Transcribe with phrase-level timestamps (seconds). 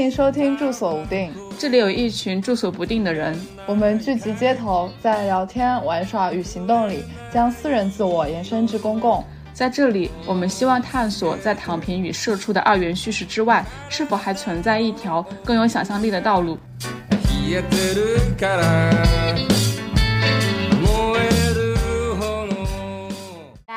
[0.00, 9.22] 欢迎收听住所无定，这里有一群住所不定的人，我们聚集街头，在聊天、玩耍与行动里，将私人自我延伸至公共。
[9.52, 16.56] 在这里，我们希望探索，在躺平与社畜的二元叙事之外，是否还存在一条更有想象力的道路。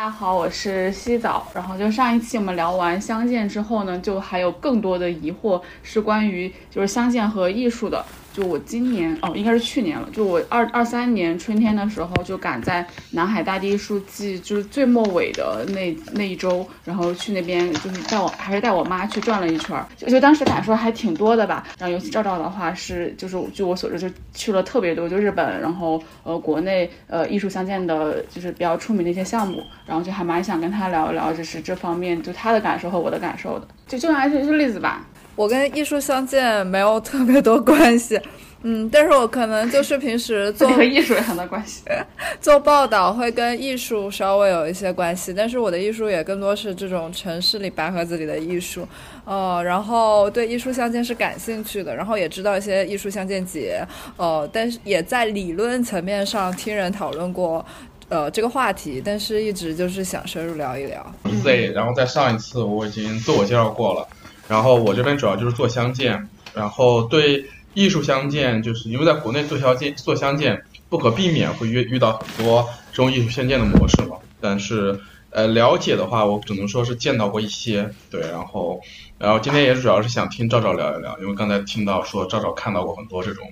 [0.03, 1.47] 大家好，我是西早。
[1.55, 8.05] 然后就上一期我们聊完相见之后呢，就还有更多的疑惑是关于就是相见和艺术的。
[8.33, 10.09] 就我今年哦，应该是去年了。
[10.11, 21.63] 就我二二三年春天的时候，就赶在南海大地艺术季就是最末尾的那那一周，然后去那边就是带我还是带我妈去转了一圈，就就当时感受还挺多的吧。
[21.77, 33.67] 然后尤其赵赵的话是就是据我所知就去了特别多，就日本，然后呃国内呃艺术相见的就是比较出名的一些项目，然后就还蛮想跟他聊一聊，就是这方面就他的感受和我的感受的。
[33.85, 35.05] 就就拿这个例子吧。
[35.35, 38.19] 我跟艺术相见没有特别多关系，
[38.65, 41.81] 嗯，但是我可能就是平时做 和艺术有很多关系，
[42.39, 48.87] 做报道会跟艺术稍微有一些关系，但是我的艺术也更多是这种城市里白盒子里的艺术，
[49.25, 53.85] 呃，然后对艺术相见是感兴趣的，然后也知道一些艺术相见节，
[54.17, 57.65] 呃，但是也在理论层面上听人讨论过，
[58.07, 61.05] 呃，这个话题，但是一直就是想深入聊一聊。
[61.43, 64.07] Z，然后在上一次我已经自我介绍过了。
[64.47, 74.17] 然后我这边主要就是做相见，然后对艺术相见，就是因为在国内做相见做相见不可避免会遇遇到很多这种艺术相见的模式嘛。
[74.39, 74.99] 但是
[75.31, 78.21] 呃了解的话，我只能说是见到过一些，对。
[78.21, 78.79] 然后
[79.17, 83.49] 然后今天也主要是想听赵赵聊一聊，因为刚才听到说赵赵看到过很多这种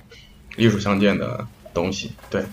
[0.58, 2.44] 艺术相见的东西，对。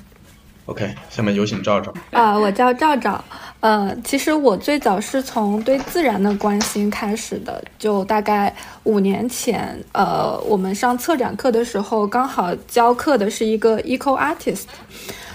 [0.67, 1.93] OK，下面有请赵赵。
[2.13, 3.25] 啊，我叫赵赵。
[3.61, 8.55] 呃，其实我最早是从对自然的关心开始的，就大概
[8.85, 9.77] 五年前。
[9.93, 14.67] 呃，我们上策展课的时候，刚好教课的是一个 eco artist，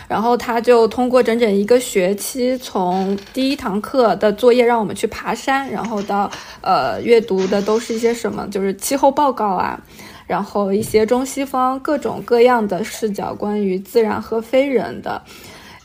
[0.08, 6.32] 然后他就通过整整一个学期，从第一堂课的作业让我们去爬山，然后到
[6.62, 9.82] 呃阅读的都是一些什么，就是气候报告啊。
[10.26, 15.22] 然后一些中西方各种各样的视角，关于自然和非人的，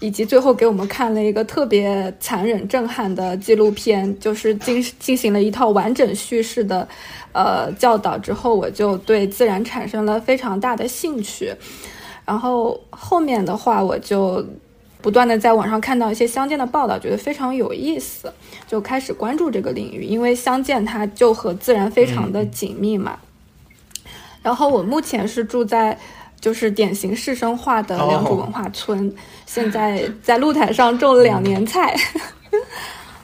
[0.00, 6.86] 以及最后给我们看了一个特别残忍震撼的纪录片，就是进进行了一套完整叙事的，
[7.32, 11.52] 呃教导之后，我就对自然产生了非常大的兴趣。
[12.24, 14.44] 然后后面的话，我就
[15.00, 18.32] 不断的在网上看到一些相见的报道，觉得非常有意思，
[18.66, 23.18] 就开始关注这个领域，因为相见它就和自然非常的紧密嘛。
[24.42, 25.98] 然后我目前是住在，
[26.40, 29.12] 就是典型市生化的良渚文化村，
[29.48, 31.96] 现在在露台上种了两年菜。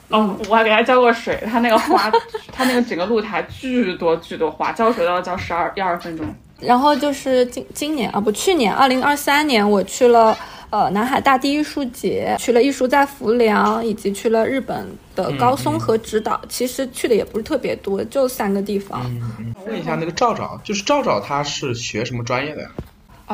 [0.08, 2.10] 嗯， 我还给他浇过水，他那个花，
[2.50, 6.26] 他那个整个露台巨多巨多花，浇水都要浇十二一二分钟。
[6.60, 10.36] 然后就是今今年啊，不，去年二零二三年我去了。
[10.70, 16.40] 呃，南海大地艺术节去了艺术在浮梁，以及去了日本的高松和直岛。
[16.48, 19.00] 其实去的也不是特别多，就三个地方。
[19.68, 22.68] 问一下那个赵赵，就是赵赵他是学什么专业的呀？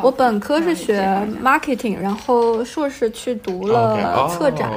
[0.03, 1.00] 我本科是学
[1.43, 4.71] marketing，然后硕士去读了策展。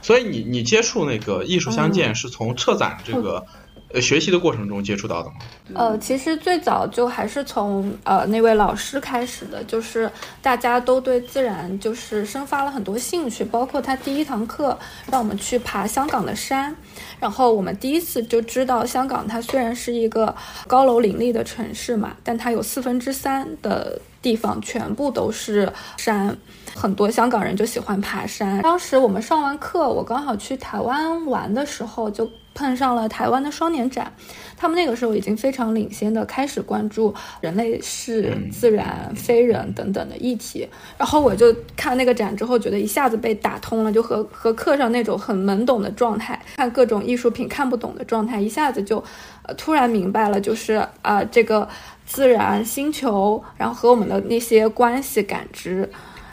[0.00, 3.44] 所以你你接触那个艺术相见是从策展这个。
[3.92, 5.34] 呃，学习的过程中接触到的吗？
[5.74, 10.10] 呃，其实最早就还是从呃那位老师开始的，就是
[10.40, 14.78] 大家都对自然就是生发了很多兴趣，包括他第一堂课
[15.10, 16.74] 让我们去爬香港的山，
[17.20, 20.34] 然后我们第一次就知道香港它虽然是一个
[20.66, 26.34] 高楼林立的城市嘛，但它有四分之三的地方全部都是山，
[26.74, 28.62] 很多香港人就喜欢爬山。
[28.62, 32.30] 当时我们上完课，我刚好去台湾玩的时候就。
[32.54, 34.12] 碰上了台湾的双年展，
[34.56, 40.68] 他们那个时候已经非常领先的开始关注人类是自然、非人等等的议题。
[40.98, 49.02] 然后我就看那个展之后，觉得一下子被打通了，就和和课上那种很懵懂的状态，看各种艺术品看不懂的状态，一下子就
[49.44, 51.68] 呃突然明白了，就是啊这个
[52.04, 55.90] 自然星球，然后和我们的那些关系感知，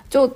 [0.10, 0.30] 就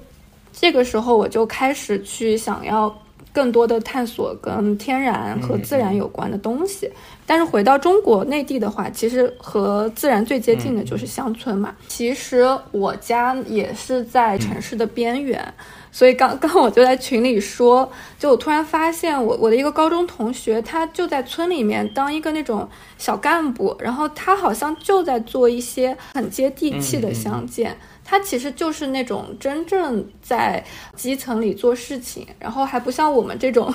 [0.54, 3.03] 这个时候我就开始去想要。
[3.34, 6.90] 更多的探索跟天然和自然有关的东西，
[7.26, 11.76] 但是回到中国内地的话，其实和自然最接近的就是乡村嘛。
[11.88, 15.54] 其实我家也是在城市的边缘，
[15.92, 22.70] 所以刚 刚我就在群里说，就我突然发现我我的一个高中同学，他就在村里面当一个那种
[23.00, 27.76] 小干部，然后他好像就在做一些很接地气的相见。
[28.06, 30.64] 他其实就是那种真正在
[30.96, 33.74] 基层里做事情，然后还不像我们这种，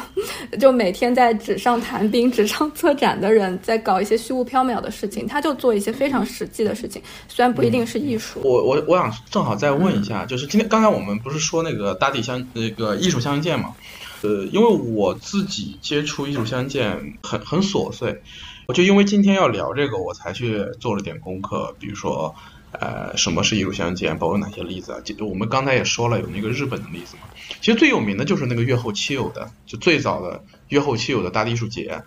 [0.60, 5.26] 就每天在纸上谈兵、纸上策展的人，在搞一些虚无缥缈的事情。
[5.26, 8.40] 他就做一些非常实际的事情，虽然不一定是艺术。
[8.44, 13.74] 我我我想正好再问一下，就是今天刚才我们不是说那个大地相那个艺术相见嘛？
[14.22, 18.20] 呃，因为我自己接触艺术相见很很琐碎，
[18.66, 22.34] 我就因为今天要聊这个，我才去做了点功课，比如说。
[22.72, 24.18] 呃，什么是艺术相见？
[24.18, 25.00] 包括哪些例子啊？
[25.02, 27.22] 就我们刚才也说了，有那个日本的例子嘛。
[27.60, 32.02] 其实最有名的就是那个月后七友的，就最早的月后七友的大地艺术节，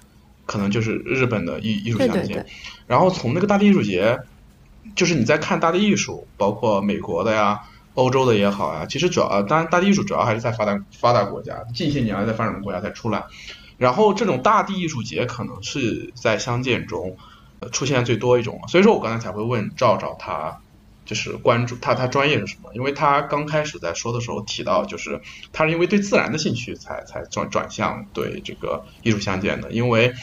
[0.46, 2.46] 可能就是日本的艺艺术相见。
[2.86, 4.20] 然后从那个大地艺术节，
[4.96, 7.62] 就是你在看大地艺术，包括美国的呀、
[7.96, 13.24] 欧洲的也好呀，其实主要当然大地艺术主要还是在发达发达国家，近些年来在发展中国家才出来。
[13.80, 17.18] 然后这种大地艺术节可能是在相见中。
[17.72, 20.60] 出现最多一种，所以说我刚才才会问赵赵他，
[21.06, 22.74] 就是关注他他专业是什么？
[22.74, 25.22] 因为他刚开始在说的时候提到，就是
[25.54, 29.72] 他是因为对自然的兴趣才才转转向对这个艺术相见的。
[29.72, 30.14] 因为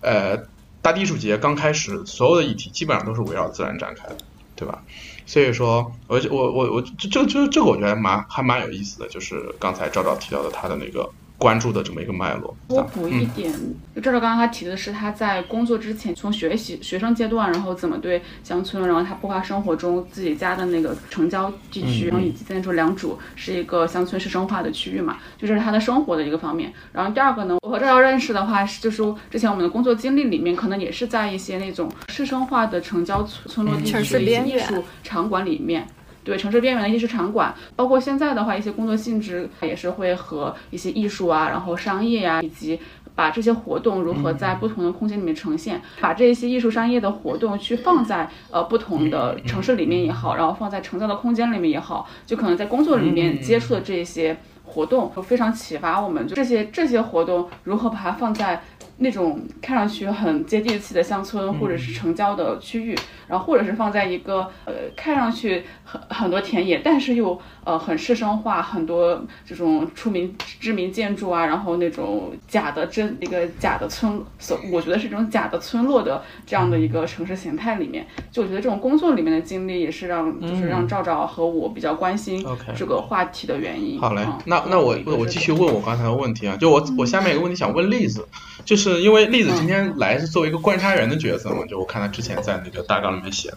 [0.00, 0.46] 呃，
[0.80, 4.16] 大地艺术节刚开始所有的议题基本上都是围绕自然展开的，
[4.54, 4.82] 对吧？
[5.26, 11.10] 所以说，我我我我这这这这个我觉得蛮还蛮有意思的，就是刚才赵赵提到的他的那个。
[11.38, 12.56] 关注的这么一个脉络。
[12.68, 13.52] 我补一点，
[13.94, 26.72] 就这是刚刚他提的是他在工作之前，从学习学生阶段，然后怎么对乡村，然后他包括生活中自己家的那个城郊地区，然后以及现在说良渚是一个乡村市生化的区域嘛，就这是他的生活的一个方面。
[26.92, 35.86] 然后第二个呢，我和赵赵认识的话，是就是之前我们的工作经历里面，可能也是在一些那种市生化的城郊村村落地区的一些艺术场馆里面。
[36.26, 42.80] 对城市边缘的艺术场馆，包括现在的话，一些工作性质也是会和一些艺术啊，然后商业呀，以及
[43.14, 56.26] 把这些活动如何在不同的空间里面呈现，把这些艺术商业的活动去放在呃不同的城市里面也好，然后放在城郊的空间里面也好，就可能在工作里面接触的这些活动，都非常启发我们。
[56.26, 58.60] 就这些这些活动如何把它放在。
[58.98, 62.96] 那种看上去很接地气的乡村或者是城郊的区域，
[63.28, 82.42] 然后或者是放在一个呃看上去很很多田野，但是又呃很市生化，很多这种出名知名建筑啊，然后那种假的真一个假的村，所我觉得是一种假的村落的这样的一个城市形态里面，就我觉得这种工作里面的经历也是让就是让赵赵和我比较关心
[82.74, 84.00] 这个话题的原因。
[84.00, 88.26] 好嘞，那那我我继续问我刚才的问题啊，就我我下面有个问题想问栗子，
[88.64, 88.85] 就是。
[88.94, 91.64] 是因为栗子今天来是作为一个观察员的角色嘛？
[91.66, 93.52] 就我看他之前在那个大纲里面写，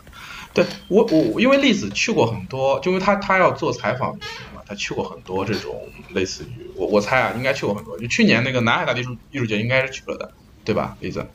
[0.54, 4.14] 对我我因为栗子去过很多，就因为他他要做采访
[4.56, 7.98] 嘛，他去过很多这种类似于我我猜啊，应该去过很多。
[8.00, 10.32] 就去年那个南海大地艺术艺术节应该是去了的，
[10.66, 10.98] 对吧？
[11.00, 11.26] 栗子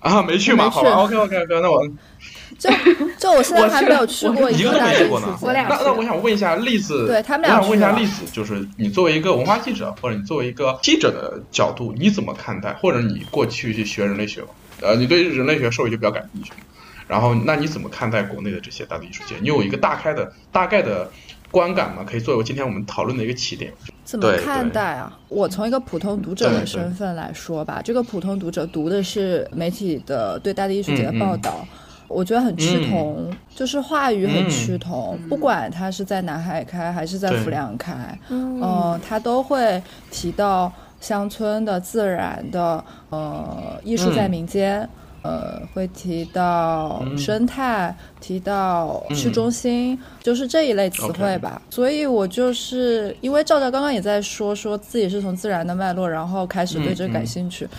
[0.00, 0.68] 啊，没去吗？
[0.68, 1.86] 好吧，OK OK OK，那我。
[2.58, 2.68] 就
[3.18, 5.38] 就我 现在还没有去过一个都没去过呢。
[5.42, 12.72] 那那我想问一下栗子，对他们俩，我想问一下栗子，就是你作为一个文化记者，或者你作为一个记者的角度，你怎么看待？
[12.74, 14.42] 或者你过去去学人类学，
[14.82, 16.52] 呃，你对人类学社会就比较感兴趣。
[17.06, 19.36] 然后，那你怎么看待国内的这些大地艺术界？
[19.40, 21.10] 你有一个大概的大概的
[21.50, 22.04] 观感吗？
[22.06, 23.72] 可以作为今天我们讨论的一个起点。
[24.10, 25.16] 怎么看待啊？
[25.28, 31.64] 我从一个普通读者的身份来说吧，这个普通读者读的是媒体的对大地艺术节的报道。
[32.08, 39.80] 我觉得很趋同，就是话语很趋同，不管他是在南海开还是在浮梁开，嗯，他都会
[40.10, 44.88] 提到乡村的自然的，呃，艺术在民间，
[45.22, 51.60] 呃，会提到生态，提到市中心，就是这一类词汇吧。
[51.70, 57.64] 所以我就是因为赵赵刚刚也在说，说自己是从自然的脉络，然后开始对这感兴趣。
[57.66, 57.70] 嗯，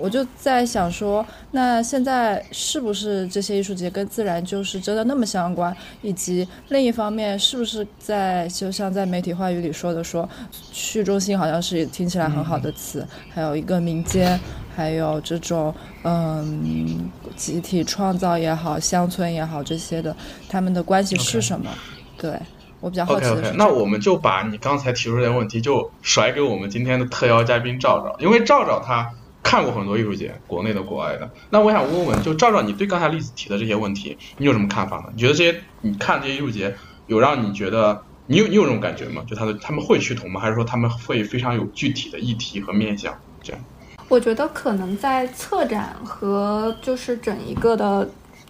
[0.00, 5.76] 我就在想说，那现在是不是这些艺术节跟自然就是真的那么相关？
[6.00, 10.28] 以及另一方面，是不是在就像在媒体话语里说的，说
[10.72, 14.40] 去中心好像是听起来很好的词，还有一个民间，
[14.74, 20.16] 还有这种嗯集体创造也好，乡村也好这些的，
[20.48, 21.70] 他们的关系是什么？
[22.18, 22.36] 对
[22.80, 23.26] 我比较好奇。
[23.26, 29.08] OK OK，那我们就把你刚才提出的问题就甩给我们今天的特邀嘉宾赵赵，因为赵赵他。
[29.42, 31.30] 看过很多艺术节，国内的、国外的。
[31.50, 35.04] 那我想问问，就赵赵，你对刚才例子提的这些问题，你有什么看法呢？
[35.12, 36.74] 你觉得这些你看这些艺术节，
[37.06, 39.22] 有让你觉得你有你有这种感觉吗？
[39.26, 40.40] 就他的他们会趋同吗？
[40.40, 43.12] 还是说他们会非常有具体的议题和面向？
[43.42, 43.62] 这样？
[44.08, 48.08] 我觉得可能在策展和就是整一个的。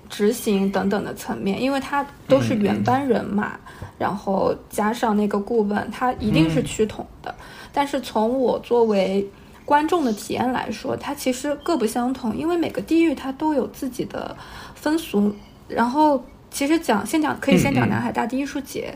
[0.09, 3.59] 执行等等的层面，因为它都是原班人马，
[3.97, 7.35] 然后加上那个顾问，它一定是趋同的。
[7.73, 9.27] 但是从我作为
[9.65, 14.37] 观众的体验来说，它其实各不相同，因为每个地域它都有自己的
[14.75, 15.35] 风俗。
[15.69, 18.95] 然后其实讲先讲可以先讲南海大地艺术节，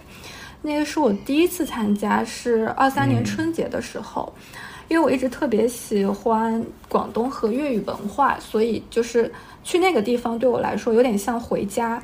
[0.62, 4.32] 那个是我第一次参加，是二三年春节的时候。
[4.88, 9.32] 因为我一直特别喜欢广东和粤语文化，所以就是
[9.64, 12.00] 去那个地方对我来说有点像回家。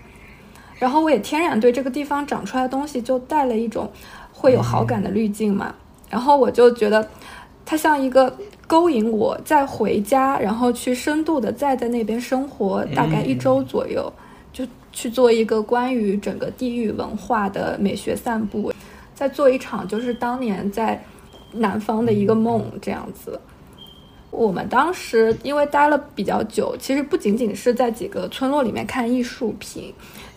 [0.81, 3.89] 然后我也天然对这个地方长出来的东西就带了一种
[4.33, 5.73] 会有好感的滤镜嘛。
[6.11, 7.09] 然后我就觉得
[7.65, 14.13] 它像一个勾引我再回家，然后去深度的再在那边生活大概一周左右，
[14.53, 18.73] 就去做一个关于整个地域文化的美学散步，
[19.15, 21.03] 再做一场就是当年在。
[21.55, 23.39] 南方的一个梦这样子，
[24.31, 29.93] 我们当时因为待了比较久，其实不仅仅是在几个村落里面看艺术品，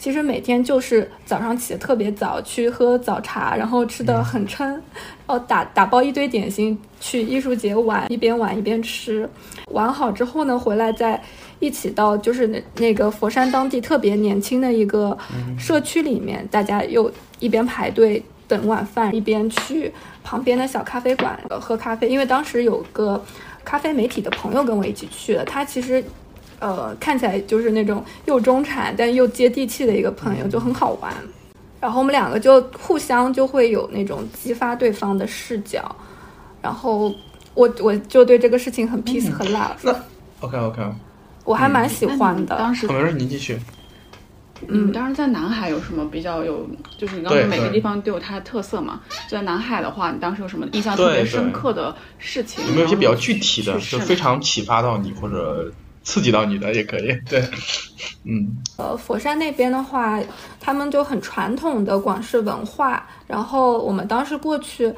[0.05, 4.79] 其实每天就是早上起得特别早去喝早茶，然后吃的很撑，
[5.25, 9.27] 哦打打包一堆点心去艺术节玩，一边玩一边吃，
[9.71, 11.19] 玩好之后呢，回来再
[11.57, 15.17] 一起到就是那那个佛山当地特别年轻的一个
[15.57, 18.23] 社区里面，大家又一边排队。
[18.47, 19.91] 等晚饭，一边去
[20.23, 23.19] 旁边的小咖啡馆喝咖啡，因为当时有个
[23.63, 26.03] 咖啡媒体的朋友跟我一起去的，他其实，
[26.59, 31.13] 呃，看起来就是那种又中产但又接地气的一个朋友，就很好玩。
[31.81, 35.95] 然后我们两个就互相就会有那种激发对方的视角，
[36.61, 37.13] 然后
[37.53, 39.95] 我我就对这个事情很 peace 很 love。
[40.39, 40.81] OK OK，
[41.43, 42.57] 我还蛮喜欢的。
[42.57, 43.59] 当时没事，您继续。
[44.67, 46.65] 嗯，当时在南海有什么比较有，
[46.97, 49.01] 就是你刚说每个地方都有它的特色嘛。
[49.29, 52.65] 就在南海的话，你当时有什么印象特别深刻的事情？
[52.65, 55.71] 有没有一些比较具体的，就非常启发到你或者
[56.05, 57.11] 刺激到你的也可以？
[57.27, 57.43] 对，
[58.23, 58.55] 嗯。
[58.77, 60.21] 呃，佛山那边的话，
[60.61, 64.93] 他们就很传统的广式文化，然后我们当时过去。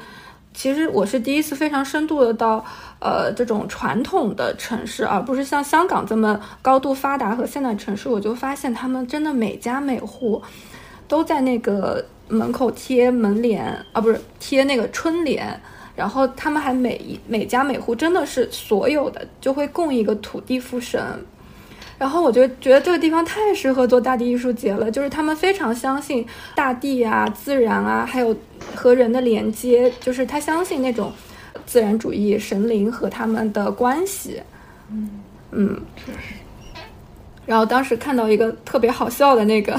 [0.54, 2.64] 其实我是第一次非常深度的到，
[2.98, 8.08] 呃，这种传统的城市，而不是像香港这么高度发达和现代城市。
[8.08, 10.42] 我就发现他们真的每家每户，
[11.06, 15.60] 都在那个门口贴门帘啊，不是贴那个春联，
[15.98, 21.02] 然后他们还每一每家每户真的是所有的就会供一个土地父神。
[21.98, 26.24] 然后我就觉得这个地方太适合做大地艺术节了，就是他们非常相信
[26.54, 28.36] 大地啊、自然啊，还有
[28.76, 31.12] 和人的连接，就是他相信那种
[31.66, 34.40] 自然主义、神灵和他们的关系。
[34.92, 35.10] 嗯
[35.50, 35.80] 嗯，
[37.44, 39.76] 然后当时看到一个特别好笑的那个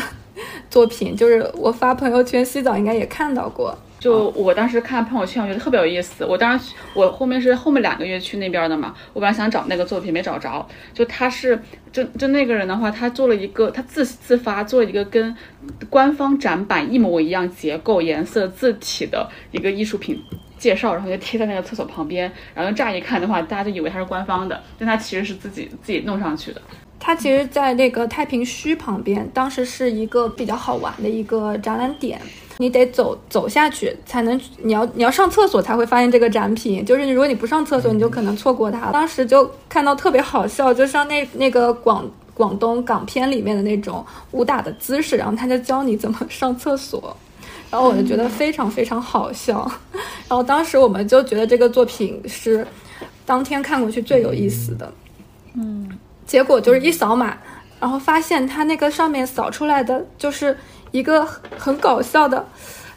[0.70, 3.78] 作品，就是我发朋友圈，洗澡应该也看到过。
[4.00, 6.26] 就我当时看朋友圈，我觉得特别有意思。
[6.26, 10.66] 我当时我后面是后面两个月去那边的嘛，我本来想找那个作品没找着。
[10.94, 15.36] 就他是就就那个人的话，他做了一个他自自发做了一个跟
[15.90, 20.18] 官方展板一模一样结构、颜色、字体的一个艺术品
[20.58, 22.32] 介绍，然后就贴在那个厕所旁边。
[22.56, 26.62] 然后乍一看的话，大家就以为他是官方的，但他其实是自己自己弄上去的。
[27.02, 32.20] 他其实，在那个太平墟旁边，当时是一个比较好玩的一个展览点。
[32.62, 36.84] 你得走走下去才能，你要你要上厕所才会发现这个展品。
[36.84, 38.92] 就是如果你不上厕所，你就可能错过它。
[38.92, 47.16] 当时就看到特别好笑，就像那那个广广东港片里面的那种武打的姿势，然后他就教你怎么上厕所，
[47.72, 49.60] 然后我就觉得非常非常好笑。
[50.28, 52.68] 然后当时我们就觉得这个作品是
[53.26, 54.94] 当天看过去最有意思的。
[55.54, 55.88] 嗯，
[56.26, 57.38] 结果就是一扫码，
[57.80, 60.58] 然后发现它那个上面扫出来的就是。
[60.92, 61.26] 一个
[61.58, 62.44] 很搞笑的，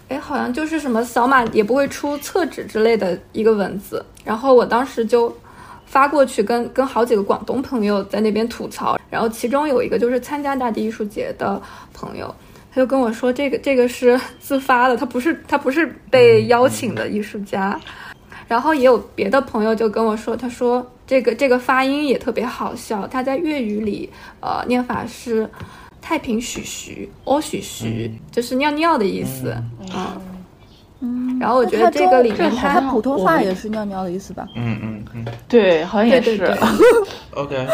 [0.09, 5.35] 哎，好像就是什么扫码也不会出厕纸之类的一个文字，然后我当时就
[5.85, 11.61] 发过去，跟跟好几个广东朋友在那边吐槽，然后其中有一个就是参加大地艺术节的
[11.93, 12.35] 朋友，
[12.75, 17.79] 他就跟我说这个这个是自发的，他不是他不是被邀请的艺术家，
[18.49, 24.09] 然后也有别的朋友就跟我说，他说这个这个发音也特别好笑，他在粤语里
[24.41, 25.49] 呃念法是。
[26.03, 29.57] 太平许徐，哦许徐，就是尿尿的意思。
[29.81, 30.21] 嗯
[31.01, 31.39] 嗯。
[31.39, 34.47] 然后我觉得这个里面，它普通话也是尿尿的意思吧？
[34.57, 35.25] 嗯嗯嗯。
[35.49, 36.55] 对，好像也是。
[37.35, 37.67] OK。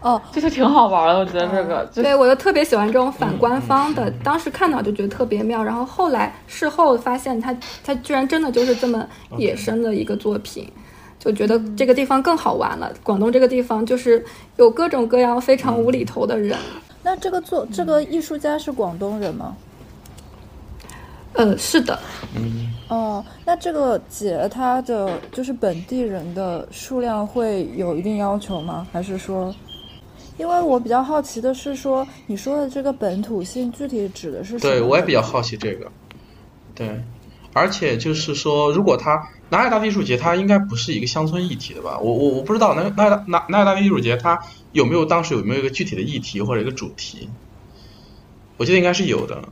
[0.00, 1.84] 哦，这就挺好玩的，我觉得这个。
[1.94, 5.62] 对，我就特别喜欢这种反官方的，当时看到就觉得特别妙。
[5.62, 9.06] 然后后来事后发现，它它居然真的就是这么
[9.36, 10.66] 野生的一个作品，
[11.18, 12.90] 就觉得这个地方更好玩了。
[13.02, 14.24] 广东这个地方就是
[14.56, 16.56] 有各种各样非常无厘头的人。
[17.02, 19.56] 那这个作这个艺术家是广东人吗？
[21.34, 21.98] 呃，是的。
[22.36, 22.72] 嗯。
[22.88, 28.86] 哦，那这个节他的就是本地人的数量会有一定要求吗？
[28.92, 29.54] 还是说，
[30.38, 34.72] 因为我比较好奇的是说，你说的这个本土性具体指的是什么？
[34.72, 35.90] 对我也比较好奇这个。
[36.74, 37.00] 对，
[37.52, 39.16] 而且就是说，如果它
[39.50, 41.98] 南海大地艺术节，它应该不是一个乡村议题的吧？
[41.98, 44.40] 我我我不知道南南南南海大地艺术节它
[44.72, 47.28] 有没有当时有没有一个具体的议题或者一个主题？
[48.56, 49.48] 我记得应该是有的。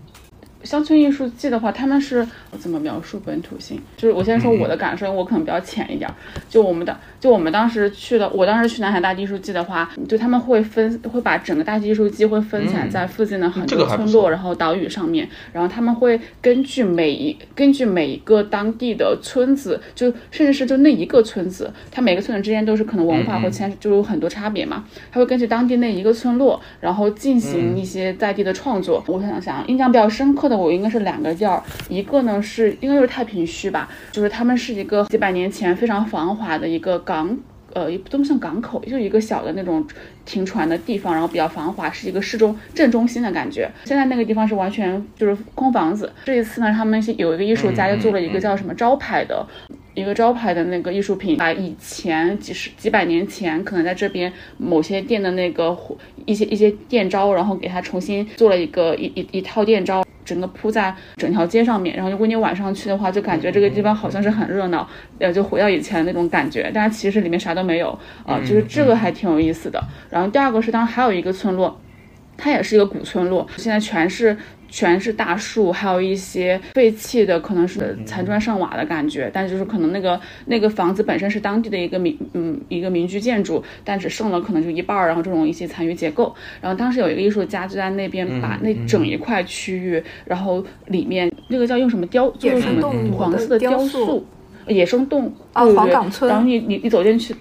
[0.68, 3.80] 乡村艺术季的话，他们是怎么描述本土性？
[3.96, 6.14] 就是我先说我的感受，我可能比较浅一点儿。
[6.46, 24.84] 就我们的，就我们当时去的，我当时去南海大地艺术季的话，就他们会分，会把整个大地艺术季会分散在附近的很多村落，然后岛屿上面，然后他们会根据每一根据每一个当地的村子，就甚至是就那一个村子，它每个村子之间都是可能文化或牵就有很多差别嘛。
[25.10, 29.02] 他会根据当地那一个村落，然后进行一些在地的创作。
[29.06, 30.57] 我想想，印象比较深刻的。
[30.58, 37.36] 我应该是两个地儿，一个呢是应该就是太平区吧，就是他们是一个几百年前非常繁华的一个港，
[37.72, 39.86] 呃，也不都像港口，就一个小的那种
[40.24, 43.70] 停船的地方，然后比较繁华，是一个市中正中心的感觉。
[43.84, 46.12] 现在那个地方是完全就是空房子。
[46.24, 49.46] 这一次呢，他们有一个艺术家就做了一个叫什么招牌的
[49.98, 55.76] 一个招牌的那个艺术品，把以前几十几百年前可能在这边某些店的那个
[56.24, 60.04] 一些一些店招，然后给它重新做了一个一一一套店招。
[60.24, 64.86] 整个铺在整条街上面，然后如果你晚上去的话，就感觉这个地方好像是很热闹，
[65.18, 66.70] 呃，就回到以前那种感觉。
[66.74, 69.82] 但是其实里面啥都没有啊，就是这个还挺有意思的。
[70.10, 71.80] 然后第二个是，当然还有一个村落，
[72.36, 74.36] 它也是一个古村落，现在全是。
[74.68, 79.30] 全是大树，还有一些废弃的，可能是残砖上瓦的感觉。
[79.32, 86.34] 但就是可能那个那个房子本身是当地的一个民嗯一个民居建筑，但只剩了可能就一半儿，然后这种一些残余结构。
[86.60, 94.24] 然后当时有一个艺术家就在那边把那整一块区域，然后里面那个叫用什么雕做什么黄色的雕塑，
[94.66, 96.30] 野生动物啊黄岗村。
[96.30, 97.34] 然后你你你走进去。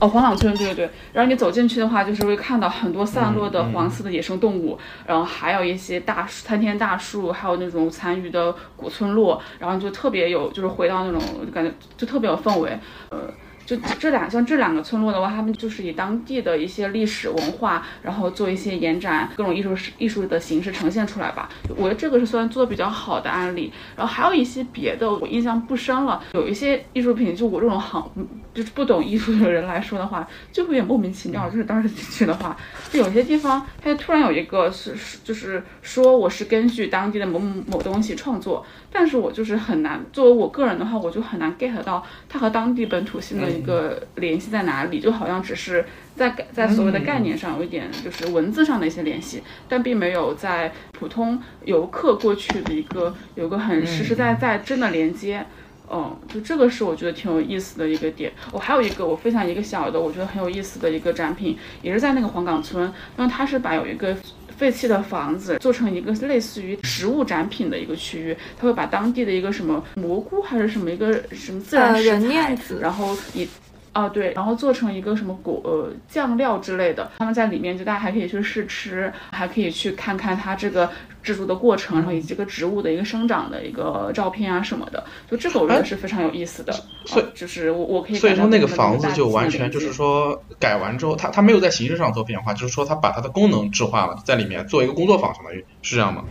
[0.00, 0.90] 哦，黄岗村，对对对。
[1.12, 11.20] 然后你走进去的话，就是会看到很多散落的黄色的野生动物，然后还有一些大树、参天大树，还有那种残余的古村落，然后就特别有，就是回到那种
[11.52, 12.78] 感觉，就特别有氛围，
[13.10, 13.18] 呃。
[13.66, 21.48] 就这两像这两个村落的话，他们就是以当地的一些历史文化，然后做一些延展，各种艺术艺术的形式呈现出来吧。
[21.76, 23.72] 我觉得这个是算做的比较好的案例。
[23.96, 26.22] 然后还有一些别的，我印象不深了。
[26.32, 28.10] 有一些艺术品，就我这种行
[28.52, 31.48] 就是不懂艺术的人来说的话，就会有点莫名其妙。
[31.48, 32.56] 就是当时进去的话，
[32.90, 38.64] 就有些地方它突然有一个是就是说我是根据当地的某某某东西创作。
[38.96, 55.44] 但是我就是很难，作为我个人的话，我就很难 get 到它和当地本土性的一个联系在哪里，就好像只是在在所谓的概念上有一点就是文字上的一些联系，但并没有在普通游客过去的一个有个很实实在在真的连接。
[55.90, 58.32] 嗯，就这个是我觉得挺有意思的一个点。
[58.52, 64.16] 我还有一个我分享一个小的，我觉得很有意思的一个展品，也是在那个黄岗村，那它是把有一个。
[64.56, 73.48] 废弃的房子做成一个类似于食物展品的一个区域，他会把当地的一个什么蘑菇还是什么一个什么自然食材，然后以。
[73.94, 80.90] 哦，对，然后做成一个什么果呃酱料之类的，他们在里面就大家还可以去试吃，还可以去看看它这个
[81.22, 86.72] 制作的过程，然后以及这个植物的一个生长的一个照片啊什么的，就这个我觉得是非常有意思的。
[87.04, 96.24] 所以就是我我可以所以说那个房子就完全就是说改完之后，它它没有在形式上做变化，就是说它把它的功能置换了，在里面做一个工作坊，相当于是这样吗？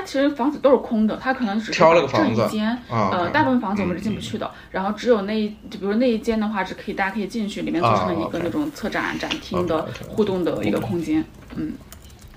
[0.00, 2.48] 它其实房子都是空的，它可能只是挑了个房子，
[2.88, 4.50] 呃，大部分房子我们是进不去的。
[4.70, 11.22] 然后只有那一，就比如那一间的话，是可以大家可以进去，里面做成了一个那种策展展厅的互动的一个空间。
[11.56, 11.74] 嗯，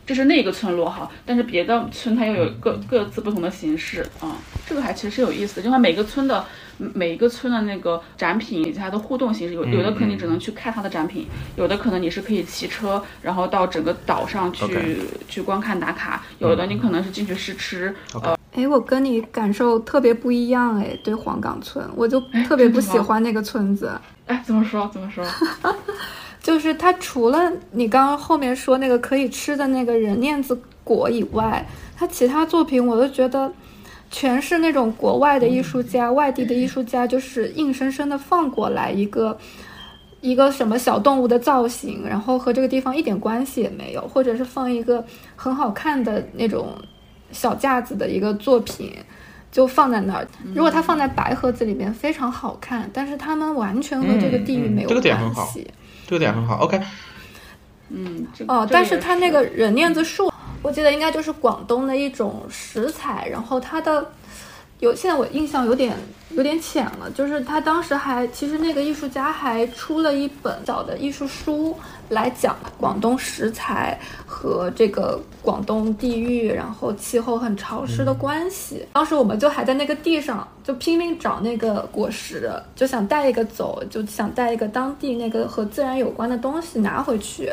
[0.05, 4.35] 这是那个村落哈，但是别的村它又有各各自不同的形式啊，
[4.65, 6.45] 这个还其实是有意思的，就像每个村的。
[6.75, 14.97] 每一个村的那个展品以及它的互动形式，有有的可能你只能去看它的展品，有的可能你是可以骑车，然后到整个岛上去
[15.29, 17.95] 去观看打卡，有的你可能是进去试吃。
[18.15, 23.91] 呃，哎，我跟你感受特别不一样哎，对黄岗村，我就特别不喜欢那个村子。
[24.25, 24.89] 哎，怎么说？
[24.91, 25.23] 怎么说？
[26.43, 31.65] 就是它除了你刚刚后面说那个可以吃的那个人链子果以外，
[31.97, 33.51] 他其他作品我都觉得。
[34.15, 39.35] 全是那种国外的艺术家，外地的艺术家，就是硬生生的放过来一个
[40.21, 45.03] 一个什么小动物的造型，然后和这个地方一点关系也没有，或者是放一个
[45.35, 46.77] 很好看的那种
[47.31, 48.93] 小架子的一个作品，
[49.51, 50.27] 就放在那儿。
[50.53, 54.89] 如果它放在白盒子里面，非常好看，但是他们完全和这个地域没有关系。
[54.89, 55.51] 这个点很好
[56.59, 56.81] ，OK。
[57.89, 60.31] 嗯，哦，但是它那个人念子树。
[60.61, 64.11] 我记得应该就是广东的一种食材，然后它的
[64.83, 65.95] 有现在我印象有点
[66.31, 71.73] 有点浅了，就是他当时还其实那个艺术家还出了一本小的艺术书
[72.09, 78.85] 来讲广东食材和这个广东地域，然后气候很潮湿的关系。
[78.91, 87.49] 当时我们就还在那个地上就拼命找那个果实，就想带一个走，就想带一个当地那个和自然有关的东西拿回去，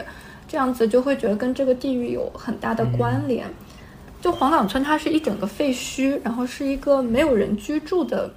[0.49, 3.47] 这样子就会觉得跟这个地域有很大的关联。
[4.21, 8.31] 就黄岗村，它是一整个废墟，然后是一个没有人居住的，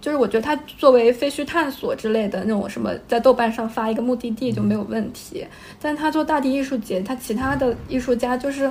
[0.00, 5.44] 就是我觉得它作为废墟探索之类的那种什么，在豆瓣上发一个目的地就没有问题。
[5.80, 8.70] 但他做大地艺术节，他其他的艺术家就是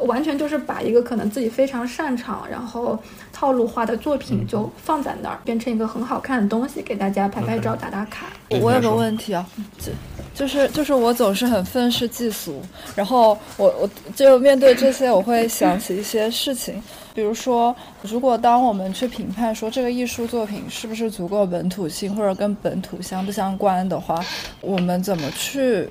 [0.00, 2.98] 完全就是把一个可能自己非常擅长，然后
[3.32, 8.26] 套路化的作品就放在那儿，变成一个很好看的东西，给大家拍拍照、打打卡。
[8.60, 9.46] 我有个问题啊，
[9.78, 9.92] 就。
[10.32, 12.62] 就是就是我总是很愤世嫉俗，
[12.94, 16.80] 然后我我就面对这些，我会想起一些事情，
[17.12, 24.24] 比如说，如果当我们去评判说这个艺术作品是不是足够本土性或者跟本土相不相关的话，
[24.62, 25.86] 我们怎么去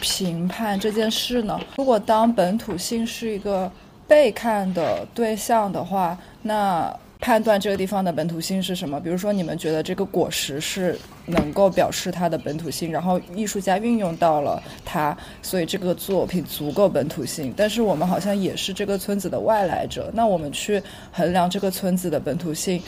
[0.00, 1.60] 评判这件事呢？
[1.76, 3.70] 如果当本土性是一个
[4.08, 6.94] 被看的对象的话，那。
[7.22, 8.98] 判断这个地方的本土性是什么？
[8.98, 17.52] 比如说，你们觉得这个果实是能够表示它的本土性，然后艺术家运用到了它，所以这个作品足够本土性。
[17.54, 20.82] 但是我们好像也是这个村子的外来者，那我们去
[21.12, 22.82] 衡量这个村子的本土性，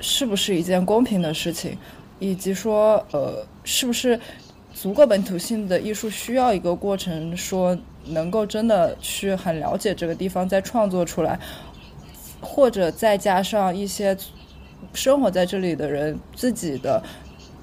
[0.00, 1.78] 是不是一件公平的事情？
[2.18, 4.18] 以及说，呃，是不是
[4.78, 7.76] 足够本土性的艺术需要一个过程，说
[8.08, 11.40] 能够真的去很了解这个地方，再创作出来？
[12.42, 14.14] 或者再加上一些
[14.92, 17.02] 生活在这里的人自己的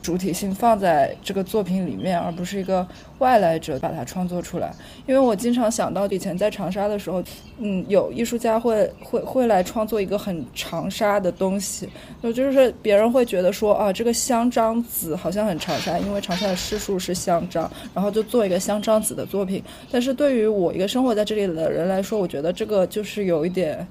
[0.03, 2.85] 主体性放在这个作品里面，而不是一个
[3.19, 4.71] 外来者把它创作出来。
[5.07, 7.23] 因为我经常想到以前在长沙的时候，
[7.57, 11.89] 嗯，有艺术家会会会来创作一个很长沙的东西，
[12.21, 19.63] 就就是别人会觉得说啊，这个香樟子好像很长沙，因为长沙的市树是香樟，然后就做一个香樟子的作品。
[19.89, 23.87] 但是对于我一个生活在这里的人来说，我觉得这个就是有一点。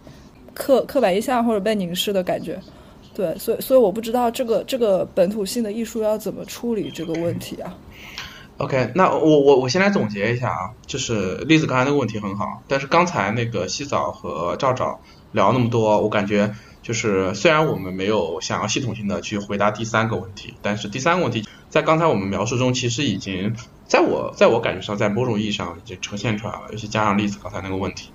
[0.54, 2.60] 刻刻板印象或者被凝视的感觉，
[3.14, 7.74] 对，所以所以我不知道这个这个本土性的艺术要怎么处理这个问题啊。
[8.58, 15.00] OK，那我我我先来总结一下啊，就是栗子刚才那个问题很好，但是刚才那个洗澡和赵赵
[15.32, 23.56] 聊那么多，我感觉就是虽然我们没有想要系统性的去回答第三个问题，但是第三个问题在刚才我们描述中其实已经
[23.88, 28.10] 在我在我感觉上在某种意义上已经呈现出来了，尤其加上栗子刚才那个问题。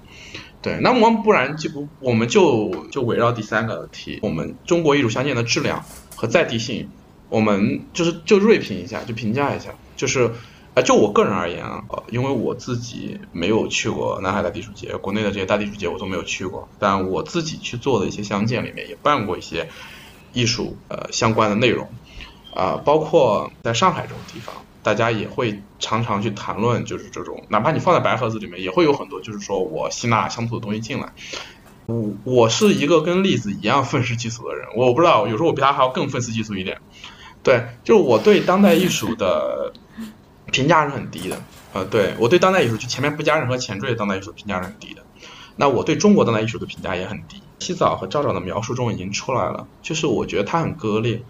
[0.61, 6.89] 对，那我们不然就不我们就就围绕第三个题，我们中国艺术相见的质量和在地性，
[7.29, 10.31] 我们就是就锐评一下，就评价一下，就是
[10.73, 19.69] 啊，就我个人而言啊，因为我自己没有去过南海大地主节，国内的这些大地主节我都没有去过，但我自己去做的一些相见里面也办过一些
[20.33, 21.87] 艺术呃相关的内容，
[22.55, 24.55] 啊，包括在上海这种地方。
[24.87, 31.11] 大家也会常常去谈论，就是这种，哪怕你放在白盒子里面，也会有很多，就是说我吸纳乡土的东西进来。
[31.87, 36.79] 我我是一个跟栗子一样愤世嫉俗的人，我不知道，有时候我比他还要更愤世嫉俗一点。
[37.43, 39.73] 对，就是我对当代艺术的
[40.53, 41.37] 评价是很低的。
[41.73, 45.03] 呃，对我对当代艺术就前面不加任何前缀的当代艺术评价是很低的。
[45.57, 47.41] 那我对中国当代艺术的评价也很低。
[47.59, 51.21] 洗澡和赵赵的描述中已经出来了，就是我觉得它很割裂。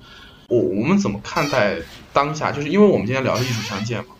[0.47, 1.77] 我我们怎么看待
[2.13, 2.51] 当下？
[2.51, 4.15] 就是因为我们今天聊的艺术相见嘛，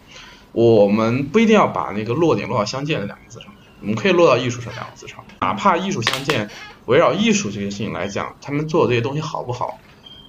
[0.51, 5.23] 我们不一定要把那个落点落到相见的两个字上面，我们可以落到艺术这两个字上。
[5.39, 6.49] 哪怕艺术相见，
[6.85, 9.79] 围绕艺术这件事情来讲，他们做的这些东西好不好？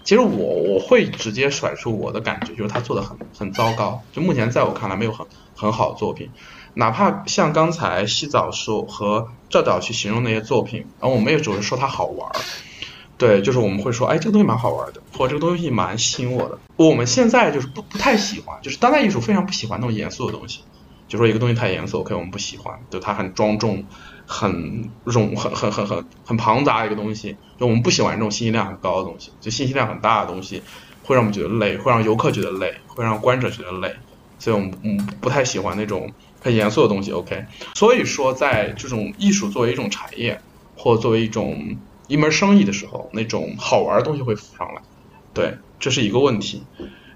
[0.05, 4.01] 其实我我会直接甩出我的感觉，就是他做的很很糟糕。
[4.13, 6.31] 就目前在我看来，没有很很好的作品。
[6.75, 12.41] 哪怕像刚才洗澡说和赵导去形容那些作品，然后我们也只是说它好玩儿。
[13.19, 16.59] 对，就是我们会说，哎，这个东西蛮好玩的，或者这个东西蛮吸引我的。
[16.77, 20.61] 我们现在就是不不太喜欢，就是当代艺术非常不喜欢那种严肃的东西。
[21.09, 23.83] 就说一个东西太严肃，OK，我们不喜欢，就它很庄重、
[24.27, 27.35] 很冗、很很很很很庞杂一个东西。
[27.59, 30.63] 就我们不喜欢这种信息量很高的东西，就信息量很大的东西
[31.03, 33.95] 会让我们觉得累，会让游客觉得累，会让观者觉得累。
[34.39, 37.45] 所以我们嗯不太喜欢那种很严肃的东西，OK。
[37.75, 40.41] 所以说，在这种艺术作为一种产业，
[40.77, 41.77] 或作为一种
[42.09, 44.83] 一门生意的时候，那种好玩的东西会浮上来，
[45.33, 46.65] 对，这是一个问题。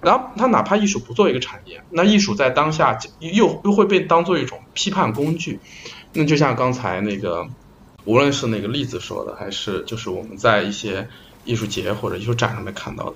[0.01, 5.59] 然后，它哪怕艺术不做一个产业，那艺术在当下又又会被当做一种批判工具。
[6.13, 7.49] 那就像刚才那个，
[8.05, 11.09] 无论是那个例子说的，还是就是我们在一些
[11.45, 13.15] 艺术节或者艺术展上面看到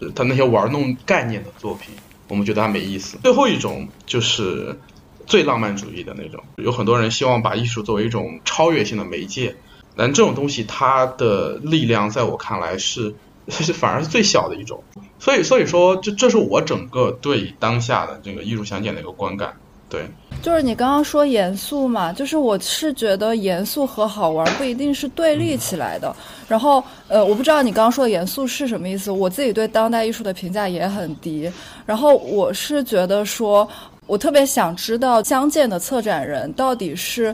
[0.00, 1.94] 的，他那些玩弄概念的作品，
[2.28, 3.16] 我们觉得它没意思。
[3.22, 4.78] 最后一种就是
[5.24, 9.56] 最浪漫主义的那种，有很多人希望把艺术作为一种超越性的媒介。
[9.96, 13.14] 但这种东西它的力量在我看来是
[13.48, 14.82] 是反而是最小的一种。
[15.18, 19.54] 所以所以说，这这是我整个对当下的这个艺术相见的一个观感。
[19.88, 20.08] 对，
[20.42, 26.14] 就是你刚刚说严肃嘛，就是我是觉得严肃和好玩不一定是对立起来的。
[26.48, 29.10] 然后，呃，我不知道你刚刚说的严肃是什么意思。
[29.10, 31.52] 我自己对当代艺术的评价也很低。
[31.86, 33.68] 然后我是觉得说，
[34.06, 37.32] 我特别想知道相见的策展人到底是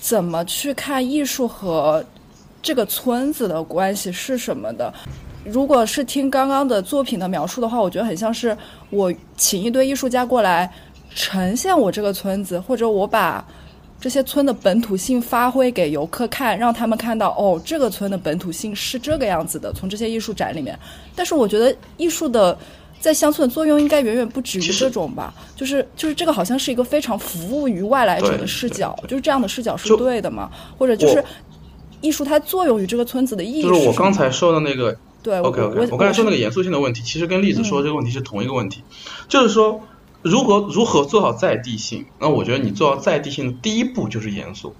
[0.00, 2.04] 怎么去看艺术和
[2.62, 4.92] 这个村子的关系是什么的。
[5.44, 8.56] 如果是听刚刚的作品的描述的话，我觉得很像是
[8.90, 10.70] 我请一堆艺术家过来。
[11.12, 13.44] 呈现我这个村子，或者我把
[14.00, 19.72] 这些村的本土性发挥给游客看，让他们看到哦，这个村的本土性是这个样子的。
[19.72, 20.78] 从这些艺术展里面，
[21.16, 22.56] 但是我觉得艺术的
[23.00, 25.34] 在乡村的作用应该远远不止于这种吧。
[25.56, 30.48] 就是就是这个好像是一个非常服务于外来者的视角，就是这样的视角是对的吗？
[30.78, 31.24] 或者就是
[32.00, 33.62] 艺术它作用于这个村子的意义？
[33.62, 38.82] 就是我刚才说的那个，对，OK OK，我刚才说那个严肃性的问题，其实跟栗子说这个问题是同一个问题，
[39.28, 39.80] 就是说。
[40.22, 42.04] 如何如何做好在地性？
[42.18, 44.74] 那我觉得你做到在地性的第一步就是严肃，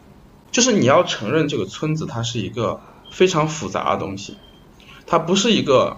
[0.51, 2.79] 就是你要承认这个村子它是一个
[3.11, 4.37] 非常复杂的东西，
[5.07, 5.97] 它不是一个，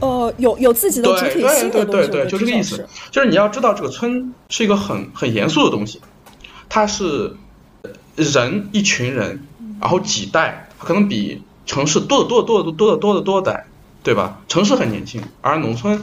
[0.00, 2.08] 呃，有有自己的主体性的东西。
[2.08, 2.86] 对对对对，就这个意思。
[3.10, 6.00] 就是你要知道这个村是一个很很严肃的东西，
[6.68, 7.34] 它是
[8.14, 9.42] 人一群人，
[9.80, 13.66] 然后几代，可能比城市多得多得多得多得多得多代，
[14.02, 14.40] 对吧？
[14.48, 16.00] 城市很年轻，而农村。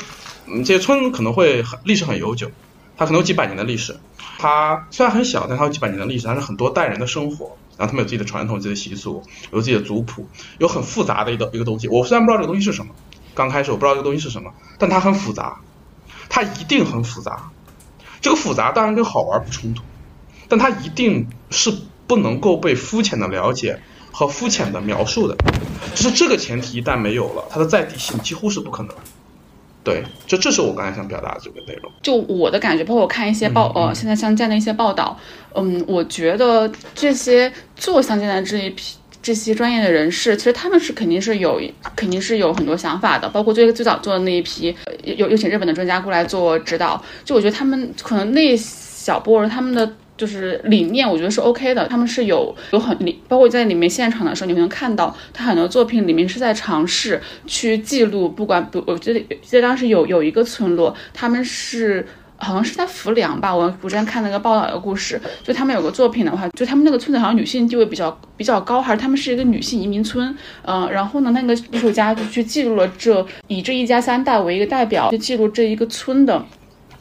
[0.47, 2.51] 嗯，这些村可能会很历史很悠久，
[2.97, 3.95] 它可能有几百年的历史。
[4.37, 7.57] 它虽然很小，但它有几百年的历史，它是很多代人的生活。
[7.77, 9.21] 然后他们有自己的传统、自己的习俗，
[9.51, 10.25] 有自己的族谱，
[10.59, 11.89] 有很复杂的一个一个东西。
[11.89, 12.93] 我虽然不知道这个东西是什么，
[13.35, 15.59] 刚开始我不知道这个东西是什么，但它很复杂，
[16.29, 17.51] 它一定很复杂。
[18.21, 19.83] 这个复杂当然跟好玩不冲突，
[20.47, 21.71] 但它一定是
[22.07, 23.79] 不能够被肤浅的了解
[24.11, 25.35] 和肤浅的描述的。
[25.93, 28.95] 就是这个前提一旦没有了，它的在地性几乎是不可能。
[29.83, 31.91] 对，这这是我刚才想表达的这个内容。
[32.01, 35.15] 就我的感觉，包括我看一些报，呃，现在相见的一些报道，
[35.53, 38.95] 嗯，我觉得这些做相见的这一批
[39.25, 41.59] 这些专业的人士，其实他们是肯定是有，
[41.95, 43.27] 肯定是有很多想法的。
[43.27, 47.03] 包括最最早做的那一批，有有请日本的专家过来做指导。
[47.23, 49.91] 就我觉得他们可能那小波人他们的。
[50.17, 51.85] 就是理念，我觉得是 OK 的。
[51.89, 63.55] 他们是有有很，包括在里面现场的时候，你们能看到他很多作品里面是在尝试去记录，不管不，我记得记得当时有有一个村落，他们是好像是在浮梁吧。
[63.55, 70.35] 我我之前看那个报道的故事，就他们有个作品的话，就他们那个村子好像女性地位比较比较高，还是他们是一个女性移民村。
[70.63, 76.45] 嗯，然后呢，那个艺术家就去记录了这以这一家三代为一个代表，就记录这一个村的。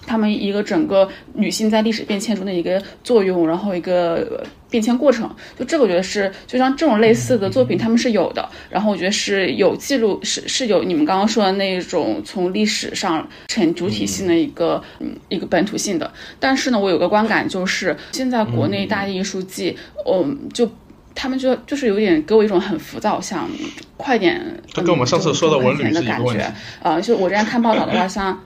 [0.07, 8.49] 他们一个整个女性在历史变迁中的一个作用，然后一个变迁过程，就这个我觉得是，就像这种类似的作品，他们是有的。
[8.69, 16.12] 然后我觉得是有记录，是是有你们刚刚说的那种从历史上成主体性的一个嗯一个本土性的。
[16.40, 20.69] 但是呢，我有个观感就是，现在国内大艺术季，嗯，就
[21.14, 23.49] 他们就就是有点给我一种很浮躁，想
[23.97, 24.40] 快点，
[24.75, 26.53] 跟我们上次说的文旅的感觉。
[26.83, 28.38] 呃，就我之前看报道的话，像。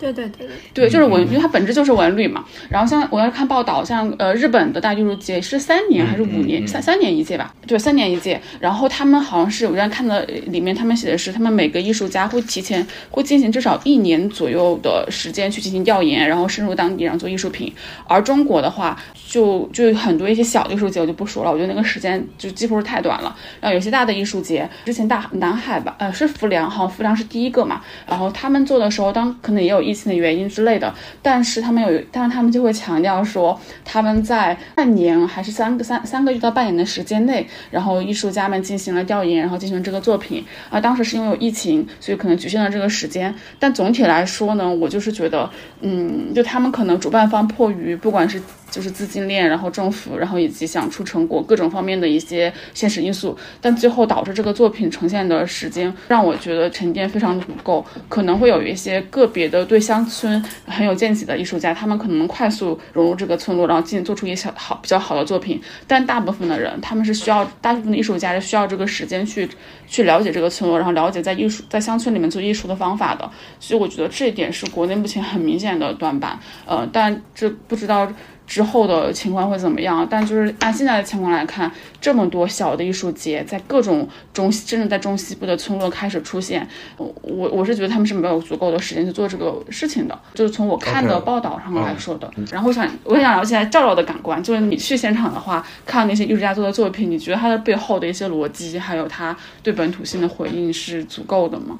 [0.00, 2.42] 对对对对，对，就是文，因为它本质就是文旅嘛。
[2.70, 6.66] 然后像我要看报道，像呃日本的大艺术节是三年还是五年？
[6.66, 7.54] 三三年一届吧？
[7.66, 8.40] 对，三年一届。
[8.58, 17.70] 然后他们好像是我这样看的里面，他们写的是他们每个艺术家会提前会进行至少一年左右的时间去进行调研，然后深入当地，然后做艺术品。
[18.08, 23.36] 而中国的话，就就很多一些小的艺术节我就不说了，我觉得那个时间就几乎是太短了。
[23.60, 27.82] 然后有些大的艺术节，之前大南海吧，呃是浮梁，好像浮梁是第一个嘛。
[28.08, 29.89] 然后他们做的时候，当可能也有。
[29.90, 40.44] 疫情的原因之类的，但是他们有，但是他们就会强调说，他们在半年还是三个三三个月到半年的时间内，然后艺术家们进行了调研，然后进行这个作品。
[40.70, 43.34] 啊，当时是因为有疫情，所以可能局限了这个时间。
[43.58, 45.50] 但总体来说呢，我就是觉得，
[45.80, 48.40] 嗯，就他们可能主办方迫于不管是。
[48.70, 57.84] 就是资金链，然后政府，然后以及想出成果各种方面的一些现实因素，但最后导致这个作品呈现的时间让我觉得沉淀非常的不够。
[58.08, 65.60] 可能会有一些个别的对乡村很有见解的艺术家，他们可能快速融入这个村落，然后进做出一些好比较好的作品。
[65.86, 69.48] 但大部分的人，他们是需要大部分的艺术家是需要这个时间去
[69.86, 73.28] 去了解这个村落，然后了解在艺术在乡村里面做艺术的方法的。
[73.58, 76.38] 所以我觉得这一点是国内目前很明显的短板。
[76.66, 78.10] 呃，但这不知道。
[78.50, 80.04] 之后的情况会怎么样。
[80.10, 90.18] 但就是按现在的情况来看，这么多小的艺术节在各种中西，甚至在中西部的村落开始出现，我我是觉得他们是没有足够的时间去做这个事情的。
[90.34, 92.28] 就是从我看的报道上来说的。
[92.50, 101.78] 然后我想，我想了解赵赵的感官，就是你去现场的话，看那些艺术家做的作品，你觉得他的背后的一些逻辑，还有他对本土性的回应是足够的吗？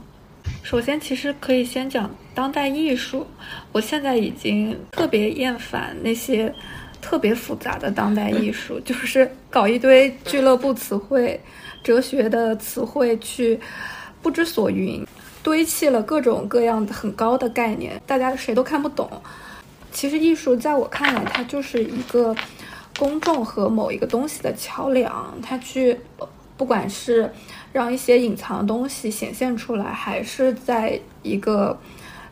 [0.63, 3.27] 首先，其实可以先讲当代艺术。
[3.73, 6.55] 我现在已经特别厌烦那些
[7.01, 11.41] 特别复杂的当代艺术， 就是搞一堆俱乐部词汇、
[11.83, 13.59] 哲学的词汇去
[14.23, 15.05] 不知所云，
[15.43, 19.11] 堆砌了各种各样的很高的概念，大家谁都看不懂。
[19.91, 22.37] 其实艺术在我看来，它就是一个
[22.97, 25.99] 公众和某一个东西的桥梁，它去
[26.57, 27.29] 不管是。
[27.73, 31.79] 让一些隐藏的东西显现出来，还是在一个，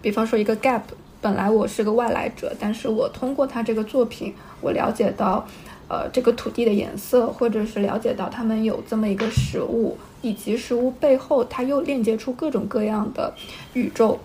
[0.02, 0.82] 比方说一个 gap。
[1.20, 5.44] 本来我是个外来者，但是我通过他这个作品，我了解到，
[5.88, 13.34] 呃，这个土地的颜色，或者是了解到他们有这么一个食物，以及食物背后，它又链接出各种各样的
[13.72, 14.16] 宇宙。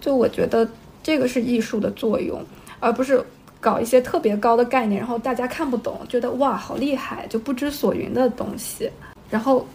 [0.00, 0.68] 就我觉得
[1.02, 2.40] 这个是艺术的作用，
[2.78, 3.20] 而不是
[3.58, 8.88] 搞一些特别高的概念，然后大家看不懂，觉得哇好厉害，就不知所云的东西，
[9.28, 9.66] 然后。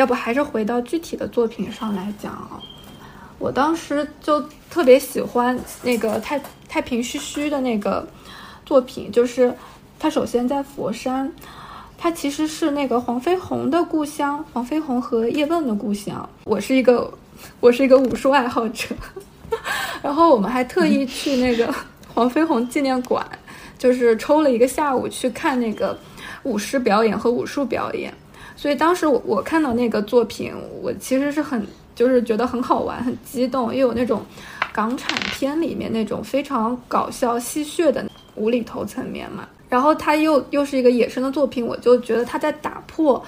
[0.00, 2.58] 要不还是回到具体的作品上来讲啊，
[3.38, 8.08] 我当时就特别喜欢那个太太平虚虚的那个
[8.64, 9.54] 作品，就是
[9.98, 11.30] 他首先在佛山，
[11.98, 16.26] 他其实是那个黄飞鸿的故乡，黄飞鸿和叶问的故乡。
[16.44, 17.12] 我是一个
[17.60, 18.94] 我是一个武术爱好者，
[20.00, 21.74] 然后我们还特意去那个
[22.14, 23.22] 黄飞鸿纪念馆，
[23.76, 25.98] 就是抽了一个下午去看那个
[26.44, 28.14] 舞狮表演和武术表演。
[28.60, 34.22] 所以当时我我看到那个作品，我其实是很就是觉得很好玩、很激动，又有那种
[34.70, 39.48] 港产片里面那种非常搞笑戏谑的无厘头层面嘛。
[39.70, 43.24] 然后他又又是一个野生的作品，我就觉得他在打破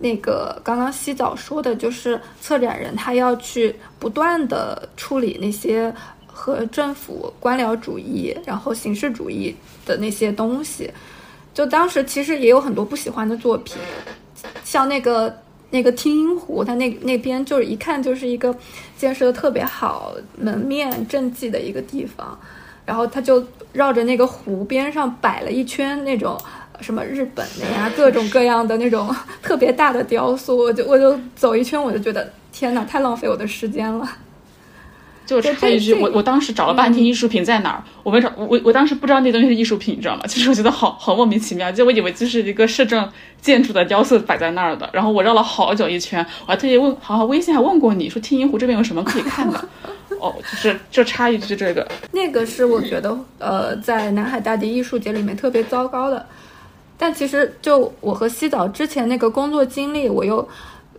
[0.00, 5.94] 那个刚刚西早说的，就是策展人他要去不断的处理那些
[6.26, 9.54] 和政府官僚主义、然后形式主义
[9.86, 10.90] 的那些东西。
[11.54, 13.76] 就当时其实也有很多不喜欢的作品。
[14.64, 15.34] 像那个
[15.70, 18.54] 那个听音湖，它那那边就是一看就是一个
[18.96, 22.38] 建设的特别好、门面政绩的一个地方，
[22.84, 26.38] 然后它就绕着那个湖边上摆了一圈那种
[26.80, 34.08] 什么日本的呀，各种各样的那种特别大的雕塑，我就我就走一圈，我就觉得天哪，太浪费我的时间了。
[35.24, 40.22] 就插一句，我我当时找了半天艺术品在哪儿，我没找，我我当时不知道那东西是艺术品，你知道吗？
[40.26, 43.08] 其实我觉得好好莫名其妙，就我以为就是一个市政
[43.40, 49.68] 建筑的雕塑摆在那儿的，然后我绕了好久一圈，我还特意问，好好微信还问过你说听音湖这边有什么可以看的，
[50.20, 56.26] 哦，就是就插一句这个，那个是我觉得呃在南海大地艺术节里面特别糟糕的，
[56.98, 60.46] 但其实就我和西岛之前那个工作经历，我又。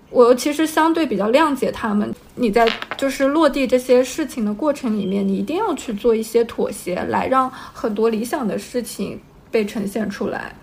[0.09, 2.13] 我其实相对比较谅解他们。
[2.35, 2.67] 你在
[2.97, 9.19] 就是落地这些事情的过程里面，你一定要去做一些妥协，来让很多理想的事情
[9.51, 10.55] 被呈现出来。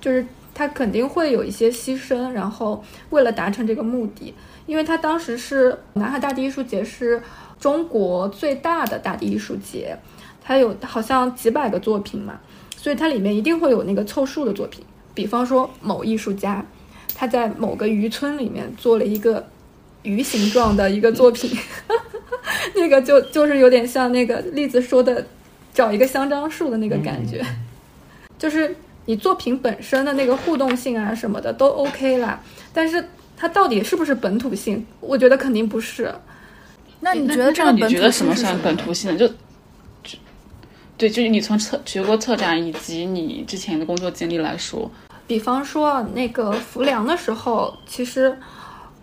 [0.00, 4.34] 就是他肯定会有一些牺牲，然后为了达成这个目的，
[4.66, 7.22] 因为他当时是南海大地艺术节是
[7.60, 9.98] 中国最大的大地艺术节，
[10.42, 12.40] 它有好像几百个作品嘛，
[12.76, 14.82] 所以它里面一定会有那个凑数的作品。
[15.14, 16.64] 比方说某艺术家。
[17.14, 19.44] 他在某个渔村里面做了一个
[20.08, 21.50] 鱼形状的一个作品，
[22.74, 25.26] 那个就就是有点像那个栗子说的，
[25.74, 27.44] 找一个香樟树的那个感觉，
[28.38, 32.40] 就是你作品本身的那个互动性啊什么的都 OK 啦，
[32.72, 33.04] 但是
[33.36, 34.84] 它到底是不是本土性？
[35.00, 36.12] 我觉得肯定不是。
[37.00, 39.16] 那你觉得这样你觉得什么算本土性？
[39.16, 39.28] 就
[40.02, 40.18] 就
[40.96, 44.90] 对，就是你从策学过策展以及你之前的工作经历来说。
[45.28, 48.36] 比方说那个浮梁的时候，其实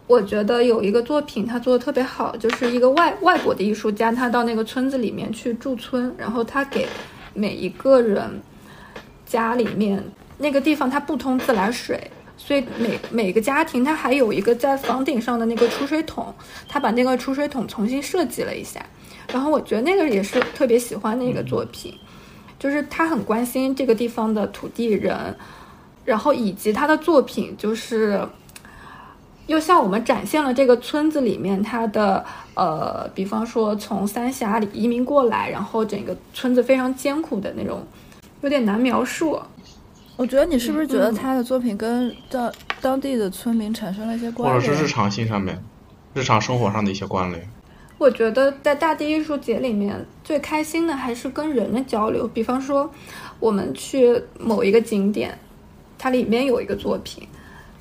[0.08, 6.88] 我觉得有一个作品他做的特别好，就是一个外外国的艺术家，他到那个村子里面去驻村，然后他给
[7.34, 8.42] 每一个人
[9.26, 10.04] 家里面
[10.38, 16.34] 那个地方他不通自来水，所以每每个家庭他还有一个在房顶上的那个储水桶，
[16.68, 18.86] 他把那个储水桶重新设计了一下，
[19.32, 21.94] 然后我觉得那个也是特别喜欢的一个作品，
[22.60, 25.36] 就是他很关心这个地方的土地人。
[26.06, 28.24] 然后以及他的作品，就是
[29.48, 37.86] 又向我们展现了这个村子里面他的呃，比方说从三峡里移民过来，然后整个村子非常艰苦的那种，
[38.42, 39.40] 有点难描述。
[40.18, 45.62] 我觉得你是不是觉得他的作品跟当当地的村民产生了一些关联，或者是日常性上面、
[46.14, 47.48] 日常生活上的一些关联？
[47.98, 52.28] 我我觉得在大地艺术节里面最开心的还是跟人的交流。
[52.28, 52.88] 比方说，
[53.40, 55.36] 我们去某一个景点，
[55.98, 57.28] 它里面有一个作品，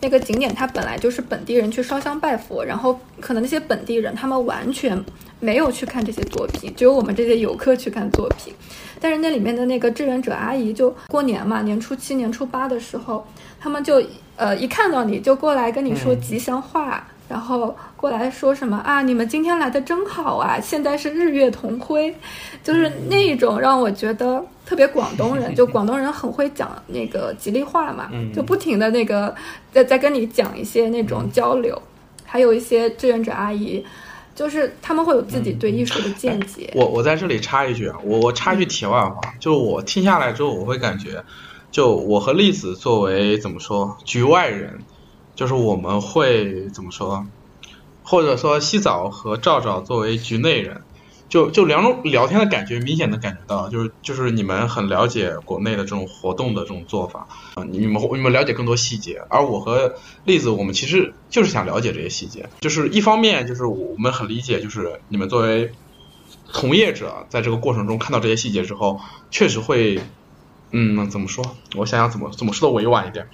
[0.04, 5.02] 那个景点它本来就是本地人去烧香拜佛，然后可能那些本地人他们完全
[5.40, 8.52] 没有去看这些作品，只有我们这些游客去看作品。
[9.00, 13.26] 但是那里面的那个志愿者阿姨，就过年嘛，年初七、年初八的时候，
[13.58, 14.02] 他们就
[14.36, 17.08] 呃一看到你就过来跟你说吉祥话。
[17.34, 19.02] 然后过来说什么啊？
[19.02, 20.60] 你们今天来的真好啊！
[20.60, 22.14] 现在是日月同辉，
[22.62, 29.34] 就是那一种让我觉得特别广东人， 就广东人很会讲那个吉利话嘛，就不停的那个
[29.72, 31.76] 在在跟你讲一些那种交流，
[32.24, 33.84] 还有一些志愿者阿姨，
[34.32, 36.70] 就是他们会有自己对艺术的见解。
[36.76, 41.20] 我我在这里插一句啊，我我插一句题外话，就是我听下来之后，我会感觉，
[41.72, 44.78] 就我和栗子作为怎么说局外人。
[45.34, 47.26] 就是我们会怎么说，
[48.02, 50.82] 或者说西枣和赵赵作为局内人，
[51.28, 57.26] 就就两种聊天的感觉，明显的感觉到，就是就是你们很了解国内的这种活动的这种做法，
[57.68, 65.72] 你们你们了解更多细节，而我和栗子，我们其实就是想了解这些细节，就是一方面就是我们很理解，就是你们作为
[66.52, 69.98] 从业者，在这个过程中看到这些细节之后，确实会，
[70.76, 71.44] 嗯，怎么说？
[71.76, 73.24] 我想想怎么怎么说的委婉一点，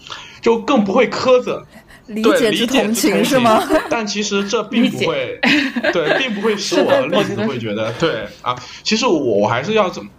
[0.43, 1.67] 就更不会苛责。
[2.07, 3.63] 理解之同情是吗？
[3.89, 5.39] 但其实这并不会，
[5.93, 8.55] 对，并不会使我的例子会觉得，对啊。
[8.83, 10.11] 其实我我还是要怎么，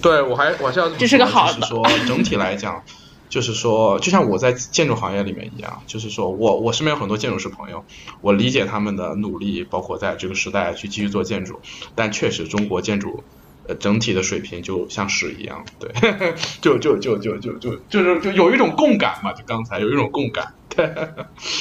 [0.00, 1.66] 对我还我还是要这是个好的。
[1.66, 2.80] 说整体来讲，
[3.28, 7.84] 就是说，就像我在建筑行业里面一样，就是说我我身边有很多建筑师朋友，
[8.20, 11.58] 我理解他们的努力，包括在这个时代去继续做建筑。
[11.96, 13.24] 但确实，中国建筑
[13.68, 15.90] 呃整体的水平就像屎一样，对，
[16.62, 20.44] 就就就就就就就是就有一种共感嘛，就刚才有一种共感。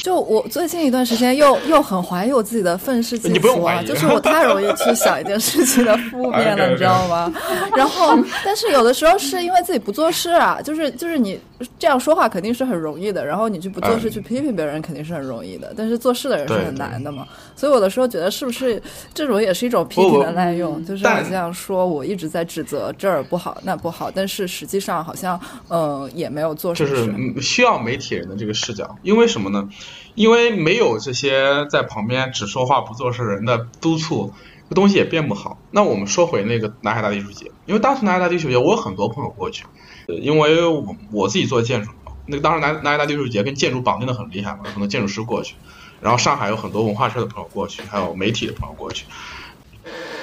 [0.03, 7.31] 就我最近一段时间又又很怀疑我自己的愤世嫉俗啊，就是我太容易去想一件事情的负面了， 你知道吗？
[7.75, 11.39] 然后，但是有的时候是因为自己不做事啊，就是就是你
[11.77, 17.27] 这样说话肯定是很容易的，然后你去不做事去批评别人肯定是很容易的，但是做事的人是很难的嘛。
[17.55, 18.81] 所以有的时候觉得是不是
[19.13, 25.39] 这种也是一种批评的滥用，就是好像说我一直在指责这儿不好那不好，但是实际上好像
[25.69, 26.89] 嗯也没有做什么。
[26.89, 28.95] 就是需要媒体人的这个视角。
[29.01, 29.69] 因为什么呢？
[30.15, 34.33] 因为没有这些在旁边只说话不做事人的督促，
[34.67, 35.57] 这东西也变不好。
[35.71, 39.65] 那我们说回那个南海大地艺术节，因为当时南海大地艺术节，我有很多朋友过去，
[40.07, 41.91] 因为我我自己做建筑，
[42.25, 45.55] 那个当时南南海大地艺术节跟建筑绑定的很厉害嘛，很多建筑师过去，
[46.01, 49.05] 然后上海有很多文化社的朋友过去，还有媒体的朋友过去。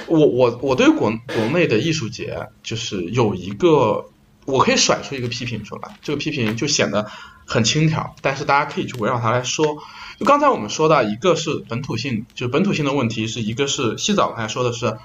[0.08, 4.10] 我我我对国国内的艺术节就是有一个，
[4.44, 7.06] 我可以甩出一个批评出来，这个批评就显得。
[7.46, 9.78] 很轻佻，但是大家可以去围绕它来说。
[10.18, 14.96] 就刚才我们说的，一个是本土性，就是本土性的问题，是一个是西早刚才说的是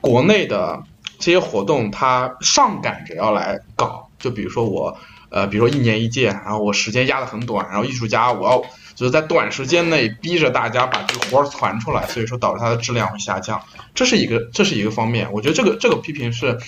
[0.00, 0.82] 国内的
[1.18, 4.10] 这些活动，它上赶着要来搞。
[4.18, 4.96] 就比如说我，
[5.30, 8.60] 呃，比如说一年一届，然后我时间压得很短，然后艺术家我要
[8.94, 13.62] 就是在短时间内逼着大家把这个活儿传出来，所以说导致它的质量会下降。
[13.94, 16.58] 这是一个这是一个方面，我觉得这个这个批评是，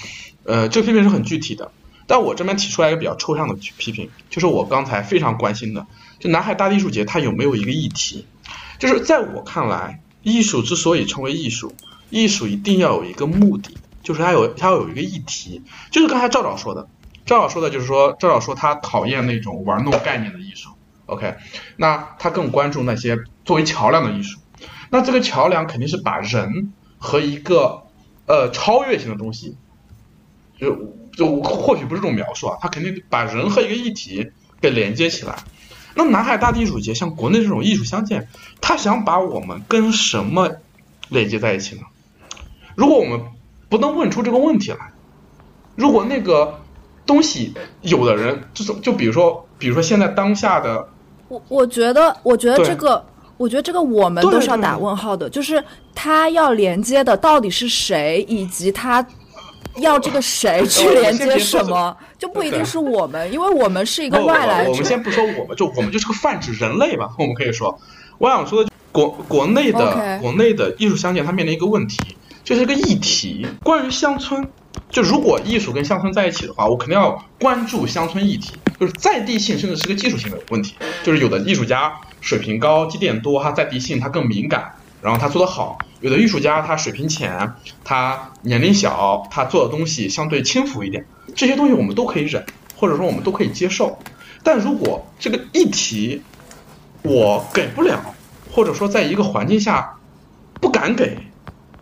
[0.44, 1.72] 呃，这个批评是很具体的。
[2.08, 5.86] 但我这边提出来一个比较抽象的批评，就是我刚才非常关心的，
[6.18, 8.26] 就南海大地艺术节它有没有一个议题？
[8.78, 11.74] 就是在我看来，艺术之所以称为艺术，
[12.08, 15.62] 艺术一定要有一个目的，就是它有它要有一个议题。
[15.90, 16.88] 就是刚才赵导说的，
[17.26, 20.70] 赵导说的就是说，赵导说他讨厌那种玩弄概念的艺术。
[21.04, 21.34] OK，
[21.76, 24.40] 那他更关注那些作为桥梁的艺术。
[24.88, 27.82] 那这个桥梁肯定是把人和一个
[28.24, 29.58] 呃超越性的东西，
[30.58, 30.96] 就。
[31.18, 35.34] 就或许不是这种描述啊，他肯定把人和一个议题给连接起来。
[35.96, 38.28] 那南海大地艺术节像国内这种艺术相见，
[38.60, 40.48] 他想把我们跟什么
[41.08, 41.82] 连接在一起呢？
[42.76, 43.20] 如果我们
[43.68, 44.92] 不能问出这个问题来，
[45.74, 46.60] 如果那个
[47.04, 50.88] 东西有的人就是就比如说，比如说现在当下的，
[51.26, 53.04] 我我觉得，我觉得这个，
[53.36, 55.60] 我觉得这个我们都是要打问号的，就是
[55.96, 59.04] 他要连接的到底是谁，以及他。
[59.76, 64.66] 要这个谁去连接什么，就不一定是我们，因为我们是一个外来。
[64.66, 67.10] 我们先不说我们，就我们就是个泛指人类吧。
[67.18, 67.78] 我们可以说，
[68.18, 73.46] 我想说的国国内的国内的艺术相见，它面临一个问题，就是一个议题。
[73.62, 74.48] 关于乡村，
[74.90, 80.74] 就如果艺术跟乡村在一起的话，我肯定要关注乡村议题，就是在地性，甚至是个技术性的问题。
[81.04, 84.72] 就是有的艺术家水平高，积淀多，他在地性他更敏感。
[85.00, 92.44] 然后他做得好，有的艺术家他水平浅，他年龄小，他做的东西相对轻浮一点，这些东西我们都可以忍，
[92.76, 93.98] 或者说我们都可以接受。
[94.42, 96.22] 但如果这个议题
[97.02, 98.00] 我给不了，
[98.52, 99.92] 或者说在一个环境下
[100.60, 101.18] 不敢给，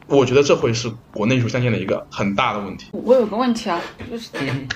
[0.06, 2.86] 我觉得这会是国内艺术相见的一个很大的问题。
[2.92, 4.68] 我有个问题啊，就是，嗯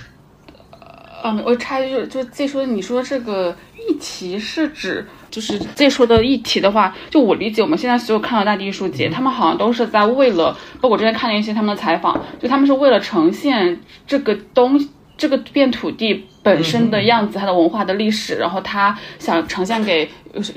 [1.23, 20.09] 呃，我插一句，就是就 Z 说你说这个议题是指，就是这说的议题的话，就我理解，我们现在所有看到大地艺术节，他们好像都是在为了，包括我之前看了一些他们的采访，就他们是为了呈现这个东这个片土地本身的样子，它的文化的历史，然后它想呈现给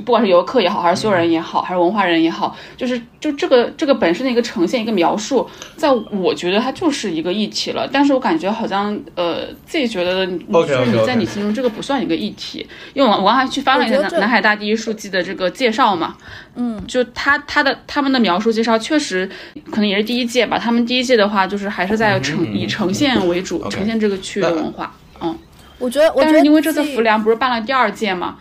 [0.05, 7.89] 不管是游客也好，还是所有人也好，还是文化人也好，就是就这个这个本身的一个呈现一个描述，在我觉得它就是一个议题了。
[7.91, 10.85] 但是我感觉好像呃自己觉得你 OK，OK，OK。
[10.85, 16.15] 就是你在你心中这个不算一个议题，因为我我刚才去翻了一下南南海大第一书记的这个介绍嘛，
[16.55, 19.29] 嗯，就他他的他们的描述介绍确实
[19.69, 25.37] 可能也是第一届吧，他们第一届的话就是还是在呈、以呈现为主呈现这个区域的文化，嗯。
[25.83, 28.37] 我觉得，我觉得但是因为这次浮梁不是办了第二届嘛，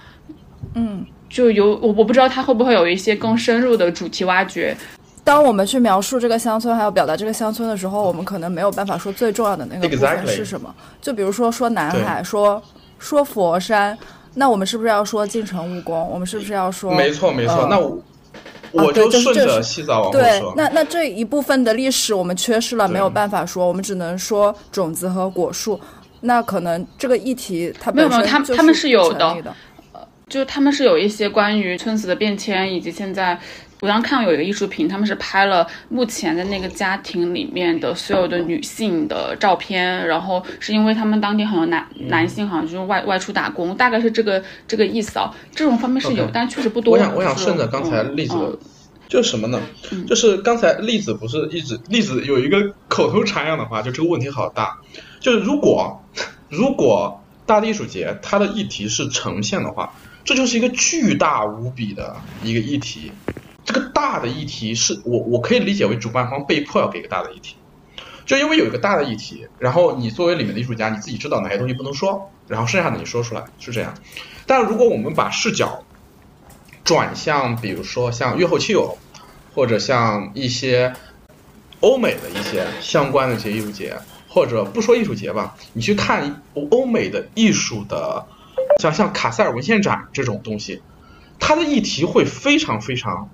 [0.74, 4.76] 嗯，就有我我不知道他会不会有一些更深入的主题挖掘。
[5.24, 10.72] 当我们去描述这个乡村，还有表达这个乡村的时候，我们可能没有办法说最重要的那个部分是什么。
[11.00, 12.62] 就比如说说南海，说
[13.00, 13.98] 说佛山，
[14.34, 16.08] 那我们是不是要说进城务工？
[16.10, 16.94] 我们是不是要说？
[16.94, 18.02] 没错没错，呃那我
[18.72, 20.54] 我对就顺着西藏往后对说，。
[20.56, 25.78] 那那这一部分的历史我们缺失了，没有办法说，我们只能说种子和果树。
[26.22, 29.28] 那可能这个议题它没有没有他他们是有的
[29.92, 30.08] 呃。
[30.28, 33.38] 就是他们是有一些关于村子的变迁，以及现在
[33.82, 45.30] 我刚看到有一个艺术品，他们是拍了目前的那个家庭里面的所有的女性的照片，然后是因为他们当地很多男男性好像就是外外出打工，大概是这个这个意思啊。
[45.54, 46.94] 这种方面是有但确实不多。
[46.94, 48.58] 我想我想顺着刚才嗯栗子
[49.08, 49.60] 就是什么呢？
[50.08, 54.78] 就是刚才栗子不是一直栗子有一个口头禅样的话，就这个问题好大。
[55.22, 56.02] 就是如果
[56.50, 59.94] 如果大地艺术节它的议题是呈现的话，
[60.24, 63.12] 这就是一个巨大无比的一个议题。
[63.64, 67.54] 这个大的议题是我我可以理解为主办方被迫要给个大的议题，
[68.26, 73.94] 就因为有一个大的议题，然后你作为里面的艺术家，你自己知道哪些东西不能说，然后剩下的你说出来是这样。
[74.44, 75.84] 但如果我们把视角
[76.82, 78.98] 转向，比如说像月后七友，
[79.54, 80.92] 或者像一些
[81.80, 83.96] 欧美的一些相关的这些艺术节，
[84.32, 88.24] 或者不说艺术节吧，你去看欧美的艺术的，
[88.80, 90.80] 像像卡塞尔文献展这种东西，
[91.38, 93.28] 它的议题会非常非常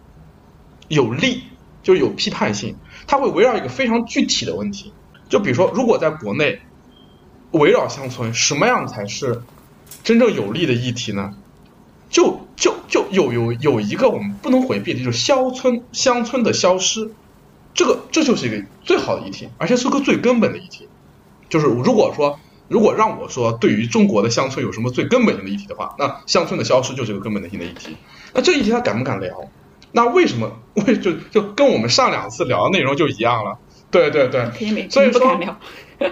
[0.89, 1.45] 有力，
[1.85, 2.75] 就是有批判性，
[3.07, 4.93] 它会围绕一个非常具体的问题，
[5.29, 6.63] 就比如说，如果在国内
[7.53, 9.43] 围绕乡村，什么样才是
[10.03, 11.37] 真正有利的议题呢？
[12.11, 17.13] 就就就有有有一个我们不能回避的，就是乡村乡村的消失，
[17.79, 20.89] 这个这就是一个最好的议题，而且是个最根本的议题。
[21.49, 27.97] 就是如果说如果让我说对于中国的乡村有什么最根本性的议题的话，那乡村的消失就是个根本性的议题。
[28.35, 29.33] 那这个议题他敢不敢聊？
[29.93, 33.57] 那为什么为就就跟我们上两次聊的内容就一样了？
[33.93, 34.51] 对对对，
[34.91, 35.57] 所以不敢聊。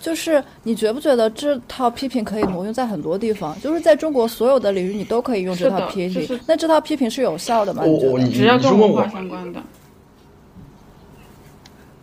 [0.00, 3.60] 就是你觉不觉得这套批评可以挪用在很多地方？
[3.60, 6.14] 就是在中国所有的领域，你都可以用这套批评。
[6.14, 7.82] 就是那这套批评是有效的吗？
[7.84, 8.12] 我？
[8.12, 9.60] 我你只要你是问我跟文化相关的，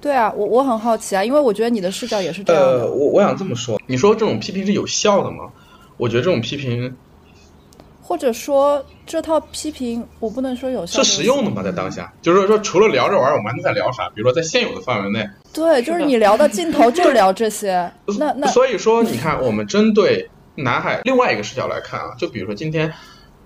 [0.06, 2.82] 对啊，我我很好奇啊，因为我觉得你的视角也是这样的。
[2.82, 5.46] 呃，我我想这么说，你说这种批评是有效的吗？
[5.98, 6.96] 我觉得这种批评
[8.04, 11.64] 或者说这套批评，我不能说有效，是实用的吗？
[11.64, 14.08] 在当下，就是说除了聊这玩意儿，我们还能再聊啥？
[14.10, 17.92] 比如说在现有的范围内，对，就是你聊的尽头就是聊这些。
[18.20, 22.94] 那那所以说你看，我们针对南海另外一个视角来看啊，就比如说今天，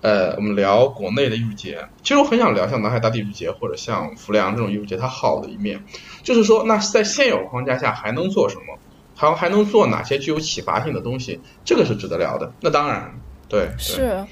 [0.02, 5.84] 呃，我们聊国内的艺术节，其实我很想聊像南海大地艺术节或者像浮梁这种艺术节它好的一面，
[6.22, 8.78] 就是说那在现有框架下还能做什么？
[9.14, 11.38] 还还能做哪些具有启发性的东西？
[11.62, 12.50] 这个是值得聊的。
[12.62, 14.26] 那当然，对，对是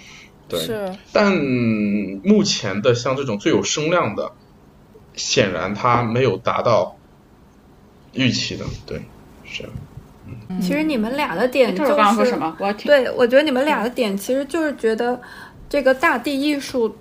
[0.48, 1.30] 对是，但
[2.24, 4.32] 目前的像这种最有声量的，
[5.14, 6.96] 显然它没有达到
[8.14, 9.02] 预期的，对，
[9.44, 9.68] 是。
[10.60, 12.56] 其实你们俩的点就是刚刚说什么？
[12.58, 12.86] 我要听。
[12.86, 15.20] 对，我觉得你们俩的点其实就是觉得
[15.68, 16.96] 这个大地艺术，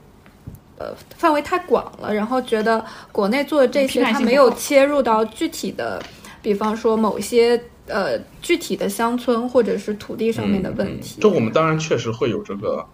[0.77, 6.01] 呃，范围太广了，然后觉得国内做的这些，它没有切入到具体的，
[6.41, 11.19] 比方说某些呃具体的乡村或者是土地上面的问题。
[11.19, 12.85] 嗯就我们当然确实会有这个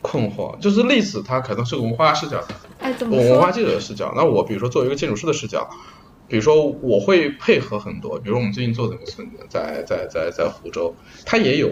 [0.00, 2.42] 困惑，就是历史它可能是个文化视角，
[2.80, 3.24] 哎，怎么说？
[3.24, 4.12] 我文化记者的视角。
[4.16, 5.68] 那我比如说作为一个建筑师的视角，
[6.28, 10.94] 比如说我会配合很多，比如说我们最近做的那个村子，在在在在湖州，
[11.24, 11.70] 它也有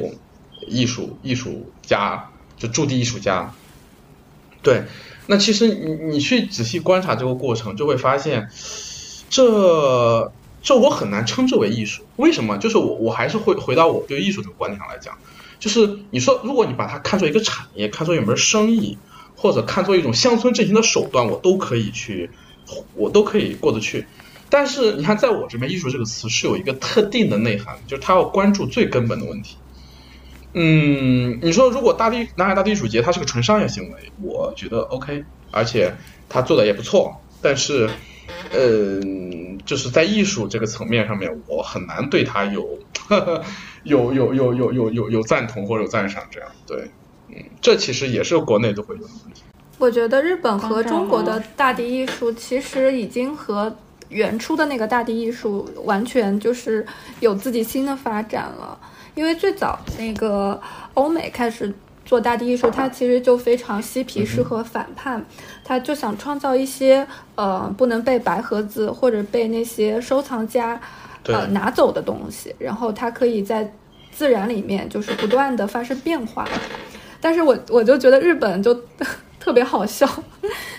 [0.67, 2.31] 艺术艺术家，
[2.63, 3.53] 就驻地艺术家。
[4.63, 4.85] 对，
[5.27, 8.49] 那其实你你去仔细观察这个过程，就会发现，
[9.29, 10.33] 这
[10.63, 12.05] 这我很难称之为艺术。
[12.15, 12.59] 为什么？
[12.59, 15.19] 就是我我还是会回到我对艺术这个观点上来讲，
[15.59, 18.97] 就是你说如果你把它看作一个产业，看作一门生意，
[19.35, 22.31] 或者看作一种乡村振兴的手段，我都可以去
[22.95, 24.07] 我都可以过得去。
[24.49, 29.57] 但是你看，在我这边，艺术这个词是有一个特定的内涵，就是他要关注最根本的问题。
[30.55, 35.95] 嗯，你说如果大地南海大地艺术节它是个纯商业行为，我觉得 OK，而且
[36.29, 37.21] 他做的也不错。
[37.41, 37.89] 但是，
[38.53, 39.01] 呃，
[39.65, 42.79] 就是在艺术这个层面上面，我很难对他有
[43.85, 46.49] 有有有有有有有赞同或者有赞赏这样。
[46.67, 46.91] 对，
[47.29, 49.43] 嗯，这其实也是国内都会有的问题。
[49.79, 53.75] 我觉得日本和中国的大地艺术其实已经和
[54.11, 56.87] 原初的那个大地艺术完全就是
[57.19, 58.79] 有自己新的发展了。
[59.15, 60.61] 因为最早那个
[60.95, 61.73] 欧美开始
[62.05, 65.25] 做大地艺术，它其实就非常嬉皮士和反叛，
[65.65, 70.81] 他就想创造一些呃不能被白盒子或者被那些收藏家
[71.25, 73.73] 呃拿走的东西，然后它可以在
[74.11, 76.47] 自然里面就是不断的发生变化。
[77.21, 78.75] 但是我我就觉得日本就
[79.39, 80.09] 特别好笑，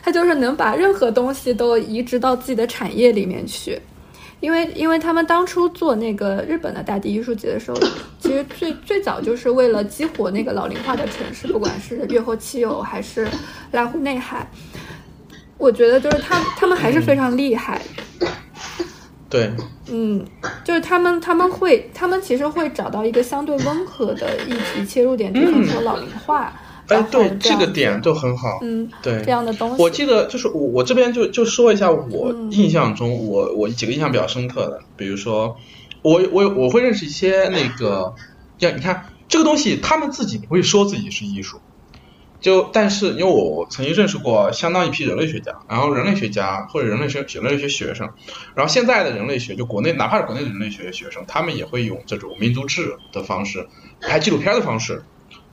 [0.04, 3.82] 他就是能把任何东西都移植到自己的产业里面去。
[4.44, 7.80] 因为，因为他们当初做那个日本的大地艺术节的时候，
[8.20, 13.26] 其实最最早就是为了激活那个老龄化的城市，不管是越后妻有还是
[13.72, 14.46] 濑户内海，
[15.58, 17.82] 我觉得就是他他们还是非常厉害。
[19.30, 19.50] 对，
[19.88, 20.26] 嗯，
[20.66, 26.54] 就是他们他们会他们其实会找到一个相对温和的议题切入点，比如说老龄化。
[26.90, 28.60] 哎，对，这个点就很好。
[28.62, 29.82] 嗯，对，这样的东西。
[29.82, 35.56] 我记得就是我我这边就就说一下我印象中我我几个印象比较深刻的，比如说
[36.02, 38.14] 我我我会认识一些那个，
[38.58, 41.62] 像你看这个东西，他们自己不会说自己是艺术，
[42.42, 48.10] 就但是因为我曾经认识过相当一批人类学家，然后人类学家或者人类学人类学学生，
[48.56, 53.68] 然后现在的人类学就国内哪怕是国内的人类学学生，他们也会用这种民族志的方式，
[54.02, 55.02] 拍纪录片的方式。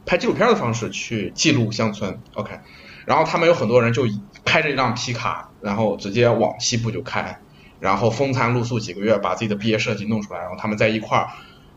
[0.07, 2.59] 拍纪录片的方式去记录乡村，OK，
[3.07, 4.07] 然后他们有很多人就
[4.45, 7.41] 开着一辆皮卡，然后直接往西部就开，
[7.79, 11.29] 然后风餐露宿几个月，把自己的毕业设计弄出来，然后他们在一块儿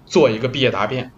[0.06, 1.12] 做一个毕业答辩，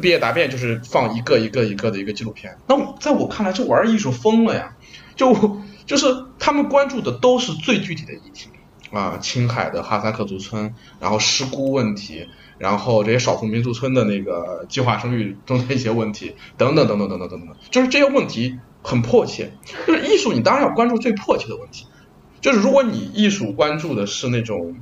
[0.00, 2.56] 毕业答辩就是放一个一个一个的一个纪录片。
[2.68, 4.76] 那在我看来，这玩艺术疯了呀！
[5.16, 6.06] 就就是
[6.38, 8.48] 他们关注的都是最具体的议题
[8.92, 12.28] 啊，青海的哈萨克族村，然后失孤问题。
[12.60, 19.54] 然后这些少数民族村的那个计划生育中的一些问题，等等等等等等等等，就是这些问题很迫切。
[19.86, 21.86] 就是艺术，你当然要关注最迫切的问题。
[22.42, 24.76] 就是如果你艺术关注的是那种，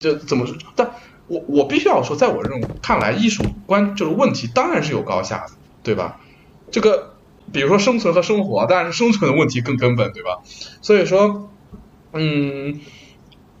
[0.00, 0.44] 就怎么？
[0.74, 0.90] 但
[1.28, 5.52] 我我必须要说，在我认为看来，艺术关就是问题当然是有高下的，
[5.84, 6.20] 对吧？
[6.72, 7.14] 这个
[7.52, 10.40] 比如说生存和生活，当然是生存的问题更根本，对吧？
[10.82, 11.48] 所以说，
[12.12, 12.80] 嗯，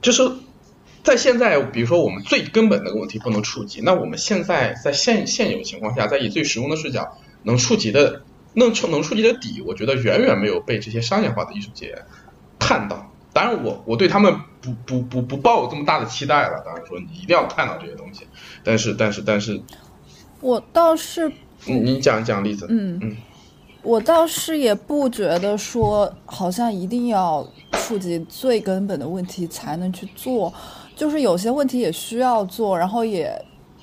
[0.02, 0.28] 就是。
[1.04, 8.22] 在现在，比如说我们最根本的问题不能触及，那我们现在在现现有情况下，在以最实用的视角能触及的，
[8.54, 11.94] 能触能触及的底，我觉得远远没有被这些商业化的艺术节
[12.58, 13.12] 看到。
[13.34, 16.62] 当然，我我对他们不不不不抱有这么大的期待了。
[16.64, 18.26] 当然说你一定要看到这些东西，
[18.62, 19.60] 但是但是但是，
[20.40, 21.30] 我倒是，
[21.66, 23.16] 你讲讲例子，嗯嗯，
[23.82, 30.50] 我倒是也不觉得说好像一定要触及最根本的问题才能去做。
[30.96, 33.30] 就是有些问题也需要做，然后也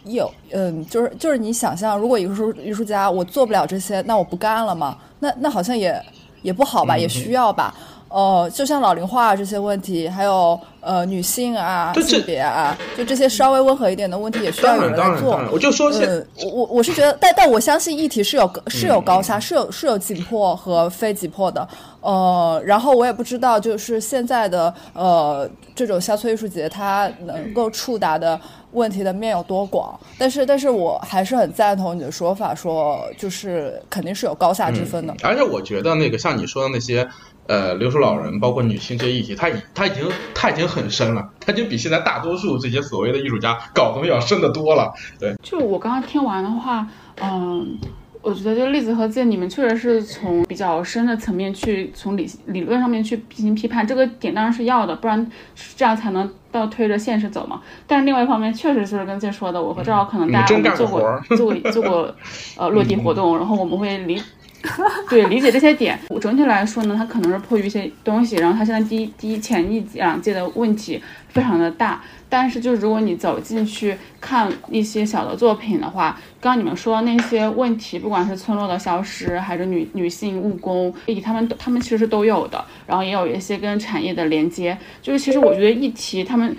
[0.05, 4.97] 有，嗯，就是就是你想象，如果艺术艺术家我做不了这些，那我不干了吗？
[5.19, 6.01] 那那好像也
[6.41, 7.75] 也不好吧，也需要吧。
[8.09, 15.39] 呃，就像老龄化这些问题，还有呃女性啊、性别啊，就这些稍微温和一点的问题，也需要有人来做。
[15.51, 21.67] 我就说，嗯，我我我是觉得，但但我相信议题是有是有高下，是有是有紧迫和非紧迫的。
[22.01, 28.39] 呃，然后我也不知道，就是现在的呃这种乡村艺术节，它能够触达的
[28.71, 29.99] 问题的面有多广。
[30.17, 35.13] 但是，但是我还是很赞同你的说法，说就是肯定是有高下之分的。
[35.21, 37.07] 而且我觉得那个像你说的那些。
[37.51, 44.93] 呃，留守老人，包括女性这些议题，他已他已经他已经很深了，他就比现在大多数这些所谓的艺术家搞东西要深得多了。
[45.19, 46.87] 对，就我刚刚听完的话，
[47.21, 47.77] 嗯，
[48.21, 55.29] 我觉得就栗子和剑，你们确实是从比较深的层面去从理理论上面去进行批判，这个点当然是要的，不然
[55.75, 57.61] 这样才能倒推着现实走嘛。
[57.85, 62.15] 但是另外一方面，确实是跟剑说的，我和赵可能大家做过做过做过
[62.55, 64.21] 呃落地活动，然后我们会理。
[65.09, 65.99] 对，理解这些点。
[66.09, 72.01] 我整体来说呢，它可能是迫于一些东西，然后它现在第一、第一前一两届的问题非常的大。
[72.29, 82.63] 但是，就是如果你走进去看一些小的作品的话，刚刚你们说的那些问题，不管是村落的消失，还是女女性务工，以他们他们其实都有的。
[82.87, 84.77] 然后也有一些跟产业的连接。
[85.01, 86.55] 就是其实我觉得议题他们。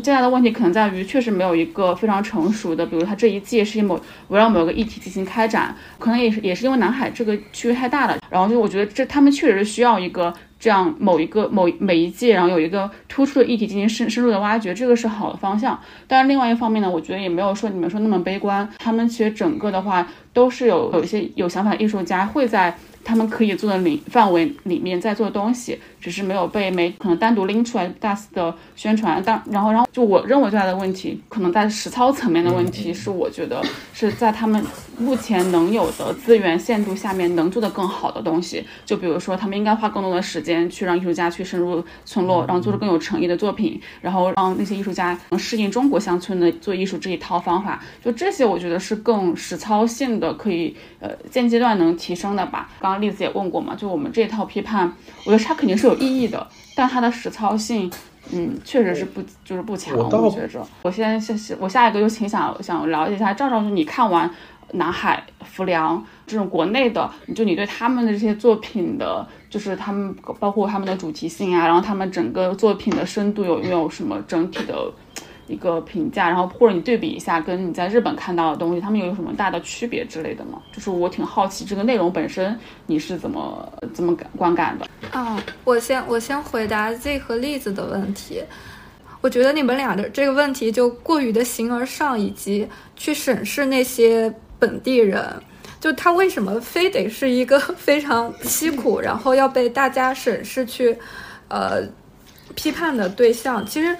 [0.00, 15.78] 最大的问题可能在于，确实没有一个非常成熟的，比如它这一届是以某围绕某个议题进行开展，可能也是也是因为南海这个区域太大了，然后就我觉得这他们确实是需要一个这样某一个某每一届，然后有一个突出的议题进行深深入的挖掘，这个是好的方向。
[16.06, 22.76] 但是另外一方面呢，我觉得也没有说你们说那么悲观，他们其实整个的话都是有有一些有想法的艺术家会在。
[23.04, 29.22] 他们可以做的领范围里面在做东西，只是没有被媒可能单独拎出来大肆的宣传。
[29.24, 34.64] 但然后然后就我认为最大的问题，可能在实操层面的问题，是我觉得是在他们
[34.98, 38.64] 目前能有的资源限度下面能做的更好的东西。
[38.84, 47.82] 就比如说，他们应该花更多的时间去让艺术家去深入村落，然后做出更有诚意的作品，然后让那些艺术家能适应中国乡村的做艺术这一套方法。
[48.04, 52.70] 就这些，我觉得是更实操性的，可以呃现阶段能提升的吧。
[52.80, 54.92] 刚刚栗子也问过嘛，就我们这套批判，
[55.24, 57.90] 我觉得它肯定是有意义的，但它的实操性，
[58.32, 59.96] 嗯，确实是不就是不强。
[59.96, 64.30] 我觉着，我现在下我下一个就挺想想了解一下赵赵，就你看完
[64.72, 74.74] 南海、浮梁这种国内的，就你对他们的这些作品的，就是他们包括他们的主题性啊，然后他们整个作品的深度有没有什么整体的？
[75.48, 80.62] 一个评价，然后或者你对比一下，跟你在日本看到的东西，他们有什么大的区别之类的吗？
[80.70, 84.86] 就是我挺好奇这个内容本身你是怎么怎么感观感的？
[85.14, 88.42] 嗯，我先我先回答 Z 和栗子的问题。
[89.20, 95.24] 我觉得你们俩的这个问题就过于的形而上，以及去审视那些本地人，
[95.80, 100.96] 就他为什么非得是一个 非常凄苦，然后要被大家审视去
[101.48, 101.82] 呃
[102.54, 103.64] 批判的对象？
[103.64, 103.96] 其实。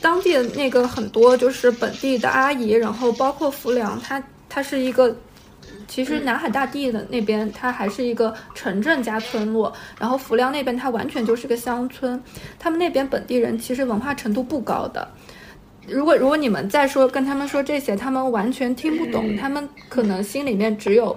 [0.00, 5.14] 当地的那个很多就是本地的阿姨，然后包括浮梁，它它是一个，
[5.86, 12.22] 其实南海大地的那边它还是一个城镇加村落，然后浮梁那边它完全就是个乡村，
[12.58, 15.06] 他们那边本地人其实文化程度不高的。
[15.86, 21.16] 如果如果你们再说跟他们说这些，他们完全听不懂，他们可能心里面只有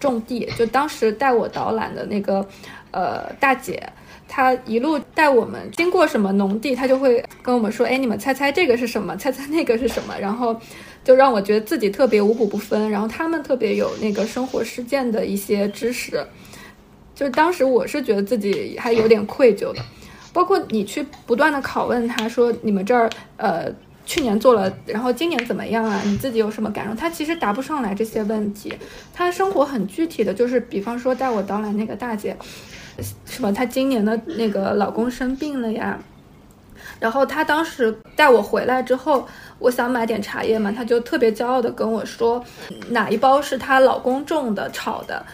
[0.00, 0.50] 种地。
[0.58, 2.46] 就当时带我导览的那个
[2.90, 3.80] 呃大姐。
[4.36, 9.16] 他一路带我们经过什么农地，他就会跟我们说：“哎，你们猜猜这个是什么？
[9.16, 10.60] 猜猜那个是什么？”然后
[11.04, 12.90] 就让我觉得自己特别五谷不分。
[12.90, 16.20] 然后他们特别有那个生活实践的一些知识，
[17.14, 19.76] 就是当时我是觉得自己还有点愧疚的。
[20.32, 23.66] 包括你去不断的拷问他说：“你们这儿呃
[24.04, 26.02] 去年做了，然后今年怎么样啊？
[26.04, 28.74] 你自己有什么感受？”他其实答不上来这些问题。
[29.12, 32.36] 他生活很具体的就是，比方说带我导览那个大姐。
[33.24, 33.52] 什么？
[33.52, 35.98] 她今年的那个老公生病了呀，
[37.00, 39.26] 然后她当时带我回来之后，
[39.58, 42.44] 我想买点茶叶嘛，她就特别骄傲的跟我说，
[42.90, 45.24] 哪一包是她老公种的炒的，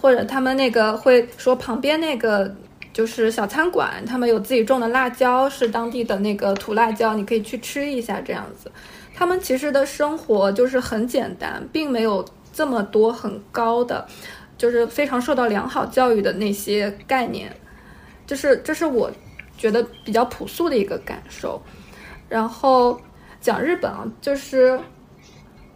[0.00, 2.54] 或者他们那个会说旁边那个
[2.92, 8.70] 就是小餐馆，他们有自己种的辣椒，是当地的那个土辣椒，你可以去吃一下这样子。
[9.14, 14.06] 他们其实的生活就是很简单，并没有这么多很高的。
[14.60, 17.50] 就是非常受到良好教育的那些概念，
[18.26, 19.10] 就是这是我
[19.56, 21.58] 觉得比较朴素的一个感受。
[22.28, 23.00] 然后
[23.40, 24.78] 讲日本啊，就是，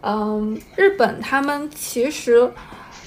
[0.03, 2.47] 嗯，日本他们其实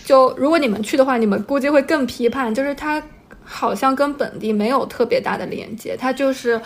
[0.04, 3.00] 就如果你们去的话，你们估计会更批判，就是它
[3.44, 5.96] 好像跟本地没有特别大的连接。
[5.96, 6.60] 它就是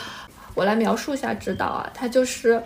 [0.55, 2.63] 我来描述一下指导啊，它就是。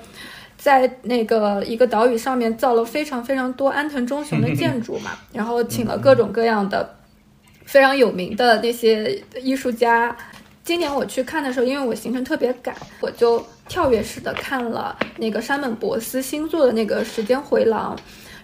[0.58, 6.96] 在那个一个岛屿上面造了非常非常多安藤忠雄的建筑嘛， 然后请了各种各样的
[7.64, 10.16] 非常有名的那些艺术家。
[10.64, 17.96] 今年我去看的时候，因为我行程特别赶，我就跳跃式的看了那个山本博司新做的那个时间回廊，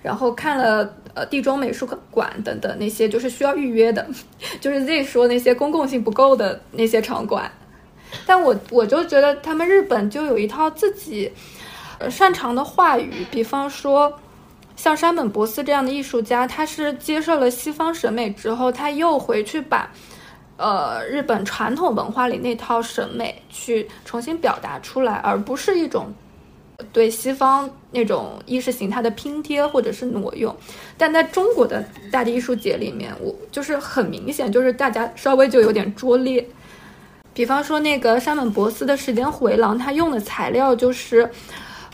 [0.03, 4.07] 然后看了呃地中美术馆等等那些就是需要预约的，
[4.61, 7.51] 就是 Z 说那些公共性不够的那些场馆。
[8.25, 11.33] 但我我就觉得他们日本就有一套自己。
[12.11, 14.12] 擅长的话语，比方说，
[14.76, 19.88] 像山本博司这样的艺术家，他是接受了西方审美之后，他又回去把，
[20.57, 26.12] 呃，日本传统文化里那套审美去重新表达出来，而不是一种
[26.92, 30.55] 对西方那种意识形态的拼贴或者是挪用。
[30.96, 36.44] 但在中国的大地艺术节里面，我就是很明显，就是大家稍微就有点拙劣。
[37.34, 41.30] 比方说那个山本博司的时间回廊，他用的材料就是。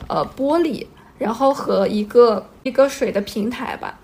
[0.07, 0.87] 呃，玻璃，
[1.19, 3.99] 然后和一个一个水的平台吧，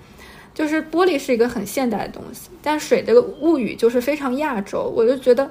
[0.52, 4.92] 就是玻璃是一个很现代的东西，但水的物语就是非常亚洲。
[4.94, 5.50] 我就觉得，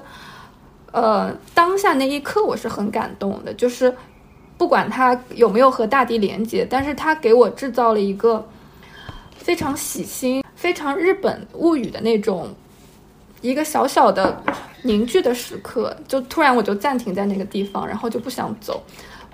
[0.92, 3.92] 呃，当下那一刻我是很感动的，就是
[4.56, 8.46] 不管它有没有和大地连接，但是它给我制造了一个
[9.36, 12.54] 非常喜新、非常日本物语的那种
[13.40, 14.40] 一个小小的
[14.82, 18.82] 凝聚的时刻，就突然我就暂停在那个地方，然后就不想走。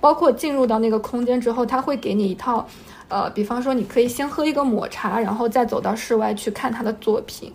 [0.01, 2.67] 包括进入到那个空间之后，他会给你一套，
[3.07, 7.53] 呃，比方说你可以先喝一个抹茶，然后再走到室外去看他的作品。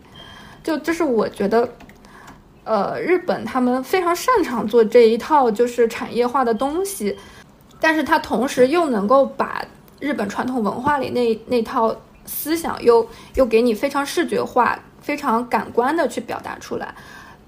[0.62, 1.68] 就这是我觉得，
[2.64, 7.16] 呃，日本他们非常擅长做这一套就是产业化的东西，
[7.80, 9.64] 但是他同时又能够把
[10.00, 11.94] 日本传统文化里那那套
[12.24, 16.94] 思想又又给你非常视觉化、非常感官的去表达出来。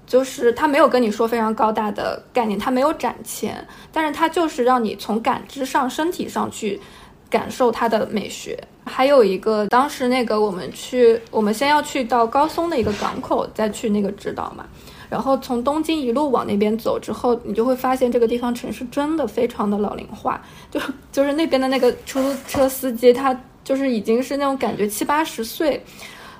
[0.09, 6.81] 就是他没有跟你说非常高大的概念，他没有展钱，但是他就是让你从感知上、身体上去
[7.29, 8.59] 感受它的美学。
[8.85, 14.65] 还有一个，当时那个我们去，我们先要去到高松的一个港口，再去那个直岛嘛。
[15.11, 20.41] 然后从东京一路往那边走之后，你就会发现这个地方城市真的非常的老龄化，
[20.71, 20.81] 就
[21.11, 25.83] 就是那边的那个出租车司机，他就是已经是那种感觉七八十岁，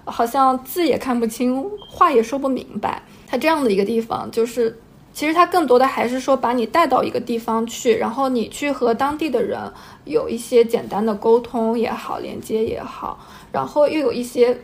[0.10, 3.04] 好像字也看不清，话也说不明白。
[3.28, 4.80] 它这样的一个地方，就是
[5.14, 9.60] 其实它更多的还是说把你带到一个地方去，然后你去和当地的人
[10.06, 13.20] 有一些简单的沟通也好，连接也好，
[13.52, 14.60] 然后又有一些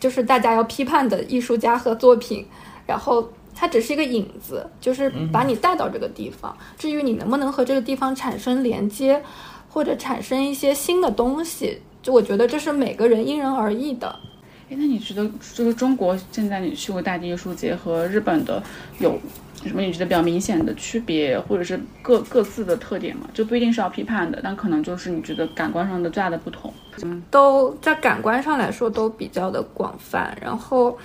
[0.00, 2.46] 就是大家要批判的艺术家和作品，
[2.86, 6.56] 然后它只是一个影子，就是把你带到这个地方。
[6.76, 9.22] 至于你能不能和这个地方产生连接，
[9.68, 14.18] 或者产生一些新的东西，就我觉得这是每个人因人而异的。
[14.70, 18.62] 哎，那你觉得就是中国现在你去过大地艺术节和日本的
[18.98, 19.18] 有
[19.64, 23.28] 什么你觉得比较明显的区别，或者是各各自的特点吗？
[23.32, 26.72] 就不一定是要批判的，但可能就是你觉得感官上的最大的不同。
[27.02, 30.36] 嗯，都在感官上来说都比较的广泛。
[30.40, 30.96] 然后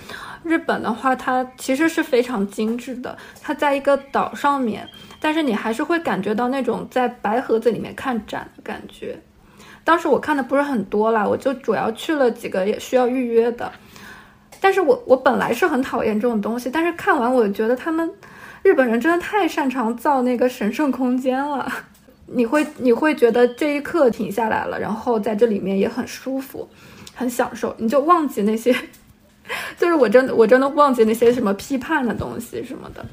[0.44, 4.88] 日本的话，它其实是非常精致的，它在一个岛上面，
[5.18, 9.18] 但是你还是会感觉到那种在白盒子里面看展的感觉。
[9.84, 13.70] 当时我看的不是很多啦，我就主要去了几个也需要预约的。
[14.60, 18.10] 但是我我本来是很讨厌这种东西，但是看完我觉得他们
[18.62, 21.70] 日本人真的太擅长造那个神圣空间了。
[22.26, 26.66] 你会你会觉得这一刻停下来了，然后在这里面也很舒服，
[27.14, 28.74] 很享受，你就忘记那些，
[29.76, 33.04] 就是我真的我真的忘记那些什么批判的东西什么的。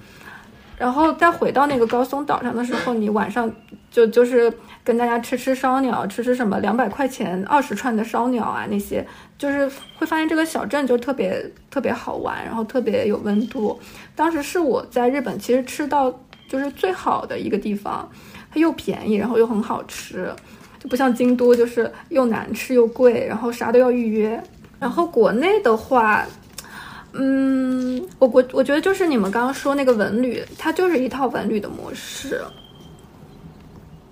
[0.82, 3.48] 然后再回到那个高松岛上的时候，你晚上
[3.92, 4.52] 就就是
[4.84, 9.06] 跟大家吃吃烧鸟，吃吃什么两百块钱二十串的烧鸟啊，那些
[9.38, 9.70] 就是
[10.00, 13.80] 会发现这个小镇就特别特别好玩，然后特别有温度。
[14.16, 16.12] 当时是我在日本其实吃到
[16.50, 18.10] 就是最好的一个地方，
[18.52, 20.34] 它又便宜，然后又很好吃，
[20.80, 24.42] 就不像京都就是又难吃又贵，然后啥都要预约。
[24.80, 26.26] 然后国内的话。
[27.14, 32.42] 嗯，我我我觉得就是你们刚刚说那个文旅，它就是一套文旅的模式。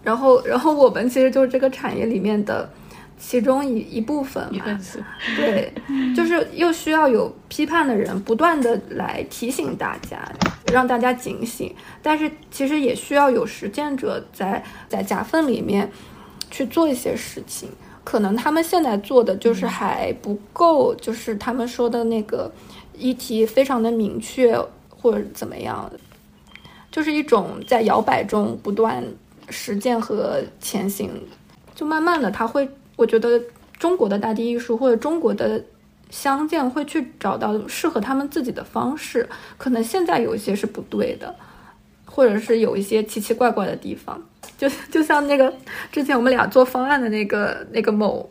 [0.02, 2.70] 然后，然后我们其实就是这个产业里面的
[3.18, 4.80] 其中一一部分嘛。
[5.36, 5.72] 对，
[6.16, 10.18] 就是又需要有批判的人不断的来提醒大家，
[10.72, 11.74] 让大家警醒。
[12.02, 15.90] 但是其实也需要有实践者在在夹缝里面
[16.50, 17.70] 去做一些事情。
[18.04, 22.52] 可能他们现在做的就是还不够，就是他们说的那个。
[23.00, 25.90] 议题非常的明确，或者怎么样，
[26.92, 29.02] 就是一种在摇摆中不断
[29.50, 31.10] 实践和前行，
[31.74, 33.42] 就慢慢的他会，我觉得
[33.78, 35.64] 中国的大地艺术或者中国的
[36.10, 39.28] 相见会去找到适合他们自己的方式，
[39.58, 41.34] 可能现在有一些是不对的，
[42.06, 44.22] 或者是有一些奇奇怪怪的地方，
[44.58, 45.54] 就就像那个
[45.92, 48.30] 之前我们俩做方案的那个那个某。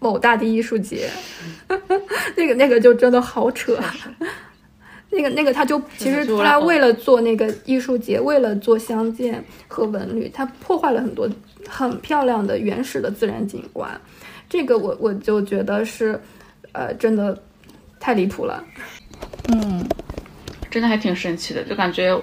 [0.00, 1.08] 某大地艺术节，
[2.34, 3.78] 那个那个就真的好扯，
[5.10, 11.28] 那个那个他就其实他为了做那个艺术节，为了做相见和文旅，他破坏了很多
[11.68, 14.00] 很漂亮的原始的自然景观，
[14.48, 16.18] 这个我我就觉得是，
[16.72, 17.38] 呃，真的
[17.98, 18.64] 太离谱了，
[19.48, 19.86] 嗯，
[20.70, 22.18] 真的还挺神奇的，就感觉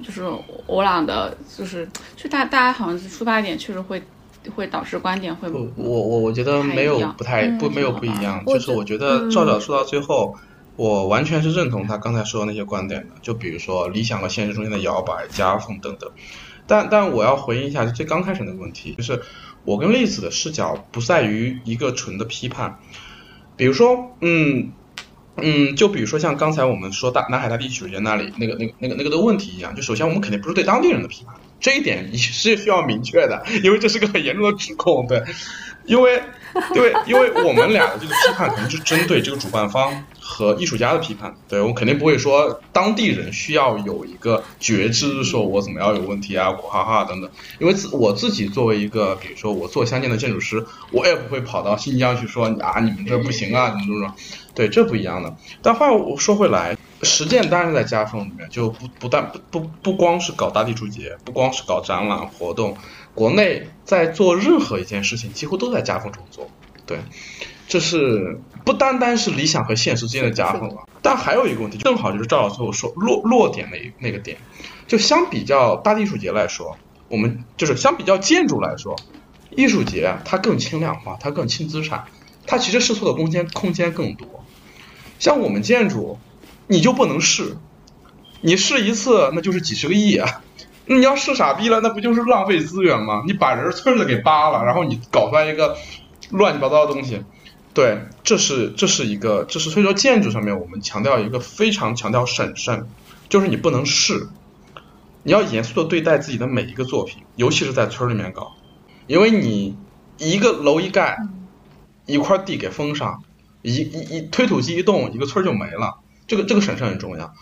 [0.00, 0.22] 就是
[0.68, 4.00] 我俩的，就是就大大家好像出发点确实会。
[4.54, 10.34] 会导致观点会不，我我我觉得没有不太不没有不一样，就是我觉得赵赵说到最后，
[10.76, 16.10] 我完全是认同他刚才说的那些观点的，就比如说理想和现实中间的摇摆、夹缝等等。
[16.66, 19.22] 但但我要回应一下最刚开始那个问题，就是
[19.64, 22.80] 我跟栗子的视角不在于一个纯的批判，
[23.56, 24.72] 比如说，嗯
[25.36, 31.36] 嗯，就比如说像刚才我们说大南海大地主人那里那个那个那个那个的问题一样，就首先我们肯定不是对当地人的批判。
[31.58, 35.22] 这一点也是需要明确的，因为这是个很严重的指控，对，
[35.86, 36.22] 因为，
[36.74, 54.14] 因为，因为我们俩的这个批判可能是针对这个主办方和艺术家的批判，对我肯定不会说当地人需要有一个觉知，说我怎么样有问题啊，哈哈等等，因为自我自己作为一个，比如说我做相见的建筑师，我也不会跑到新疆去说啊，你们这不行啊，怎么怎么，
[54.54, 55.34] 对，这不一样的。
[55.62, 56.76] 但话我说回来。
[57.02, 62.76] 实践当然在夹缝里面，就不不但不不不光是搞大地艺术节，不光是搞展览活动，
[63.14, 66.48] 国内在做任何一件事情，几乎都在夹缝中做。
[66.86, 66.98] 对，
[67.68, 70.88] 这是不单单是理想和现实之间的夹缝了。
[71.02, 74.38] 但还有一个问题，正好就是赵老师我说落落点那那个点，
[74.86, 76.78] 就相比较大地艺术节来说，
[77.08, 78.96] 我们就是相比较建筑来说，
[79.50, 82.06] 艺术节它更轻量化，它更轻资产，
[82.46, 84.42] 它其实试错的空间空间更多。
[85.18, 86.18] 像我们建筑。
[86.66, 87.56] 你就不能试，
[88.40, 90.42] 你试一次那就是几十个亿啊！
[90.86, 93.22] 那你要试傻逼了，那不就是浪费资源吗？
[93.26, 95.76] 你把人村子给扒了，然后你搞出来一个
[96.30, 97.24] 乱七八糟的东西，
[97.74, 102.86] 对，这是这是一个，这是所以说建筑上面我们强调一个非常强调审慎，
[103.28, 104.28] 就是你不能试，
[105.24, 108.52] 你要严肃的对待自己的每一个作品，尤其是在村里面搞，
[109.06, 109.76] 因为你
[110.18, 111.18] 一个楼一盖，
[112.06, 113.24] 一块地给封上，
[113.62, 115.98] 一一一推土机一动，一个村就没了。
[116.26, 117.34] 这个这个审慎很重要，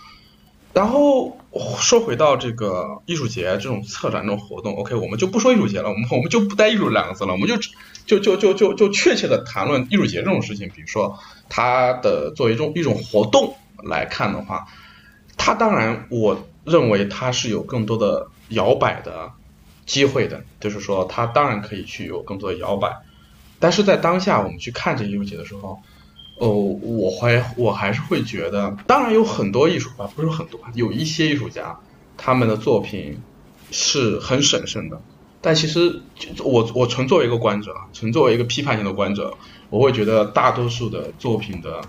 [0.75, 1.39] 然后
[1.79, 7.57] 说回到这个艺术节这种策展这种活动，OK，我们就不说艺术节了，我们我们就不带艺术两个字了，我们就
[8.05, 10.69] 就就就就就确切的谈论艺术节这种事情。
[10.75, 11.19] 比如说
[11.49, 14.67] 它的作为一种一种活动来看的话，
[15.37, 19.31] 它当然我认为它是有更多的摇摆的
[19.87, 22.97] 机会的，就是说它当然可以去有更多的摇摆，
[23.59, 25.81] 但是在当下我们去看这艺术节的时候。
[26.39, 31.79] 哦，我还我还是会觉得，当然有很多艺术啊，不是很多，有一些艺术家，
[32.17, 33.21] 他们的作品
[33.71, 35.01] 是很审慎的。
[35.41, 36.01] 但其实
[36.43, 39.37] 我我纯作为一个观者，纯作为一个批判性的观者，
[39.71, 41.83] 我会觉得大多数的作品的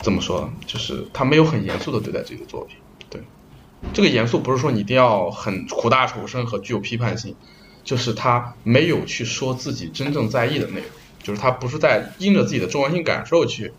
[0.00, 2.78] 怎么说，就是他没有很严肃的对待自己的作品。
[3.10, 3.20] 对，
[3.92, 7.36] 这个严肃不是说你一定要很苦大仇深和具有批判性，
[7.84, 10.90] 就是他没有去说自己真正在意的内容。
[11.26, 13.72] 就是他不是在因着自己的重要性感受去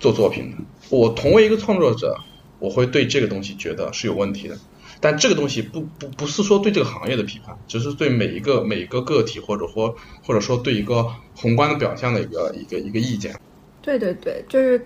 [0.00, 0.56] 做作品的。
[0.90, 2.18] 我同为一个创作者，
[2.58, 4.58] 我会对这个东西觉得是有问题的。
[4.98, 9.94] 但这个东西不不不是说对这个行业的批判，只是对每一个每一个个体或者或
[10.26, 11.06] 或者说对一个
[11.36, 13.32] 宏观的表象的一个一个一个意见。
[13.80, 14.84] 对对对，就是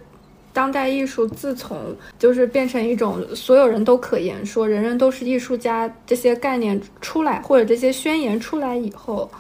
[0.53, 9.31] 当代艺术自从就是变成一种所有人都可言说，人人都是艺术家这些概念出来，或者这些宣言出来以后。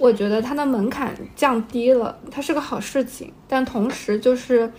[0.00, 4.72] 我觉得它的门槛降低了，它是个好事情，但同时就是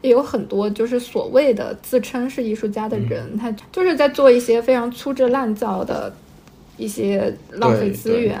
[0.00, 6.10] 也有很多就是所谓的自称是艺术家的人，他就是在做一些非常粗制滥造的
[6.78, 8.40] 一些浪费资源。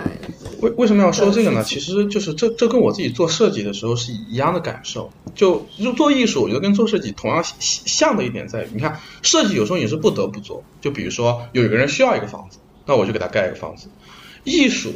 [0.60, 1.62] 为为什么要说这个呢？
[1.62, 5.10] 其实就是这这跟我自己做设计的时候是一样的感受。
[5.34, 10.64] 就就做艺术，我觉得跟做设计同样像的一点在于，你看设计有时候也是不得不做。
[10.80, 13.88] 就比如说有一个人需要一个房子，那我就给他盖一个房子。
[14.44, 14.94] 艺术。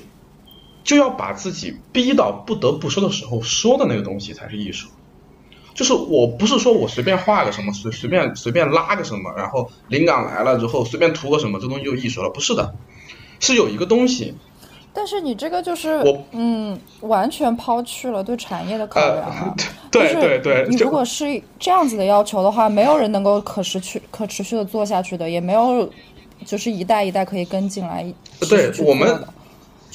[0.89, 4.89] 就要把自己逼到不得不说的时候说的那个东西才是艺术，
[5.75, 12.75] 就是我不是说我随便画个什么随随便随便拉个什么，然后灵感来了之后随便涂个什么，这东西就艺术了，不是的，
[13.39, 14.35] 是有一个东西。
[14.95, 19.55] 但是你这个就是我嗯，完全抛去了对产业的考量了。
[19.93, 25.87] 对对对，你如果是这样子的要求的话，没有人能够可持续可持续的做下去的，也没有
[26.47, 28.11] 就是一代一代可以跟进来。
[28.49, 29.23] 对我们。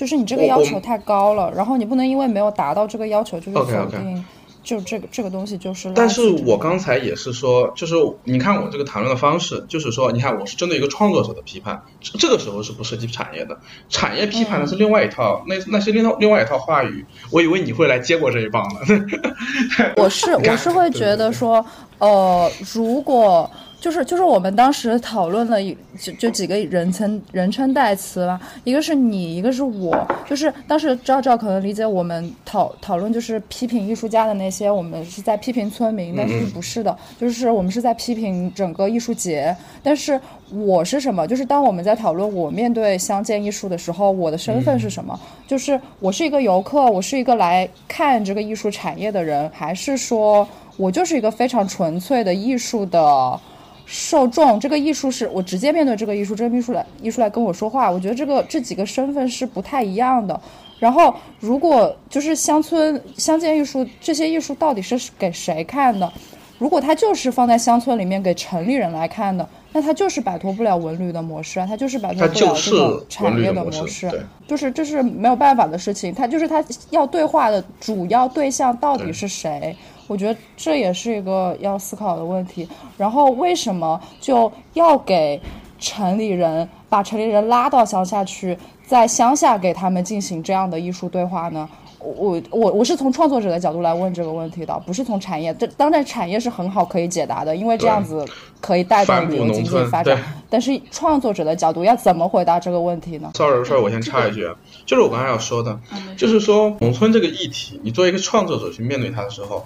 [0.04, 4.26] 就是你这个要求太高了，然后你不能因为没有达到这个要求就否定，
[4.62, 5.90] 就这个这个东西就是。
[5.96, 7.96] 但是我刚才也是说，就是
[8.26, 17.06] 你看我这个谈论的方式，就是说，你看我是针对一个创作者的批判，这个时候是不涉及产业的，产业批判的是另外一套，那那是另外另外一套话语。
[17.32, 19.06] 我以为你会来接过这一棒呢。
[19.96, 21.66] 我是我是会觉得说，
[22.00, 23.50] 呃，如果。
[23.84, 29.94] 就是就是我们当时讨论了一就就几个人称人称代词吧，一个是你，一个是我。
[30.26, 39.54] 就是当时赵赵可能理解我们讨讨论就是批评艺术家的那些，我们是在批评村民，但是不是的，就是我们是在批评整个艺术节。
[39.84, 40.18] 但是
[40.50, 41.28] 我是什么？
[41.28, 45.20] 就是当我们在讨论我面对相见艺术的时候，我的身份是什么？
[45.46, 53.38] 就是我是一个游客，我是一个来看这个艺术产业的人，还是说我就是一个非常纯粹的艺术的？
[53.86, 60.40] 受众，这个艺术是我直接面对这个艺术，这个艺术来艺术来跟我说话，我觉得这个这几个身份是不太一样的。
[60.80, 66.12] 然后，如果就是乡村乡间艺术这些艺术到底是给谁看的？
[66.60, 74.10] 如果它就是放在乡村里面给城里人来看的，那它就是摆脱不了文旅的模式啊，它就是摆脱不了这种产业的模式，
[74.48, 76.14] 就是这是没有办法的事情。
[76.14, 79.76] 它就是它要对话的主要对象到底是谁？
[80.08, 82.68] 我觉得这也是一个要思考的问题。
[82.98, 85.40] 然后为什么就要给
[85.80, 91.68] 城里人把城里人拉到乡下去，在乡下给他们进行这样的艺术对话呢？
[92.00, 95.54] 我我我是从创作者的角度来问这个问题的，不是从产业。
[95.54, 98.26] 这当然产业是很好可以解答的，因为这样子
[98.60, 100.22] 可以带动旅游经济发展。
[100.50, 104.46] 但是创作者的角度要怎么回答这个问题呢？Sorry，Sorry，我先插一句，
[104.86, 105.80] 就是我刚才要说的，
[106.18, 109.64] 就是说农村这个议题，你作为一个创作者去面对它的时候，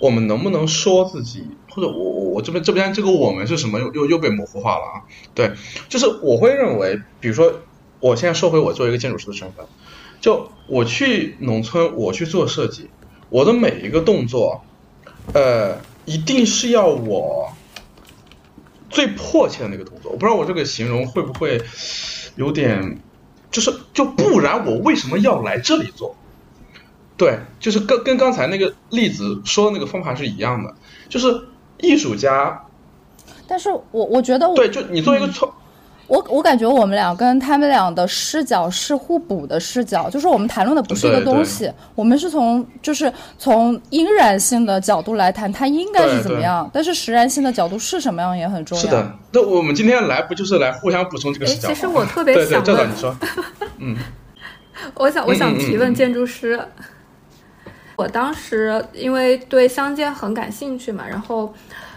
[0.00, 5.02] 我们能不能说自己，或者我我我这边这边这个我们是什么又又又被模糊化了啊？
[5.34, 5.52] 对，
[5.88, 7.52] 就是我会认为，比如说
[8.00, 9.66] 我现在说回我作为一个建筑师的身份。
[10.20, 12.90] 就我去农村，我去做设计，
[13.30, 14.64] 我的每一个动作，
[15.32, 17.52] 呃，一定是要我
[18.90, 20.10] 最迫切的那个动作。
[20.10, 21.62] 我不知道我这个形容会不会
[22.34, 23.00] 有点，
[23.52, 26.16] 就是就不然我为什么要来这里做？
[27.18, 30.72] 对，就是跟跟刚才那个例子说的那个方法是一样的，
[31.10, 31.26] 就是
[31.78, 32.64] 艺术家。
[33.46, 35.52] 但是我我觉得我，对，就你作为一个创。
[36.06, 48.82] 我我感觉我们俩跟他们俩的视角是互补的视角，就是我们谈论的不是一个东西，我们是从就是从应然性的角度来谈它应该是怎么样，但是实然性的角度是什么样也很重要。
[48.82, 53.14] 是的，那我们今天来不就是来互相补充这个视角其实我特别想问，你说，
[53.76, 53.94] 嗯，
[54.96, 56.58] 我想我想提问建筑师，
[57.98, 61.52] 我当时因为对乡间很感兴趣嘛，然后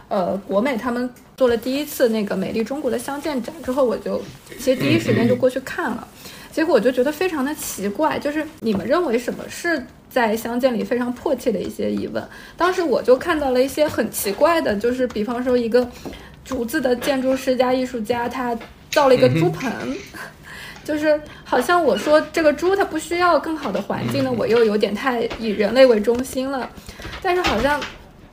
[0.10, 1.08] 呃国美他们。
[1.38, 4.22] 做了第一次那个美丽中国的相见展之后，我就
[4.60, 6.08] 其实第一时间就过去看了，
[6.52, 12.24] 结果我就觉得非常的奇怪，就是你们认为什么是在相见里非常迫切的一些疑问？
[12.56, 15.90] 当时我就看到了一些很奇怪的，就是比方说一个
[16.46, 18.56] 竹子的建筑师加艺术家，他
[18.92, 19.72] 造了一个猪棚，
[20.86, 21.20] 就是
[21.52, 26.70] 好像我说这个猪它不需要更好的环境呢，我又有点太以人类为中心了，
[27.22, 27.78] 但是好像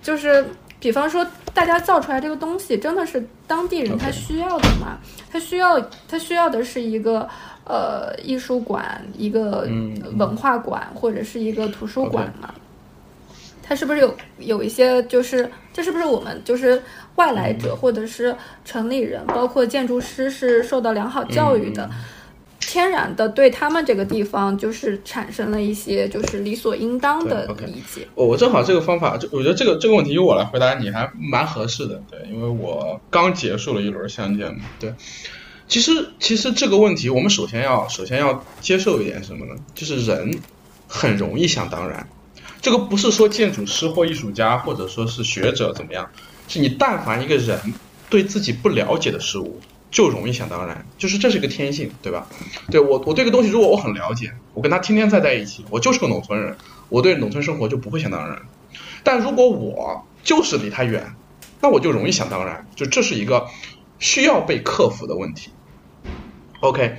[0.00, 0.46] 就是。
[0.80, 4.96] 比方说，大家造出来这个东西真的是当地人他需要的吗？
[5.28, 5.76] 他需要
[6.08, 7.28] 他需要的是一个
[7.64, 9.68] 呃艺术馆、一个
[10.16, 12.54] 文化馆或者是一个图书馆吗？
[13.60, 16.80] 他是不是有有一些就是这是不是我们就是
[17.16, 18.32] 外来者或者是
[18.64, 21.90] 城里人，包括建筑师是受到良好教育的？
[22.68, 28.06] 天然的对他们这个地方就是产生了一些就是理所应当的理解。
[28.14, 34.92] 我我正好这个方法，就我觉得这个这个问题由我来回答你还蛮合适的，对，因为我刚结束了一轮相见嘛，对。
[35.66, 39.54] 其实其实这个问题，我们首先要首先要接受一点什么呢？
[39.74, 40.38] 就是人
[40.86, 42.06] 很容易想当然，
[42.60, 46.10] 这个不是说建筑师或艺术家或者说是学者怎么样，
[46.48, 47.58] 是你但凡一个人
[48.10, 49.58] 对自己不了解的事物。
[49.90, 52.26] 就容易想当然，就是这是个天性，对吧？
[52.70, 56.56] 对我，我对个东西如果我很了解，我跟他天天在在一起，我就是个农村人，
[56.88, 58.42] 我对农村生活就不会想当然。
[59.02, 61.14] 但如果我就是离他远，
[61.60, 63.48] 那我就容易想当然，就这是一个
[63.98, 65.50] 需要被克服的问题。
[66.60, 66.96] OK，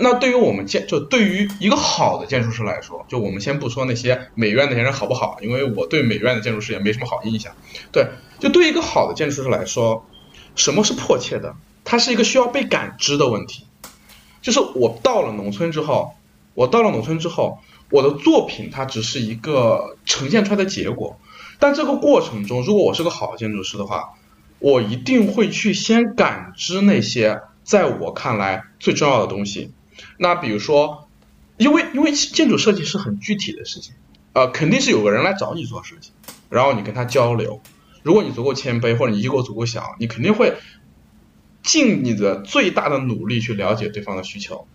[0.00, 7.54] 那对于我们建，就对于一个好的建筑师来说，就我们先不说那些美院那些人好不好，因为我对美院的建筑师也没什么好印象。
[7.92, 8.08] 对，
[8.40, 10.04] 就对一个好的建筑师来说，
[10.56, 11.54] 什么是迫切的？
[11.84, 13.66] 它是一个需要被感知的问题，
[14.40, 16.14] 就是我到了农村之后，
[16.54, 17.58] 我到了农村之后，
[17.90, 21.18] 我的作品它只是一个呈现出来的结果，
[21.58, 24.14] 但这个过程中，如果我是个好建筑师的话，
[24.58, 29.72] 我一定会去先感知那些在我看来最重要的东西。
[30.18, 31.08] 那比如说，
[31.56, 33.94] 因为因为建筑设计是很具体的事情，
[34.32, 36.12] 呃，肯定是有个人来找你做设计，
[36.48, 37.60] 然后你跟他交流，
[38.02, 40.54] 如果你足够谦卑或者你 ego 足够小，你肯定会。
[41.62, 44.66] 尽你的最大的努力去了解对方的需求，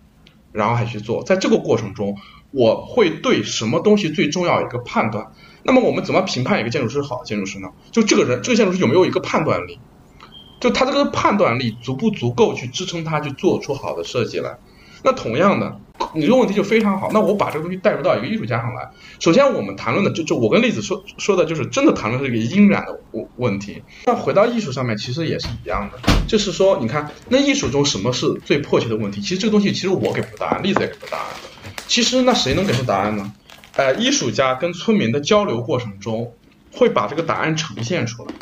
[0.51, 1.23] 然后还去做。
[1.23, 2.17] 在这个过程中，
[2.51, 5.33] 我会对什么东西最重要一个判断。
[5.63, 7.69] 那么我们怎么评判一个建筑师好建筑师呢？
[7.91, 9.79] 就这个人，这个建筑师有没有一个判断力？
[10.59, 14.57] 就他这个判断力足不足够去支撑他去做出好的设计来？
[15.03, 15.79] 那同样的。
[16.17, 18.89] 你这个问题就非常好，那我把这个东西带入到一个艺术家上来。
[19.19, 23.83] 首先，我们谈论的就就我跟栗子说说的，就是真的谈论这个阴染的问问题。
[24.07, 29.21] 那回到艺术上面，其实也是一样的，就是说，你看，那艺术中什么是最迫切的问题？
[29.21, 31.27] 其实这个东西，其实我给不出答案，栗子也给不出答案。
[31.85, 33.31] 其实那谁能给出答案呢？
[33.75, 36.33] 呃，艺术家跟村民的交流过程中，
[36.73, 38.33] 会把这个答案呈现出来。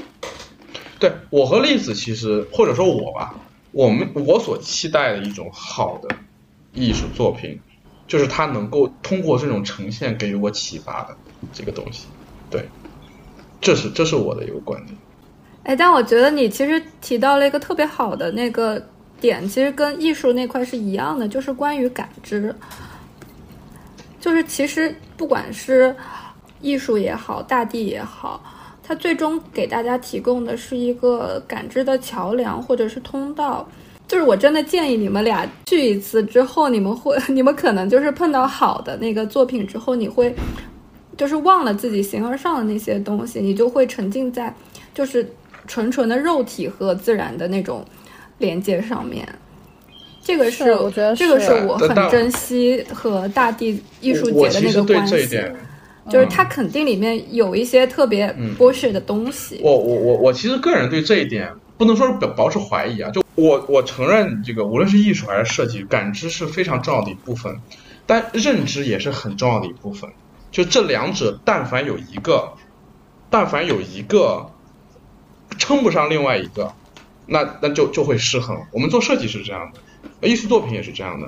[0.97, 3.35] 对我和栗子，其实或者说我吧，
[3.71, 6.15] 我们我所期待的一种好的。
[6.77, 7.57] 艺术作品，
[8.07, 11.17] 就是它能够通过这种呈现给予我启发的
[11.51, 12.05] 这个东西，
[12.49, 12.63] 对，
[13.59, 14.95] 这是这是我的一个观点。
[15.63, 18.79] 哎，但我觉得你其实提到了一个特别好的那个
[19.19, 22.55] 点，其实跟艺术那块是一样的，就是关于感知。
[24.19, 25.95] 就是其实不管是
[26.61, 28.43] 艺术也好，大地也好，
[28.83, 33.67] 它最终给大家提供的是一个感知的桥梁或者是通道。
[34.07, 40.33] 就是我真的建议你们俩聚一次之后，你们会， 你们可能就是碰到好的那个作品之后，你会
[41.17, 44.53] 就是忘了自己形而上的那些东西，你就会沉浸在
[44.93, 45.27] 就是
[45.67, 47.83] 纯纯的肉体和自然的那种
[48.37, 49.27] 连接上面。
[50.21, 55.41] 这个是我觉得这个是我很珍惜和大地艺术节的那个关系。
[56.07, 59.59] 就是它肯定里面有一些特别剥削的东西。
[59.63, 67.59] 我我我我其实个人对这一点不能说是表保持怀疑啊，就我我承认这个无论是艺术还是设计，感知是非常重要的一部分，
[68.05, 70.09] 但认知也是很重要的一部分。
[70.51, 72.53] 就这两者，但凡有一个，
[73.29, 74.51] 但凡有一个
[75.57, 76.73] 称不上另外一个，
[77.25, 78.57] 那那就就会失衡。
[78.71, 79.79] 我们做设计是这样的。
[80.21, 81.27] 艺术作品也是这样的，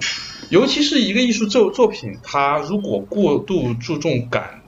[0.49, 4.61] 尤其是一个艺术作作品，它如果过度注重感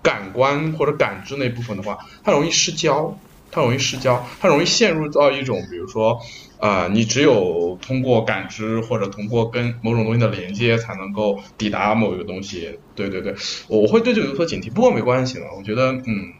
[0.00, 3.18] 感官或者感知那部分的话，它容易失焦，
[3.52, 6.20] 它容易失焦，它容易陷入到一种，比如说，
[6.58, 12.78] 呃，你只有通过感知或者通过跟某种东西的连接，才能够抵达某一个东西。
[12.96, 13.32] 对对对，
[13.68, 16.32] 我会对这个有所警惕，不过没关系了，我觉得，嗯。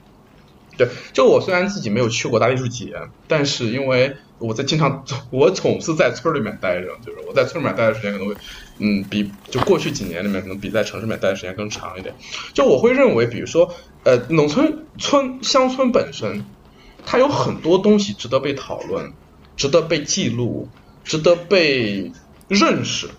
[0.78, 2.94] 对，就我虽然自己没有去过大艺术节，
[3.28, 8.34] 但是因为我在经常， 我总是在村里面待着，就是我在村里面待的时间可能会，
[8.78, 12.14] 嗯，比就过去几年里面可能比在城市里面待的时间更长一点。
[12.54, 13.70] 就我会认为，比如说，
[14.04, 16.42] 呃，农村村乡村本身，
[17.04, 19.12] 它有很多东西值得被讨论，
[19.56, 20.68] 值得被记录，
[21.04, 22.12] 值得被
[22.48, 23.10] 认识。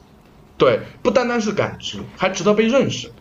[0.58, 3.12] 对，不单单是感知，还值得被认识。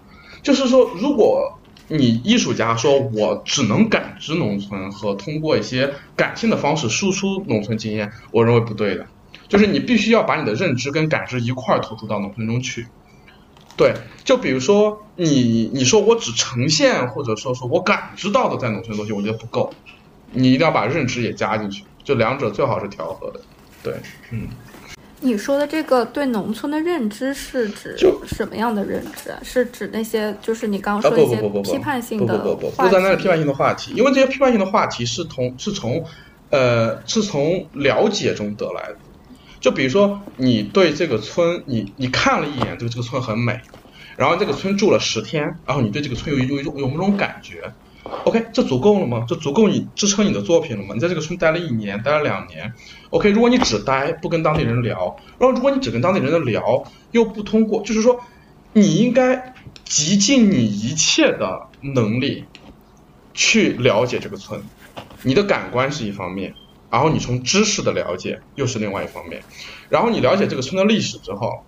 [0.43, 1.59] 就是说，如果。
[1.89, 9.05] 你艺术家说，我只能感知农村和通过一些感性的方式输出农村经验，我认为不对的。
[9.49, 12.87] 就是你必须要把你的认知跟感知一块儿投入到农村中去。
[13.77, 13.93] 对，
[14.25, 19.75] 就比如说你你说我只呈现或者说说我感知到的在农村的东西，我觉得不够。
[20.33, 23.41] 你一定要把认知也加进去，就两者最好是调和的。
[23.83, 23.95] 对，
[24.31, 24.49] 嗯。
[25.25, 27.97] 你说的这个对农村的认知是指
[28.27, 29.33] 什么样的认知？
[29.45, 36.05] 是指那些就是你刚刚说一些批判性的不不不不不不不单单是批判性的话题，因为这些批判性的话题是从是从
[36.51, 38.97] 呃是从了解中得来的。
[39.61, 43.61] 就比如说你对这个村，你你看了一眼，这个这个村很美，
[44.17, 47.73] 然后这个村住了十天，然后你对这个村有有一种有某种感觉。
[48.25, 49.25] OK，这足够了吗？
[49.29, 50.95] 这足够你支撑你的作品了吗？
[50.95, 52.73] 你在这个村待了一年，待了两年。
[53.11, 58.21] OK，如果你只待不跟当地人聊，然后如果你只跟当地人聊，又不通过，就是说，
[58.73, 59.55] 你应该
[59.85, 62.45] 极尽你一切的能力
[63.35, 64.63] 去了解这个村。
[65.23, 66.55] 你的感官是一方面，
[66.91, 69.43] 然后你从知识的了解又是另外一方面。
[69.89, 71.65] 然后你了解这个村的历史之后，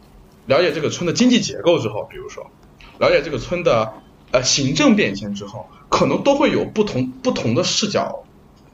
[0.46, 2.50] 了解这个村的经济结构之后，比如说，
[2.98, 3.92] 了解这个村的。
[4.30, 8.24] 呃，行政变迁之后，可能都会有不同不同的视角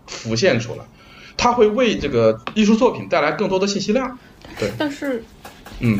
[0.07, 0.85] 浮现出来，
[1.37, 4.19] 它会为这个艺术作品带来更多的信息量。
[4.59, 5.23] 对，但是，
[5.81, 5.99] 嗯，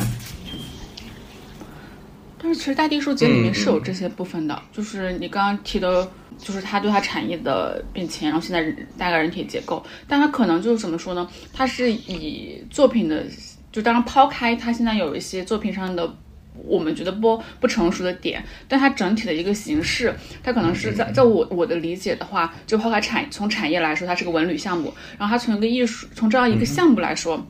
[2.41, 8.63] 但是其实大地艺术节里面是有这些部分的，就是你刚刚提的，就是它对它产业的变迁，然后现在
[8.97, 11.29] 大概人体结构，但它可能就是怎么说呢？
[11.53, 13.23] 它是以作品的，
[13.71, 16.11] 就当然抛开它现在有一些作品上的。
[16.53, 20.13] 我们觉得不不成熟的点，但它整体的一个形式，
[20.43, 27.45] 它可能是在在我我的理解的话，就抛开产从产业来说，它是个文旅项目，然后它从一个艺术从这样一个项目来说。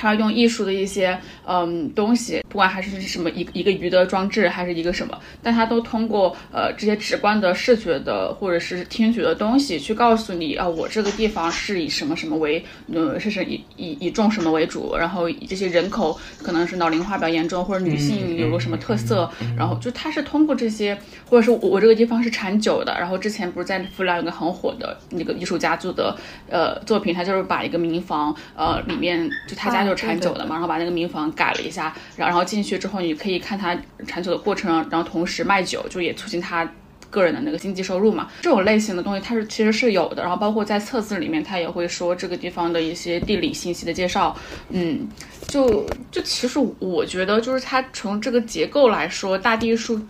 [0.00, 20.96] 他用艺术的一些嗯东西，不管还是什么一一个鱼的装置，还是一个什么，但他都通过呃这些直观的视觉的或者是听觉的东西，去告诉你啊，我这个地方是以什么什么为，呃，是是以以以种什么为主，然后这些人口可能是老龄化比较严重，或者女性有个什么特色，然后就他是通过这些，
[21.28, 26.16] 或者是我这个地方是产酒的，然后之前不是在弗兰有个很火的那个艺术家做的
[26.48, 29.89] 呃作品，他就是把一个民房呃里面就他家。
[29.89, 33.76] 他就是产酒的嘛，然后把那个民房改了一下，然后然后进去之后，你可以看他
[34.06, 36.68] 产酒的过程，然后同时卖酒，就也促进他
[37.10, 38.30] 个人的那个经济收入嘛。
[38.42, 40.22] 这种类型的东西，它是其实是有的。
[40.22, 44.36] 然后包括在册子里面，他也会说这个地方的一些地理信息的介绍。
[44.68, 45.08] 嗯，
[45.48, 50.00] 就就其实我觉得，就是它从这个结构来说，大地书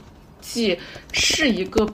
[0.40, 0.78] 记
[1.12, 1.88] 是一个。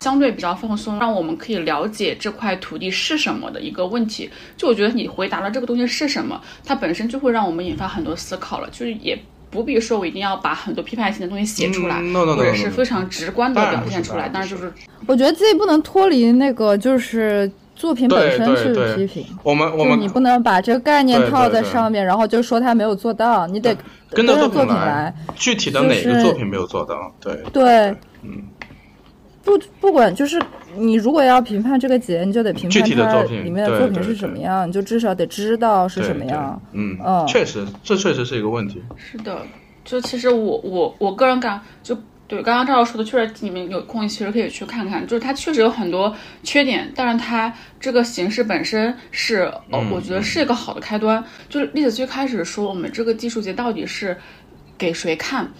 [0.00, 4.30] 相对比较放松，让我们可以了解这块土地是什么的一个问题。
[4.56, 8.68] 就我觉得你回答了这个东西是什么，它本身就会让我们引发很多思考了。
[8.70, 9.18] 就是也
[9.50, 14.30] 不必说我一定要把很多批判性的东西写出来，或者是非常直观的表现出来。
[14.32, 14.72] 但是就是
[15.06, 19.26] 我觉得自己不能脱离那个，就是作品本身去批评。
[19.42, 23.46] 我们我们你不能把这个概念套在上面，然后就说他没有做到。
[23.46, 23.76] 你得
[24.10, 25.12] 跟着作品来。
[25.34, 27.12] 具体的哪个作品没有做到？
[27.20, 28.44] 对对，嗯。
[29.48, 30.38] 不不管就是
[30.76, 36.60] 你如果要评判这个节，你就得评判它里面的作品是什么样，你就至少得知道是什么样。
[36.72, 38.82] 嗯嗯，确实，这确实是一个问题。
[38.96, 39.40] 是的，
[39.84, 41.96] 就其实我我我个人感就
[42.26, 47.50] 对，刚刚赵老师说的，确实你们有空其实可以去看看，就是它确实有很多缺点，但是它
[47.80, 51.24] 这个形式本身是，哦，我觉得是一个好的开端。
[51.48, 54.14] 就是栗子最开始说，我们这个技术节到底是
[54.76, 55.50] 给谁看？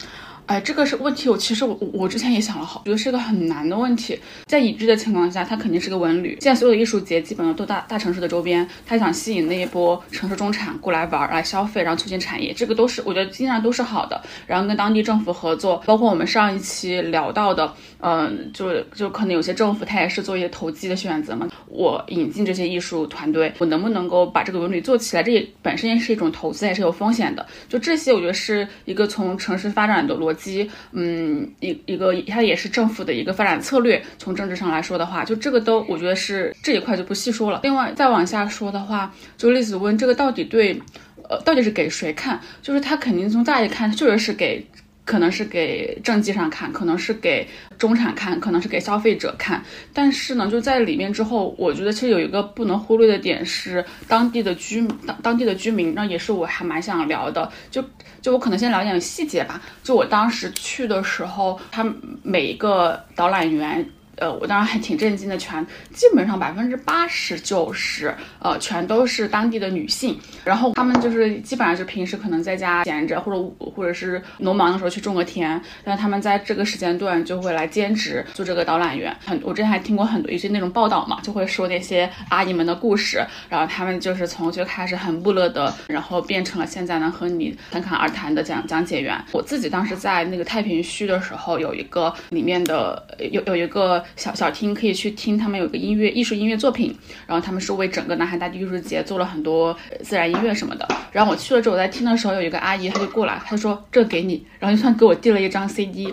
[0.49, 1.29] 哎，这个是问题。
[1.29, 4.19] 我其实我我之前也想了好，觉得是个很难的问题。
[4.47, 6.39] 在已知的情况下，它肯定是个文旅。
[6.41, 14.19] 现在所有的艺术节基本上都大大城市的周边，它想吸引那一波城市中产过来玩儿来消费，然后促进产业，这个都是我觉得基本上都是好的。
[14.47, 17.71] 然后跟当地政府合作，包括我们上一期聊到的，
[18.01, 21.47] 嗯，就就可能有些政府它也是做一些投机的选择嘛。
[21.67, 25.23] 我引进这些艺术团队，我能不能够把这个文旅做起来？
[25.23, 27.47] 这也本身也是一种投资，也是有风险的。
[27.69, 30.38] 就这些，我觉得是一个从城市发展的逻辑。
[30.39, 34.03] 及，嗯，一一个它也是政府的一个发展策略。
[34.19, 37.61] 从政治上来说的话，就这个都我觉得是这一块就不细说了。
[37.63, 40.81] 另外再往下说的话，就例子问这个到底对，
[41.29, 42.41] 呃，到底是给谁看？
[42.63, 44.65] 就是他肯定从大一看，确实是给。
[45.09, 47.49] 可能是给政绩上看，可能是给
[47.79, 49.65] 中产看，可能是给消费者看。
[49.95, 57.51] 但是呢，就在里面之后，我觉得其实有一个不能忽略的点是当地的居当当地的居民，那也是我还蛮想聊的。
[57.71, 57.83] 就
[58.21, 59.59] 就我可能先聊点细节吧。
[59.83, 61.83] 就我当时去的时候，他
[62.23, 63.89] 每一个导览员。
[64.19, 70.19] 呃，我当然还挺震惊的，全基本上百分之八十九十，呃，全都是当地的女性。
[70.45, 79.17] 然后他们就是基本上就平时可能在家闲着，或者或者是农忙的时候去种个田，但他们在这个时间段就会来兼职做这个导览员。
[79.25, 83.25] 很，我之前还听过很多一些那种报道嘛，就会说那些阿姨们的故事。
[83.49, 89.17] 然后他们就是从最开始很不乐的，然后变成了现在能和你侃侃而谈的讲讲解员。
[89.33, 93.01] 我自己当时在那个太平墟的时候，有一个里面的
[93.31, 94.05] 有有一个。
[94.17, 96.95] 小小厅可以去听他们有个音乐艺术音乐作品，
[97.27, 100.87] 然后他们是为整个南海大地艺术节做了很多自然音乐什么的。
[101.13, 106.13] 然后我去了之后，我在听的时候，有一个阿姨，她就过来，她说这给你，然后就算给我递了一张 CD，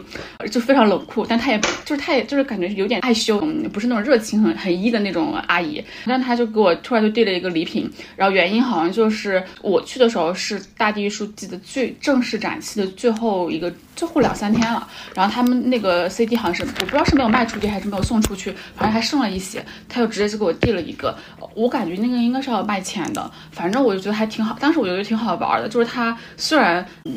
[0.49, 3.39] 就非常冷酷，但她也就是她也就是感觉有点害羞，
[3.72, 5.84] 不是那种热情很很一的那种阿姨。
[6.05, 13.73] 但她就给我突然就递了一个礼品，然后原因好像就是我去的时候是大地艺术季的最正式展期的最后一个。
[13.95, 21.17] 最后两三天了，然后他们那个 CD 好像是我不知道是没有卖出去还是没有送出去，反正还剩了一些，他就直接就给我递了一个，
[21.53, 27.13] 我感觉那个应该是要卖钱的，反正我就觉得还挺好，当时我觉得挺好玩的，就是他虽然嗯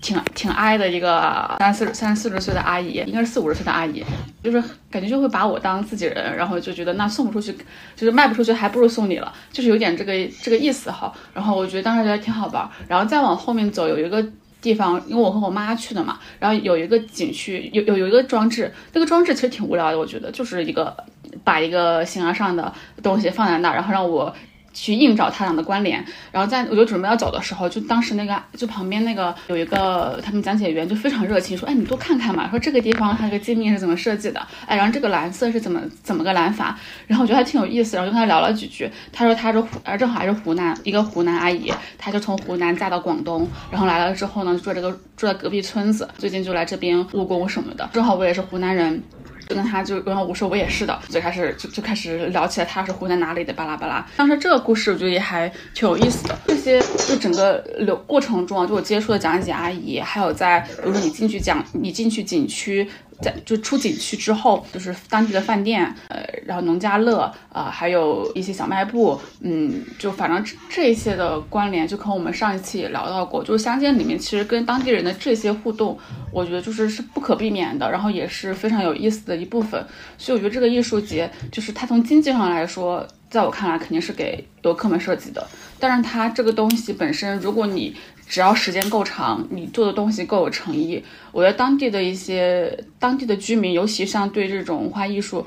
[0.00, 4.02] 挺挺矮的一个三四三四十岁的阿姨，应该是四五十岁的阿姨，
[4.42, 7.52] 就是感觉就会把我当自己人，然后就觉得那送不出去
[7.94, 10.12] 就是卖不出去，还不如送你了，就是有点这个
[10.42, 14.26] 这个意思哈，然后我觉得当时觉得挺好玩，然后再往后面走有一个。
[14.60, 20.96] 地方，因为我和我妈去的嘛，然后有一个景区，有有有一个装置，那个装置其实挺无聊的，我觉得就是一个
[21.44, 22.72] 把一个形而上的
[23.02, 24.34] 东西放在那儿，然后让我。
[24.72, 49.02] 去硬找他俩的关联，然后在我就准备要走的时候，就当时那个就旁边那个有一个他们讲解员就非常热情，说，哎，你多看看嘛，说这个地方它这个界面是怎么设计的，哎，然后这个蓝色是怎么怎么个蓝法，然后我觉得还挺有意思，然后就跟他聊了几句，他说他是湖，呃，正好还是湖南一个湖南阿姨，她就从湖南嫁到广东，然后来了之后呢，住这个住在隔壁村子，最近就来这边务工什么的，正好我也是湖南人。
[49.48, 54.06] 就跟他就，然后我说我也是的，最开始就就开始聊起来，他是湖南哪里的，巴拉巴拉。
[54.16, 56.38] 当时这个故事我觉得也还挺有意思的。
[56.46, 62.88] 这些就整个流过程中啊，就我接触的讲解阿姨，还有在比如说你进去讲，你进去景区。
[63.20, 75.98] 在就出景区之后，就是当地的饭店，呃，然后农家乐，啊，还有一些小卖部，嗯，就反正这些的关联，就和我们上一期也聊到过，就是乡间里面其实跟当地人的这些互动，
[76.32, 79.84] 我觉得就是是不可避免的，然后也是非常有意思的一部分。
[80.16, 85.44] 所以我觉得这个艺术节，就是它从经济上来说，在我看来肯定是给游客们设计的，
[85.80, 87.96] 但是它这个东西本身，如果你
[88.28, 91.02] 只要时间够长，你做的东西够有诚意，
[91.32, 95.46] 我觉得当地的一些当地的居民，尤其像对这种文化艺术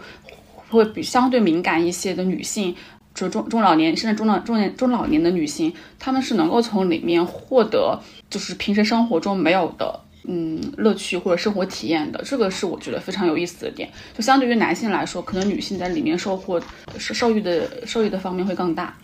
[0.69, 2.75] 会比相对敏感一些的女性，
[3.13, 7.99] 就中中老年甚至中老中年中老年的女性，她们是能够从里面获得
[8.31, 13.87] 就是平时生活中没有的嗯乐趣或者生活体验的，这个是我觉得非常有意思的点。
[14.17, 16.59] 就相对于男性来说，可能女性在里面收获
[16.97, 18.97] 受受益的受益的方面会更大。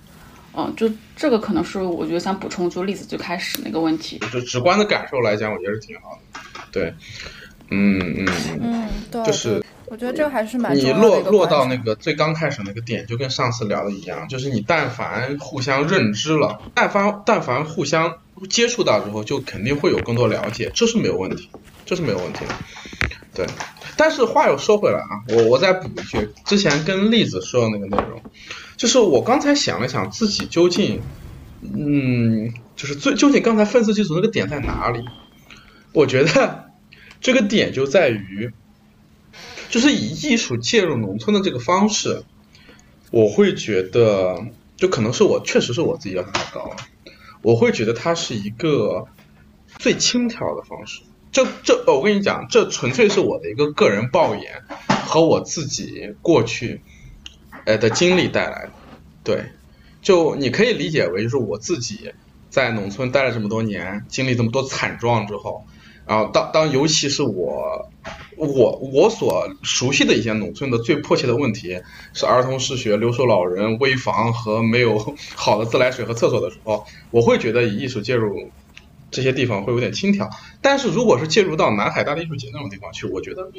[0.60, 6.40] 嗯，就这个可能是我觉得想补充，就例子最开始那个问题，就直观的感受来讲，我觉得是挺好的。
[6.72, 6.92] 对，
[7.70, 8.28] 嗯嗯
[8.60, 18.16] 嗯，对，就是我觉得这个还是蛮你落落到那个最刚开始那个点，就跟上次聊的一样，就是你但凡互相认知了，但凡但凡互相
[18.50, 21.52] 接触到之后，就肯定会有更多了解，这是没有问题，
[21.86, 22.56] 这是没有问题的。
[23.36, 23.46] 对，
[23.96, 28.20] 但是话又说回来啊，我我再补一句，之前跟栗子说的那个内容。
[28.78, 31.02] 就是我刚才想了想，自己究竟，
[31.62, 35.04] 嗯，就是最究竟刚才愤世嫉俗那个点在哪里？
[35.94, 36.72] 我觉得
[37.20, 38.54] 这个点就在于，
[39.70, 42.24] 就是以艺术介入农村的这个方式，
[43.10, 44.46] 我会觉得，
[44.76, 46.76] 就可能是我确实是我自己要求太高了，
[47.42, 49.08] 我会觉得它是一个
[49.80, 51.02] 最轻佻的方式。
[51.32, 54.64] 这这，我跟你讲，这纯粹是我的一个个人抱怨
[55.06, 56.82] 和我自己过去
[57.68, 58.72] 呃的经历带来的。
[59.24, 59.44] 对，
[60.02, 62.14] 就你可以理解为就是我自己
[62.50, 65.66] 在农村待了这么多年，经历这么多惨状之后，
[66.08, 67.90] 然后当当尤其是我
[68.38, 71.82] 我我所熟悉的一些农村的最迫切的问题
[72.14, 78.50] 是儿童失学、留守老人、危房和没有 好的自来水和厕所的时候，我会觉得以艺术介入。
[79.10, 80.30] 这些地方会有点轻佻，
[80.62, 83.50] 但是如果是介入到南海大地艺术节那种地方去，我觉得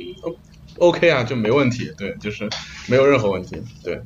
[0.79, 2.49] OK 啊，就没问题，对，就是
[2.87, 4.01] 没有任何问题，对。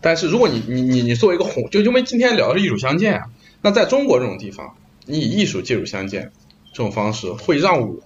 [0.00, 3.26] 但是如果你你你你作为一个红，就因为今天聊的是艺术相见啊，
[3.60, 4.74] 那在中国这种地方，
[5.04, 6.32] 你以艺术介入相见
[6.72, 7.96] 这种方式，会让我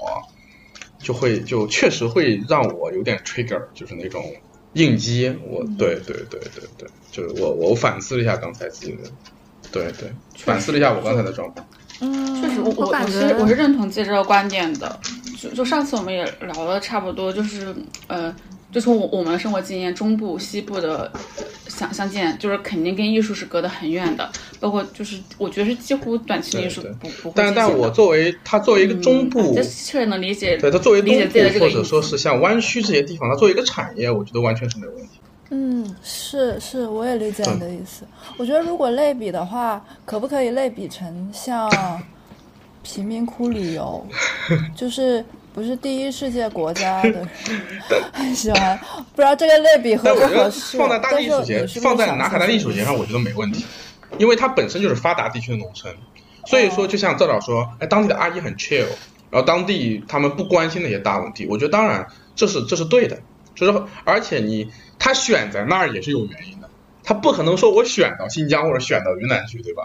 [0.99, 4.25] 就会就确实会让我有点 trigger，就是那种
[4.73, 9.11] 应激，我对对对对对，就是我我反思了一下刚才自己的，
[9.71, 11.65] 对对，反思了一下我刚才的状况。
[12.01, 14.99] 嗯，确实，我我我是我是认同这个观点的。
[15.37, 17.75] 就就上次我们也聊了差不多，就是
[18.07, 18.35] 呃，
[18.73, 21.11] 就从我我们生活经验，中部、西部的
[21.69, 24.31] 相相见，就是肯定跟艺术是隔得很远的。
[24.61, 27.33] 包括就是我觉得是几乎短期艺术不不会。
[27.37, 30.57] 但但我作为他作为一个中部，确实能理解。
[30.57, 35.21] 对他作为东部或者说是像湾区这些地方，他作为一个产业，我觉得完全是没有问题。
[35.51, 38.05] 嗯，是是，我也理解你的意思。
[38.39, 41.71] 我觉得如果类比的话，可不可以类比成像
[42.85, 44.07] 贫民窟旅游？
[44.77, 47.27] 就是不是第一世界国家的
[48.15, 48.79] 很喜欢，
[49.17, 50.79] 不知道这个类比合不合适。
[50.79, 53.65] 放在大地艺术节，放在南海大地艺术节上，我觉得没问题，
[54.19, 55.93] 因为它本身就是发达地区的农村，
[56.47, 58.87] 所以说就像赵导说，哎，当地的阿姨很 chill，
[59.31, 62.07] 然后当地他们不关心那些大问题，我觉得当然
[62.37, 63.19] 这是这是对的，
[63.55, 64.71] 就是而且你。
[64.97, 66.71] 他选在那儿也是有原因的，
[67.03, 69.83] 他不可能说我选到新疆或者选到云南去，对吧？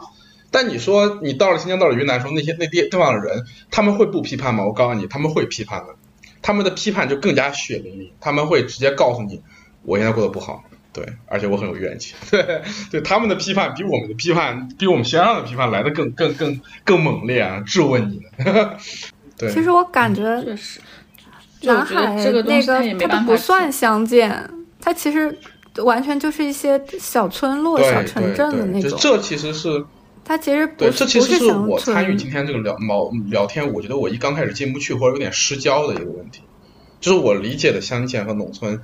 [0.51, 4.65] 但你说你到了新疆，到了云南，时候那些那地地方的人，他们会不批判吗？
[4.65, 5.95] 我告诉你，他们会批判的，
[6.41, 9.41] 他们的批判就更加血淋淋，他们会直接告诉你，
[9.83, 12.61] 我现在过得不好，对，而且我很有怨气，对，
[12.91, 18.77] 对，他们的批判比我们的批判，比我们先生的批判来的更更更更猛烈啊，质问你的，
[19.37, 19.51] 对。
[19.53, 20.23] 其实我感觉，
[21.61, 24.49] 南海那个它都不算相见。
[24.81, 25.37] 它其实
[25.83, 28.97] 完全就是一些小村落、小城镇的那种。
[28.97, 29.85] 这其实是
[30.29, 36.43] 它其实对，这其实是我参与今天这个聊毛聊天，我觉得我一刚开始进不去或者有点失焦的一个问题，
[37.01, 38.79] 就是我理解的乡县和农村，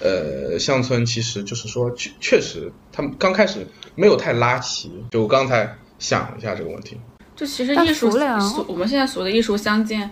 [0.00, 3.66] 呃，乡村其实就是说确确实他们刚开始
[3.96, 4.90] 没有太拉齐。
[5.10, 6.98] 就我刚才想了一下这个问题，
[7.36, 10.10] 就其实艺术所我们现在所谓的艺术相见，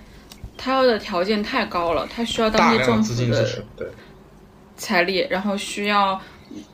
[0.59, 3.89] 它要的条件太高了，它需要当地政府的对。
[4.77, 6.20] 财力，然后需要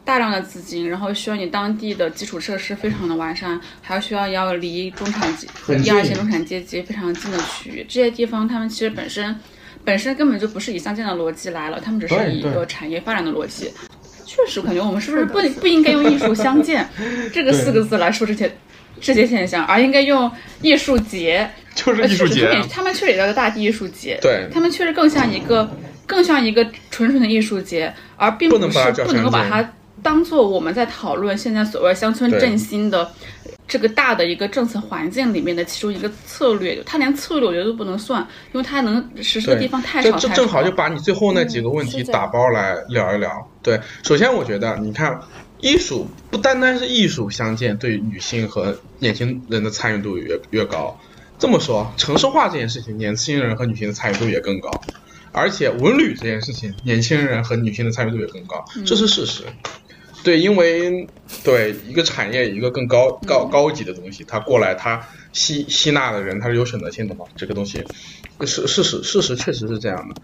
[0.05, 5.47] 大量的资金，然后需要你当地的基础设施非常的完善，还要需要要离中产阶
[5.83, 7.87] 一二线中产阶级非常近的区域。
[7.89, 9.35] 这些地方他们其实本身
[9.85, 13.73] 本身根本就不是以相见的逻辑来了，他们只是以一个产业发展的逻辑。
[14.25, 16.89] 确实，感觉我们是不是不不应该用艺术相见
[17.33, 18.51] 这个四个字来说这些
[19.01, 20.31] 这些现象，而应该用
[20.61, 22.63] 艺术节，就是艺术节。
[22.71, 25.71] 他们确实也叫个大地艺术节，对他们确实更像一个。
[26.05, 27.91] 更像一个纯纯的艺术节，
[28.23, 29.69] 而并不是不能够把它
[30.01, 33.11] 当做我们在讨论现在所谓乡村振兴的
[33.67, 36.81] 这个大的一个政策环境里面的其中一个策略。
[36.87, 40.17] 它连策略我觉得都不能算，因为它能实施的地方太少。
[40.17, 43.51] 这正好就把你最后那几个问题打包来聊一聊。
[43.61, 45.21] 对，首先我觉得你看，
[45.59, 50.97] 艺术不单单是艺术相见，对女性和年轻人的参与度越越高。
[51.41, 54.71] 这么说，城市化这件事情，年轻人和女性的参与度也更高。
[55.33, 59.45] 而且文旅这件事情，年轻人和女性的参与度也更高，这是事实。
[60.23, 61.09] 对，因为
[61.43, 67.25] 对一个产业，一个更高高高级的东西，它过来，它吸吸纳的人，它是有选择性的嘛？
[67.35, 67.83] 这个东西
[68.43, 70.15] 是事实，事实确实是这样的。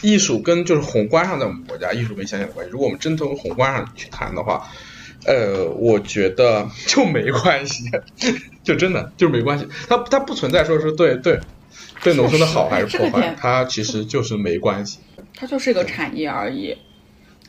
[0.00, 4.66] 艺术跟就是宏观上在我们国家，艺术跟乡间的关系，如果我们真从宏观上去谈的话，
[5.26, 7.90] 呃，我觉得就没关系，
[8.64, 9.68] 就真的就没关系。
[9.86, 11.38] 它它不存在说是对对。
[12.02, 14.98] 对农村的好还是破坏，它其实就是没关系。
[15.34, 16.76] 它就是一个产业而已，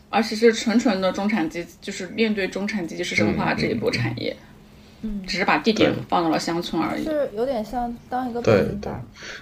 [0.10, 4.36] 而且是纯纯的中产阶级，就是面对中产阶级市场化这一波产业。
[5.02, 7.04] 嗯，只是把地点放到了乡村而已。
[7.04, 8.92] 是有点像当一个对对，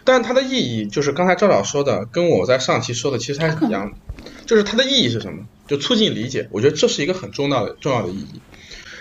[0.03, 3.98] 但它的意义就是刚才赵导说的，跟我在上期说的其实还是一样的。
[4.45, 5.44] 就是它的意义是什么？
[5.65, 6.48] 就促进理解。
[6.52, 8.41] 我觉得这是一个很重要的重要的意义。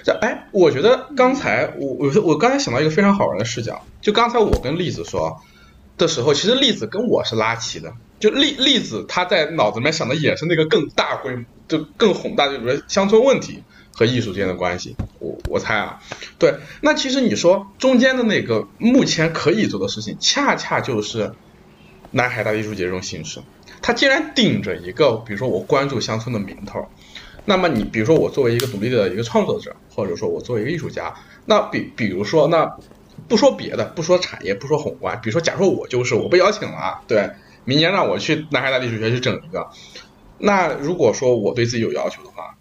[0.05, 5.39] 这哎，我觉得刚才我我我刚才想到一个非常好玩的视角，就刚才我跟栗子说。
[5.97, 7.93] 的时候，其实栗子跟我是拉齐的。
[8.21, 13.63] 就栗栗子他在脑子里面想的也是那个更大规模，就更宏大，就是乡村问题
[13.93, 14.97] 和艺术之间的关系。
[15.19, 16.01] 我我猜啊，
[16.39, 16.55] 对。
[16.81, 21.33] 那其实你说中间的那个目前可以做的事情，恰恰就是
[22.13, 23.41] 南海大艺术节这种形式。
[23.83, 26.89] 它既然顶着一个，比如说我关注乡村的名头，
[27.45, 31.15] 那么你比如说我作为一个独立的一个创作者，或者说我作为一个艺术家，
[31.45, 32.79] 那比比如说那
[33.29, 37.31] 不说别的，不说产业，不说宏观，比如说假如我就是我被邀请了，对，
[37.65, 39.69] 明年让我去南海大艺术节去整一个，
[40.39, 42.57] 那如果说我对自己有要求的话，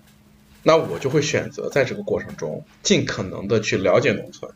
[0.64, 4.52] 那我就会选择在这个过程中尽可能的去了解农村，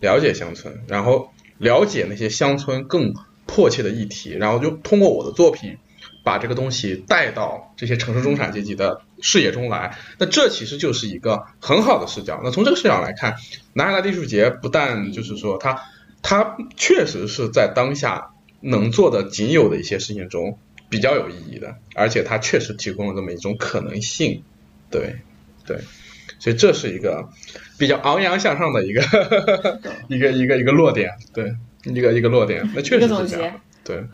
[0.00, 3.14] 了解乡村，然后了解那些乡村更
[3.46, 5.78] 迫切的议题，然后就通过我的作品。
[6.24, 12.40] 把这个东西带到这些城市中产阶级的视野中来，那这其实就是一个很好的视角。
[12.44, 13.36] 那从这个视角来看，
[13.72, 15.80] 南海大艺术节不但就是说它，
[16.20, 20.58] 它确实是在当下能做的仅有的一些事情中
[20.90, 24.42] 比较有意义的，而且它确实提供了这么一种可能性。
[24.90, 25.20] 对，
[25.64, 25.78] 对，
[26.38, 27.30] 所以这是一个
[27.78, 29.00] 比较昂扬向上的一个
[30.08, 31.54] 一个一个一个落点，对，
[31.84, 32.68] 一个一个落点。
[32.74, 34.04] 那确实是这样，对。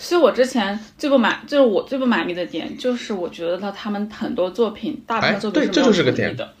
[0.00, 6.54] 其实我之前最不满，就是我最不满意的点，就是我觉得他他们很多作品，大部分作品是没有诚意的。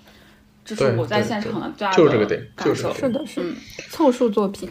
[0.62, 2.94] 这是我在现场的最大的感受。
[2.94, 3.40] 是的，是
[3.88, 4.70] 凑数作品。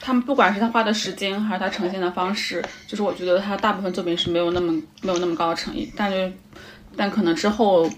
[0.00, 4.72] 他们不管是他花的时间，还是他呈现的方式，就是我觉得他大部分作品是没有那么
[5.02, 5.88] 没有那么高的诚意。
[5.96, 6.16] 但就
[6.96, 7.88] 但可能之后，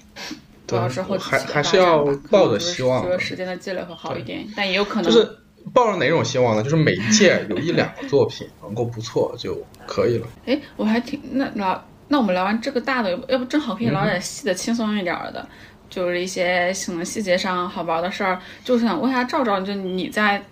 [0.66, 5.38] 主要是后还还是要抱着希望，说时间的积累会好一点，但也有可能就是。
[5.72, 6.62] 抱着哪种希望呢？
[6.62, 9.56] 就是每一届有一两个作品能够不错就
[9.86, 10.26] 可以了。
[10.46, 15.46] 哎，我还挺那聊，那我们聊完这个大的，要不正好可以聊点细的、轻松一点的，
[15.88, 18.38] 就是一些什么细节上好玩的事儿。
[18.64, 20.42] 就是想问一下赵赵，就你在，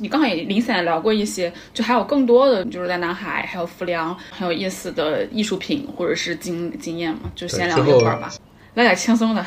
[0.00, 7.30] 你刚好也零散聊过一些，就还有更多的，就是在南海还有浮梁很有意思的艺术品或者是经经验嘛？
[7.34, 8.30] 就先聊一会儿吧，
[8.74, 9.44] 聊点轻松的。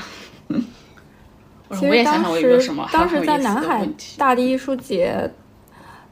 [1.74, 1.80] 嗯。
[1.80, 3.88] 其实当时，当时在南海
[4.18, 5.30] 大地艺术节，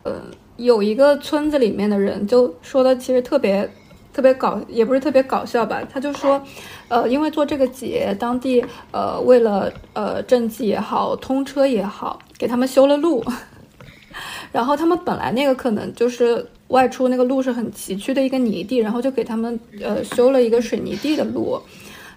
[0.03, 0.21] 呃，
[0.57, 3.69] 有一个村子里面的人就说的，其实特别
[4.13, 5.81] 特别搞，也不是特别搞笑吧。
[5.91, 6.41] 他就说，
[6.89, 13.23] 呃，因为做这个节，当地呃为了呃政绩也好，通车也好，给他们修了路。
[14.51, 21.57] 然后他们本来那个可能就是外出那个路是很崎岖的一个泥地，然后就给他们呃修了一个水泥地的路。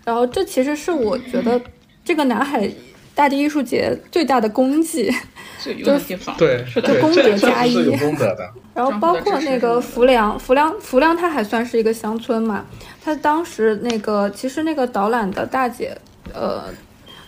[0.05, 1.61] 然后这其实是我觉得
[2.05, 2.69] 这个南海。
[3.15, 5.11] 大地艺术节最大的功绩，
[5.63, 7.97] 就是对，就功德加一。
[7.97, 8.51] 功德的。
[8.75, 12.65] 然后包括那个浮梁，浮梁，浮梁，它还算是一个乡村嘛。
[13.05, 15.97] 他当时那个，其实那个导览的大姐，
[16.33, 16.65] 呃，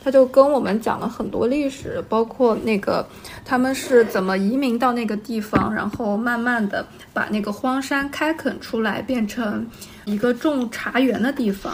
[0.02, 3.06] 他就跟我们讲了很多历史，包括那个
[3.44, 9.64] 他们是怎么移民到那个地方，然后慢慢的把那个荒山开垦出来，变成
[10.04, 11.72] 一个种茶园的地方。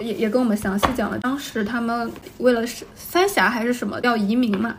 [0.00, 4.74] 也也跟我们详细讲了，当时他们为了是三峡还是什么要移民嘛，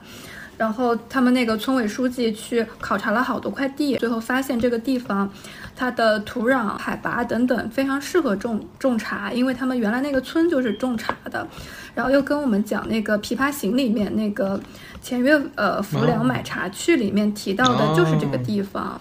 [0.57, 5.31] 然后他们那个村委书记去考察了好多块地，最后发现这个地方
[5.75, 11.47] 它的土壤、海拔等等非常适合种种茶，因为他们原来那个村就是种茶的，
[11.95, 14.59] 然后又跟我们讲那个《琵琶行》里面那个
[15.01, 18.99] 前月呃浮梁买茶去里面提到的就是这个地方。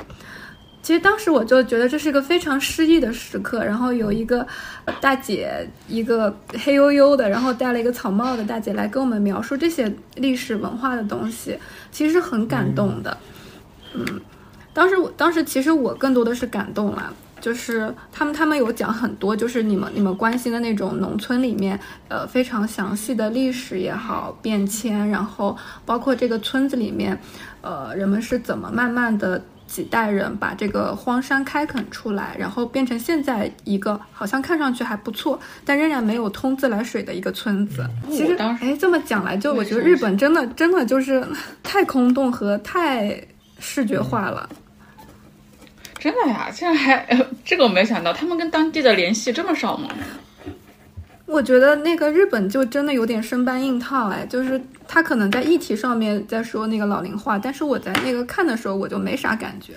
[0.82, 4.46] 其实当时我就觉得这是一个非常诗意的时刻，然后有一个
[4.98, 6.34] 大姐，一个
[6.64, 11.58] 黑黝黝的，然后戴了一个草帽的大姐来跟我们描述这些历史文化的东西，
[11.92, 13.16] 其实很感动的。
[13.94, 14.04] 嗯，
[14.72, 17.12] 当时我当时其实我更多的是感动了，
[17.42, 21.78] 就是他们他们有讲很多，就是你们你们关心的那种农村里面，
[22.08, 25.54] 呃，非常详细的历史也好变迁，然后
[25.84, 27.20] 包括这个村子里面，
[27.60, 29.42] 呃，人们是怎么慢慢的。
[29.70, 37.88] 几代人把这个荒山开垦出来，然后变成现在一个好像看上去还不错，但仍然没有通自来水的一个村子。
[38.10, 41.24] 其实，哎，这么讲来，就我觉得日本真的真的就是
[41.62, 43.22] 太空洞和太
[43.60, 44.48] 视觉化了。
[45.98, 47.06] 真的呀，竟然还
[47.46, 49.88] 这个我没想到，他们跟当地的联系这么少吗？
[51.30, 59.74] 我觉得那个日本就真的有点生搬硬套，哎，就是他可能在议题上面在说那个老龄化，但是我在那个看的时候我就没啥感觉。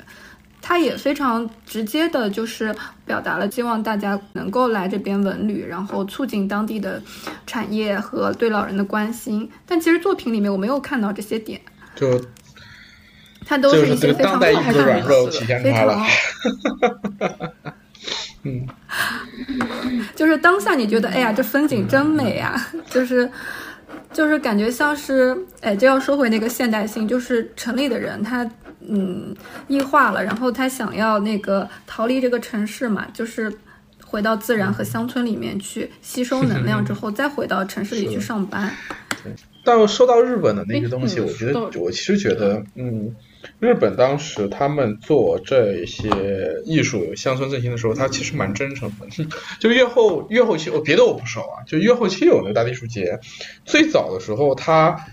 [0.66, 2.74] 他也非常直接的，就是
[3.06, 7.02] 表达了希望大家能够来这边文旅，然后促进当地的
[7.46, 9.50] 产业和对老人的关心。
[9.68, 11.60] 但其实作品里面我没有看到这些点，
[11.96, 12.20] 就
[13.46, 14.64] 他都是一些非常非常
[15.62, 16.06] 非常。
[18.44, 18.68] 嗯，
[20.16, 22.56] 就是当下你觉得，哎呀，这风景真美啊！
[22.90, 23.30] 就是，
[24.12, 28.50] 就是感觉像是，哎，就要说回那个现代性，就是城里的人他
[28.88, 29.36] 嗯
[29.68, 33.52] 异化了，然后他想要那个逃离这个城市嘛，就是
[34.06, 38.72] 回到自然和乡村里面去吸收能量，之后再回到城市里去上班。
[39.64, 43.16] 到说到日本的那些东西，嗯我觉得我其实觉得，嗯，
[43.60, 46.10] 日本当时他们做这些
[46.66, 49.08] 艺术乡村振兴的时候，他其实蛮真诚的。
[49.60, 53.20] 就越后越后期，我别的我不熟啊，就越后期有那个大地艺术节，
[53.66, 55.06] 最早的时候他。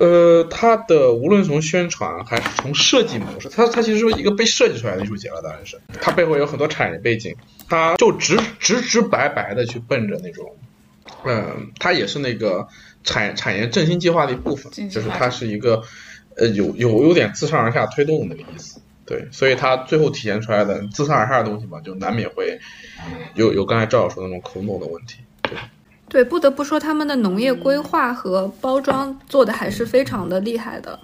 [0.00, 7.34] 呃，它的无论从宣传还是从设计模式，它它其实是一个被设计出来的艺术节了，当然是它背后有很多产业背景，
[7.68, 10.56] 它就直直直白白的去奔着那种，
[11.24, 12.66] 嗯、它也是那个
[13.04, 15.82] 产产业振兴计划的一部分，就是它是一个
[16.36, 22.58] 呃有有有点自上而下推动的那个意思，对，所以它最后体现出来的自上而下的东西嘛，就难免会
[23.34, 25.18] 有有刚才赵老说的那种口弄的问题，
[26.08, 30.98] 对，不得不说他们的农业规划和包装做的还是非常的厉害的。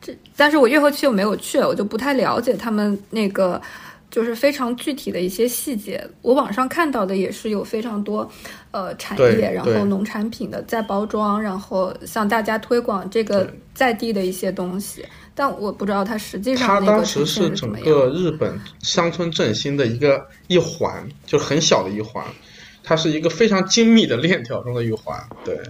[0.00, 3.60] 这，但是我越后期我没有去，我就不太了解他们那个
[4.10, 6.04] 就是非常具体的一些细节。
[6.20, 8.30] 我网上看到的也是有非常多
[8.74, 15.06] 呃产业，然后农产品的再包装，然后向大家推广这个在地的一些东西。
[15.32, 17.72] 但我不知道它实际上它当时是整。
[17.82, 22.24] 个日本乡村振兴的一个一环，就很小的一环，
[22.82, 25.16] 它是一个非常精密的链条中的一环。
[25.44, 25.60] 对，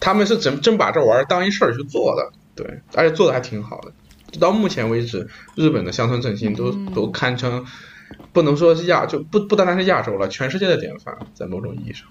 [0.00, 3.92] 他们是真真把这玩意儿当一事儿去做的，对，而且做的还挺好的。
[4.40, 7.64] 到目前为止，日本的乡村振兴都、都堪称
[8.32, 12.06] 不能说是亚，就不不单单是亚洲了，全世界的典范，在某种意义上。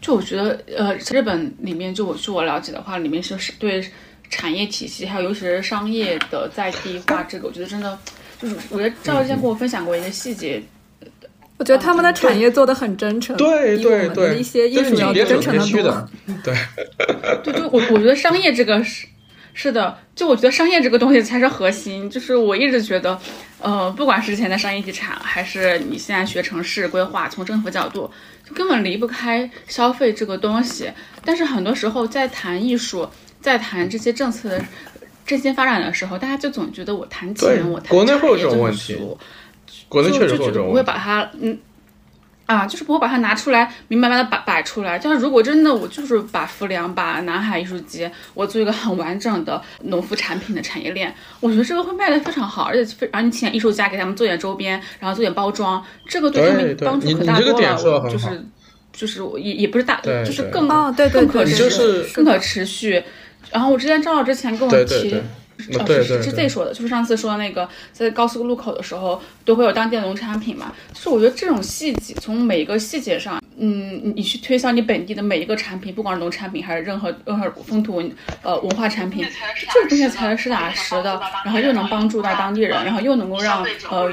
[0.00, 3.84] 就我觉得，呃，日本里面，就我据我了解的话，里面是是对
[4.30, 7.98] 产业体系，还有尤其是商业的在地化，这个我觉得真的
[8.40, 10.62] 就是，我觉得赵之前跟我分享过一个细节，
[11.58, 16.08] 我觉得他们的产业做的很真诚，对比我们的对对，一些艺就是术要真诚的多
[16.44, 16.54] 对，
[17.44, 19.06] 对，就我我觉得商业这个是
[19.58, 22.10] 是的，就我觉得商业这个东西才是核心。
[22.10, 23.18] 就是我一直觉得，
[23.58, 28.10] 呃，不管是之前的商业地产，还是你现在学城市规划，从政府角度，
[28.46, 30.92] 就根本离不开消费这个东西。
[31.24, 33.08] 但是很多时候在谈艺术，
[33.40, 34.62] 在谈这些政策的
[35.24, 39.18] 振兴发展的时候，大家就总觉得我谈钱，我谈国内会有这种问题俗
[39.88, 40.86] 国内就确实会有不会种问题。
[40.86, 41.58] 把它嗯。
[42.46, 44.98] 啊，就是不会把它拿出来，明明白白的摆摆出来。
[44.98, 58.10] 就是如果真的我就是把浮梁、把南海艺术节，我做一个很完整的农副产品的产业链，我觉得这个会卖的非常好，而且非，然后你请艺术家给他们做点周边，然后做点包装，这个对他们帮助可大多了。
[58.10, 58.44] 就是
[58.92, 63.02] 就是也也不是大，就是更哦，对对对，更可持续，就是更可持续。
[63.50, 65.22] 然后我之前张老之前跟我提，对对对
[65.58, 78.12] 哦是是对对对 Z 说的，就是上次说的那个在高速路口的时候都会有当地的农产品嘛，就是我觉得这种细节，从每一个细节上，嗯，你你去推销你本地的每一个产品，不管是农产品还是任何任何风土文
[78.42, 79.26] 呃文化产品，
[79.72, 84.12] 这个东西才是实打实的，然后又能帮助到当地人，然后又能够让呃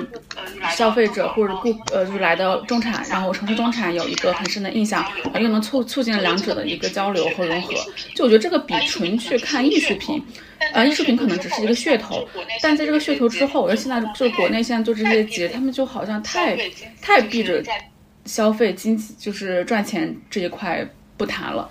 [0.76, 7.74] 消费者或者顾呃就是来的中产，然后城市中产有一个很深的印象，然后又能促促进两者的一个交流和融合。
[8.16, 10.24] 就我觉得这个比纯去看艺术品，
[10.72, 12.28] 呃，艺术品可能只是一个噱头，
[12.62, 16.58] 但在这个噱头之后，我觉得现在就国内现在做这些节，他们就好像太
[17.02, 17.62] 太避着
[18.26, 20.88] 消费经济就是赚钱这一块
[21.18, 21.70] 不谈了。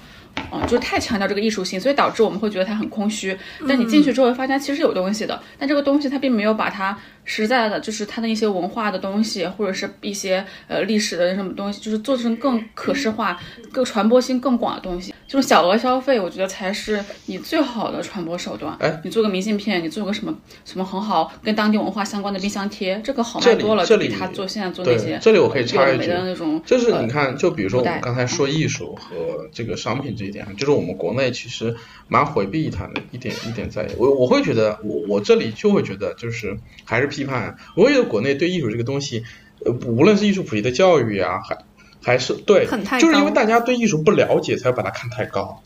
[0.51, 3.36] 嗯，就是太强调这个艺术性，所以导致我们会觉得它很空虚。
[3.69, 13.40] 但你进去之后，发现其实有东西的，但这个东西它并没有把它实在的，就是它的一些文化的东西，或者是一些呃历史的什么东西，就是做成更可视化、
[13.70, 15.15] 更传播性更广的东西。
[15.27, 18.77] 这种小额消费，我觉得才是你最好的传播手段。
[18.81, 31.74] 哎你做个明信片，你做个什么什么很好跟当地文化相关的冰箱贴，这个好卖多了，这里就比他做现在做那些，这里我可以插一句的那种，就是呃你看，就比如说我们刚才说艺术和这个商品这一点，就是我们国内其实
[32.09, 36.55] 蛮回避一谈的一点一点在于，我我会觉得，我我这里就会觉得，就是
[36.85, 39.22] 还是批判，我会觉得国内对艺术这个东西，
[39.64, 41.59] 呃，无论是艺术普及的教育啊，还
[42.02, 42.66] 还是对，
[42.98, 45.62] 就是因为大家对艺术不了解，才会把它看太高。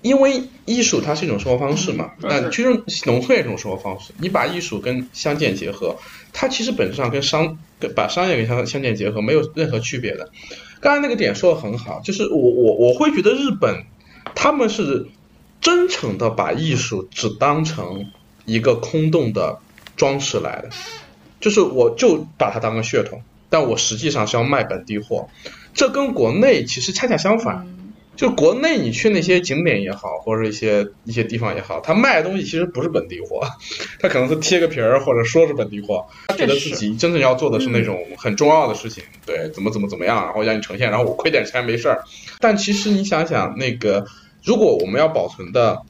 [0.00, 2.68] 因为艺术它是一种生活方式嘛，嗯那其实
[3.04, 4.12] 农村也是一种生活方式。
[4.18, 5.96] 你把艺术跟乡间结合，
[6.32, 10.30] 它其实本质上跟商跟把商业跟乡乡间结合没有任何区别的。
[10.80, 13.86] 刚才那个点说的很好，就是我我我会觉得日本
[14.36, 15.08] 他们是
[15.60, 18.12] 真诚的把艺术只当成
[18.44, 19.58] 一个空洞的
[19.98, 20.70] 装饰来的，
[21.40, 23.20] 就是我就把它当个噱头，
[23.50, 25.28] 但我实际上是要卖本地货，
[25.74, 27.74] 这跟国内其实恰恰相反。
[28.16, 33.46] 就国内你去那些景点也好，或者一些一些地方也好，他卖的东西其实不是本地货，
[34.00, 42.02] 他可能是贴个皮儿或者说是本地货，他觉得自己真正要做的是那种很重要的事情，对，怎么怎么怎么样，然后让你呈现，然后我亏点钱没事儿。
[42.40, 44.04] 但其实你想想，那个
[44.42, 45.82] 如果我们要保存的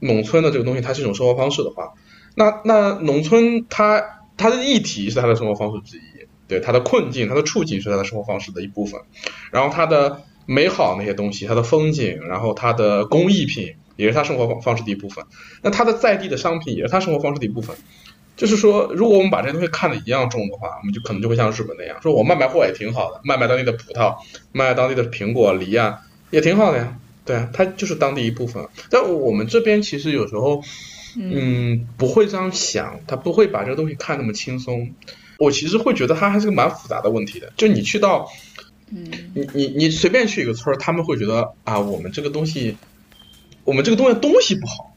[0.00, 1.94] 农村的这个东西，它是一种生活方式的话，
[2.34, 4.02] 那那农村它
[4.36, 6.00] 它的议题是它的生活方式之一，
[6.48, 9.00] 对它的困境、它的处境是它的生活方式的一部分，
[9.50, 15.24] 然后它的美好那些东西，它的风景，然后它的工艺品也是它生活方方式的一部分，
[15.62, 17.76] 那它的在地的商品也是它生活方式的一部分。
[18.36, 24.16] 就是说，如果我们把这些东西看得一样重的话，我们就可能就会像日本那样，说我卖卖货也挺好的，卖卖当地的葡萄，
[24.52, 25.98] 卖卖当地的苹果、梨啊，
[26.30, 26.96] 也挺好的呀。
[27.26, 28.66] 对啊，它就是当地一部分。
[28.88, 30.62] 但我们这边其实有时候，
[31.16, 34.92] 嗯，不会这样想，他不会把这个东西看那么轻松。
[35.38, 37.52] 我其实会觉得它还是个蛮复杂的问题的。
[37.56, 38.28] 就你去到，
[38.90, 42.76] 嗯，你你你随便去一个村儿，他们会觉得啊，我们这个东西，
[43.64, 44.94] 我们这个东西东西不好。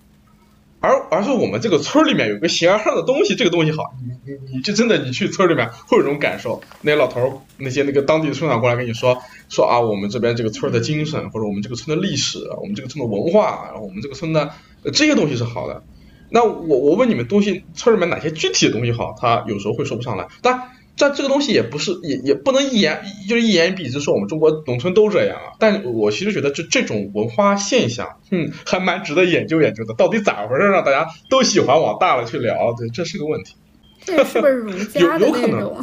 [0.82, 6.62] 而而是我们这个村儿里面有个形而上的东西，这个东西好，你你你就真的你去村儿里面会有这种感受。
[6.82, 9.18] 那些老头儿，那些那个当地的村长过来跟你说
[9.48, 14.52] 说啊，我们这边这个村儿的精神，或者我们这个村的历史，我们这个村的文化，然后我们这个村的、
[14.84, 15.82] 呃、这些东西是好的。
[16.34, 19.16] 那我我问你们，东西村里面哪些具体的东西好？
[19.22, 20.28] 他有时候会说不上来。
[20.42, 25.54] 但但这个东西也不是也也不能一言就是一言以蔽之说我们中国农村都这样啊。
[25.60, 29.94] 但我其实觉得这这种文化现象，嗯，还蛮值得研究研究的。
[29.94, 30.68] 到底咋回事？
[30.68, 33.56] 让大家都喜欢往大了去聊，对，这是个问题。
[34.04, 35.82] 这是不是儒 家的那种？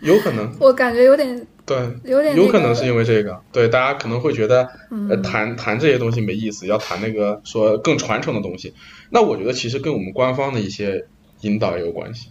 [0.00, 3.40] 有可能， 我感觉有点对，有点、有可能是因为这个。
[3.50, 4.68] 对，大家可能会觉得，
[5.08, 8.74] 呃，谈谈这些东西没意思，要谈那个说更传承的东西。
[9.10, 11.06] 那我觉得其实跟我们官方的一些
[11.40, 12.28] 引导也有关系。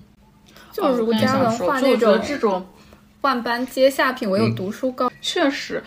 [0.72, 2.66] 就儒家文化那种这种
[3.22, 5.12] 万般皆下品，唯有读书高。
[5.22, 5.84] 确实，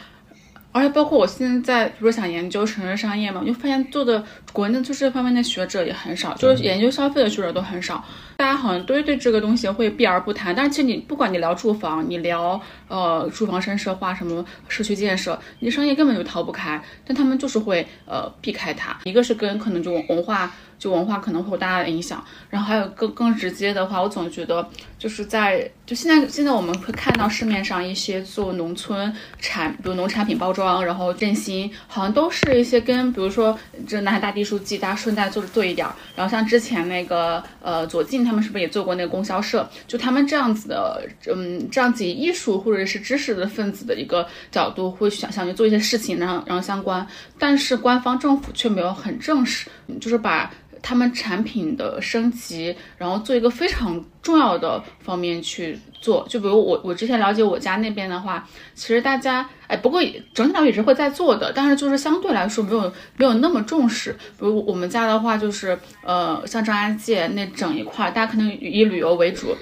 [0.77, 4.23] 而且包括我现在，比如说想研究城市商业嘛，我就发现做的
[4.53, 8.05] 国内做这方面的学者也很少，就是研究消费的学者都很少。
[8.37, 10.55] 大家好像都对这个东西会避而不谈。
[10.55, 16.79] 但是其实你不管你聊住房，你聊呃住房深社化什么社区建设，你商业根本就逃不开。
[17.07, 20.53] 但他们就是会呃避开它，一个是跟可能就文化。
[20.79, 33.57] 就文化可能会有大大的影响，然后还有更更直接的话，我总觉得就是在就现在现在我们会看到市面上一些做农村产，比如农产品包装，然后振兴，好像都是一些跟比如说
[33.87, 39.69] 这南海大地书记，大家顺带做的做一点儿，然后像之前那个呃左近他们是不是也做过那个供销社？
[39.87, 47.07] 就他们这样子的，嗯，这样子以艺术或者是知识的分子的一个角度，会想想去做一些事情，然后然后相关，
[47.39, 49.69] 但是官方政府却没有很正式，
[50.01, 50.51] 就是把。
[50.83, 64.13] 他们产品的升级，然后做一个非常重要的方面去做，就比如我我之前了解我家那边的话，其实大家哎，不过整体上也是会在做的，但是就是相对来说没有没有那么重视。
[64.39, 69.57] 比如我们家的话，就是呃，像张家界那整一块，大家可能以旅游为主。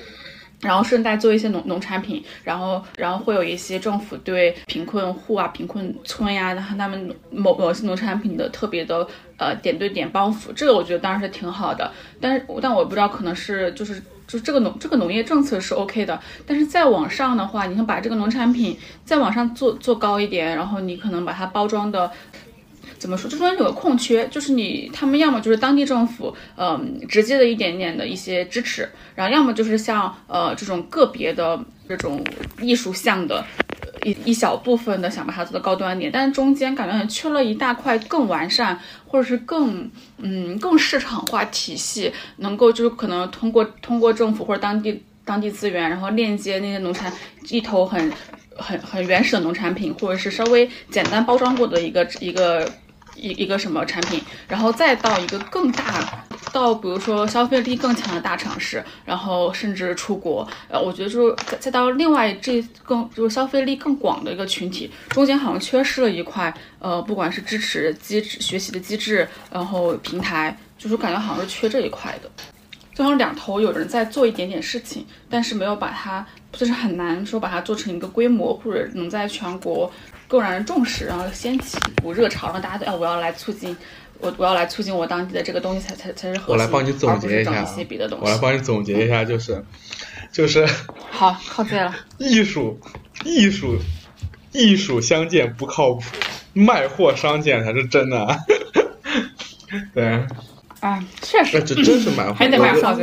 [0.64, 11.92] 然后顺带做一些农农产品，然后然后会有一些政府对贫困户啊、贫困村呀，然后他们某某些农产品的特别的呃点对点帮扶，这个我觉得当然是挺好的。
[12.20, 22.10] 但是但我不知道可能是就是就这个农这个农业政策是 OK 的，但是再往上的话，你想把这个农产品再往上做做高一点，然后你可能把它包装的。
[23.04, 23.30] 怎么说？
[23.30, 32.24] 这中间有个空缺，就是你他们要么就是当地政府，嗯，直接的一点点的一些支持，然后要么就是像呃这种个别的这种
[32.62, 33.44] 艺术项的
[34.04, 47.12] 一一小部分的想把它做的高端点，但是中间感觉很缺了一大块更完善或者是更嗯更市场化体系，能够就是可能通过通过政府或者当地当地资源，然后链接那些农产
[47.50, 48.10] 一头很
[48.56, 52.66] 很很原始的农产品，或者是稍微简单包装过的一个一个。
[53.16, 72.30] 一一个什么产品，然后再到一个更大，到比如说消费力更强的大城市，然后甚至出国，呃，我觉得就是再再到另外这更就是消费力更广的一个群体，中间好像缺失了一块，呃，不管是支持机制、学习的机制，然后平台，就是感觉好像是缺这一块的，
[72.94, 79.90] 就好像两头有人在做一点点事情，但是没有把它，就是很难说把它做成一个规模，或者能在全国。
[80.26, 83.76] 更让人重视，然后掀起一股热潮，让大家都哎，我要来促进，
[84.18, 86.54] 我我要来促进我当地的这个东西才才才是核心。
[86.54, 87.66] 我来帮你总结一下，
[88.20, 89.64] 我来帮你总结一下，就是
[90.32, 90.66] 就是
[91.10, 91.94] 好靠对了。
[92.18, 92.80] 艺术
[93.24, 93.78] 艺术
[94.52, 96.02] 艺术相见不靠谱，
[96.52, 98.38] 卖货商见才是真的。
[99.92, 100.24] 对，
[100.80, 102.96] 啊，确实，这真是蛮 还得卖货。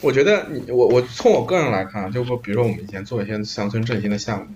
[0.00, 4.46] 我觉得你我我从我个人来看，就说比如说我们以前做一些乡村振兴的项目。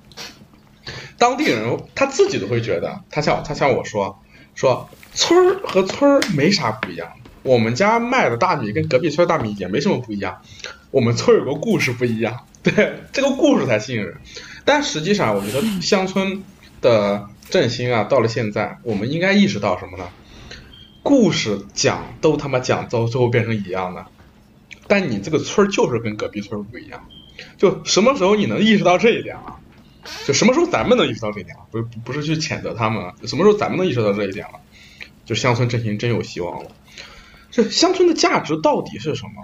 [1.19, 4.23] 当地人他自己都会觉得，他像他像我说，
[4.55, 7.09] 说村儿和村儿没啥不一样。
[7.43, 10.43] 我们家卖的大米跟隔壁村大米也没什么不一样。
[10.91, 14.17] 我们村有个故事不一样，对这个故事才吸引人。
[14.65, 16.43] 但实际上，我觉得乡村
[16.81, 20.09] 的振兴啊，到了现在，我们应该意识到什么呢？
[21.03, 24.05] 故事讲都他妈讲到最后变成一样的。
[24.87, 27.09] 但你这个村儿就是跟隔壁村儿不一样。
[27.57, 29.57] 就什么时候你能意识到这一点了？
[30.27, 31.63] 就什么时候咱们能意识到这一点了？
[31.71, 34.61] 不是不是去谴责他们啊，什么时候咱们能意识到这一点了？
[35.25, 36.71] 就乡村振兴真有希望了。
[37.51, 39.43] 这乡村的价值到底是什么？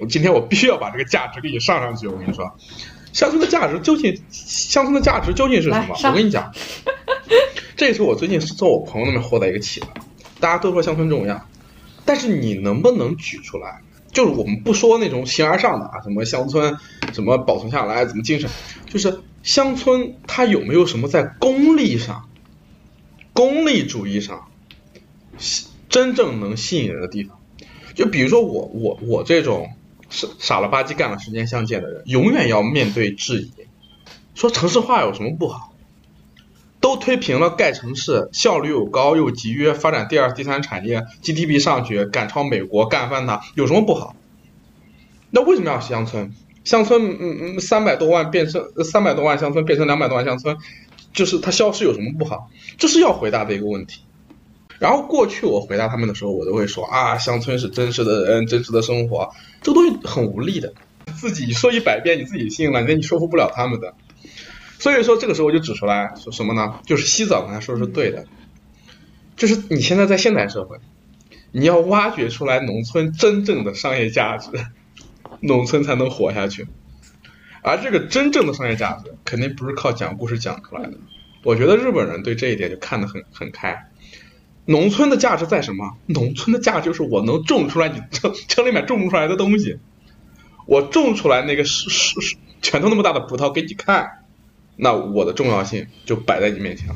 [0.00, 2.06] 我今天我必须要把这个价值给你上上去。
[2.06, 2.56] 我跟你说，
[3.12, 5.96] 乡村的价值究竟，乡村的价值究竟是什么？
[6.04, 6.52] 我跟你讲，
[7.76, 9.88] 这也是我最近从我朋友那边获得一个启发。
[10.38, 11.44] 大家都说乡村重要，
[12.04, 13.80] 但是你能不能举出来？
[14.12, 16.76] 就是我们不说那种形而上的啊，什么乡村
[17.12, 18.48] 怎么保存下来，怎么精神，
[18.86, 22.28] 就是乡村它有没有什么在功利上、
[23.32, 24.48] 功利主义上
[25.88, 27.38] 真正能吸引人的地方？
[27.94, 29.70] 就比如说我我我这种
[30.10, 33.52] 傻傻了吧唧干了十年相见的人，永远要面对质疑，
[34.34, 35.74] 说城市化有什么不好？
[36.80, 44.14] 都推平了盖城市，效率又高又集约，发展第二、第三产业，GDP 上去，赶超美国，干翻它，有什么不好？
[45.30, 46.32] 那为什么要乡村？
[46.68, 50.58] 乡村，嗯嗯，三百多万变成三百多万乡村，变成两百多万乡村，
[51.14, 52.50] 就是它消失有什么不好？
[52.76, 54.02] 这是要回答的一个问题。
[54.78, 59.30] 然后过去我回答他们的时候，我都会说啊，乡村是真实的人，真实的生活，
[59.62, 60.74] 这个东西很无力的，
[61.18, 63.94] 自己说一百遍你自己信了，那你说服不了他们的。
[64.78, 66.80] 所以说，这个时候我就指出来说什么呢？
[66.84, 68.26] 就是西早刚才说的是对的，
[69.38, 70.76] 就是你现在在现代社会，
[71.50, 74.50] 你要挖掘出来农村真正的商业价值，
[75.40, 76.66] 农村才能活下去。
[77.62, 80.94] 而这个真正的商业价值，肯定不是靠讲故事讲出来的。
[81.42, 83.90] 我觉得日本人对这一点就看得很很开。
[84.64, 85.96] 农村的价值在什么？
[86.06, 89.78] 农村的价值就是我能种出来你城城里面种不出来的东西，
[90.66, 94.24] 我种出来那个是是是拳头那么大的葡萄给你看。
[94.76, 96.94] 那我的重要性就摆在你面前了。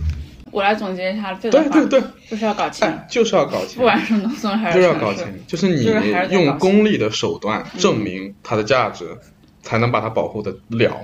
[0.52, 2.00] 我来总结一下对对对，
[2.30, 5.84] 就是要搞钱，就是要搞钱，不管是农村还是就是要搞钱，就是你
[6.30, 9.18] 用功利的手段证明它的价值，
[9.62, 10.94] 才能把它保护的了。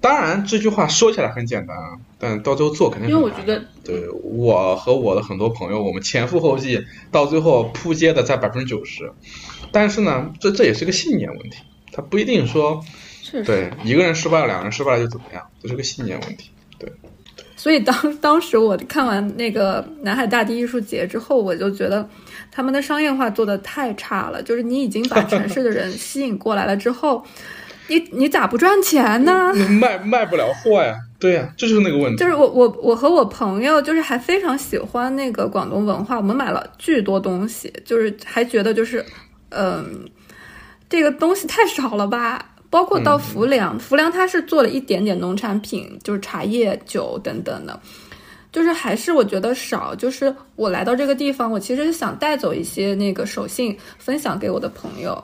[0.00, 6.82] 当然，这句话说起来很简单啊，但到最后做肯定因为我觉得，对我和我的很多朋友，我们前赴后继，
[7.12, 9.12] 到最后扑街的在百分之九十。
[9.70, 11.58] 但是呢，这这也是个信念问题，
[11.92, 12.82] 它不一定说。
[13.44, 15.46] 对，一个人失败了，两个人失败了就怎么样？
[15.62, 16.50] 这是个信念问题。
[17.60, 22.08] 对，所以当当时我看完那个南海大地艺术节之后，我就觉得
[22.50, 24.42] 他们的商业化做的太差了。
[24.42, 27.24] 就是你已经把 城市的人吸引过来了之后，
[27.88, 29.52] 你你咋不赚钱呢？
[29.80, 30.94] 卖卖不了货呀。
[31.18, 32.16] 对呀，这就是那个问题。
[32.16, 39.04] 就是我我我和我朋友就是还非常喜欢那个广东文化，我们买了巨多东西，就是还觉得就是
[39.50, 40.08] 嗯，
[40.88, 42.49] 这个东西太少了吧。
[42.70, 47.78] 包括到浮梁，浮梁它是做了一点点农产品，就是茶叶、酒等等的，
[48.52, 49.92] 就是还是我觉得少。
[49.94, 55.22] 就是我来到这个地方，我其实是想带走一些那个手信，分享给我的朋友，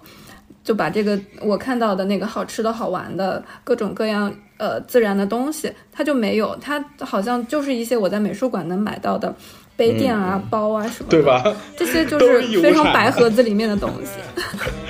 [0.64, 9.32] 就把这个我看到的那个好吃的好玩的各种各样呃自然的东西，它就没有，它好像就是一些我在美术馆能买到的
[9.76, 11.44] 杯垫啊、包啊什么的，对吧？
[11.76, 14.18] 这些就是非常白盒子里面的东西。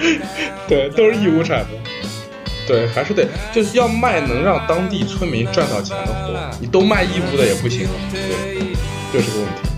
[0.66, 1.95] 对，都是义乌产的。
[2.66, 8.74] 对，还是得就是要卖能让当地村民赚到钱的活，你都卖义乌的也不行，对，
[9.12, 9.76] 这是个问题。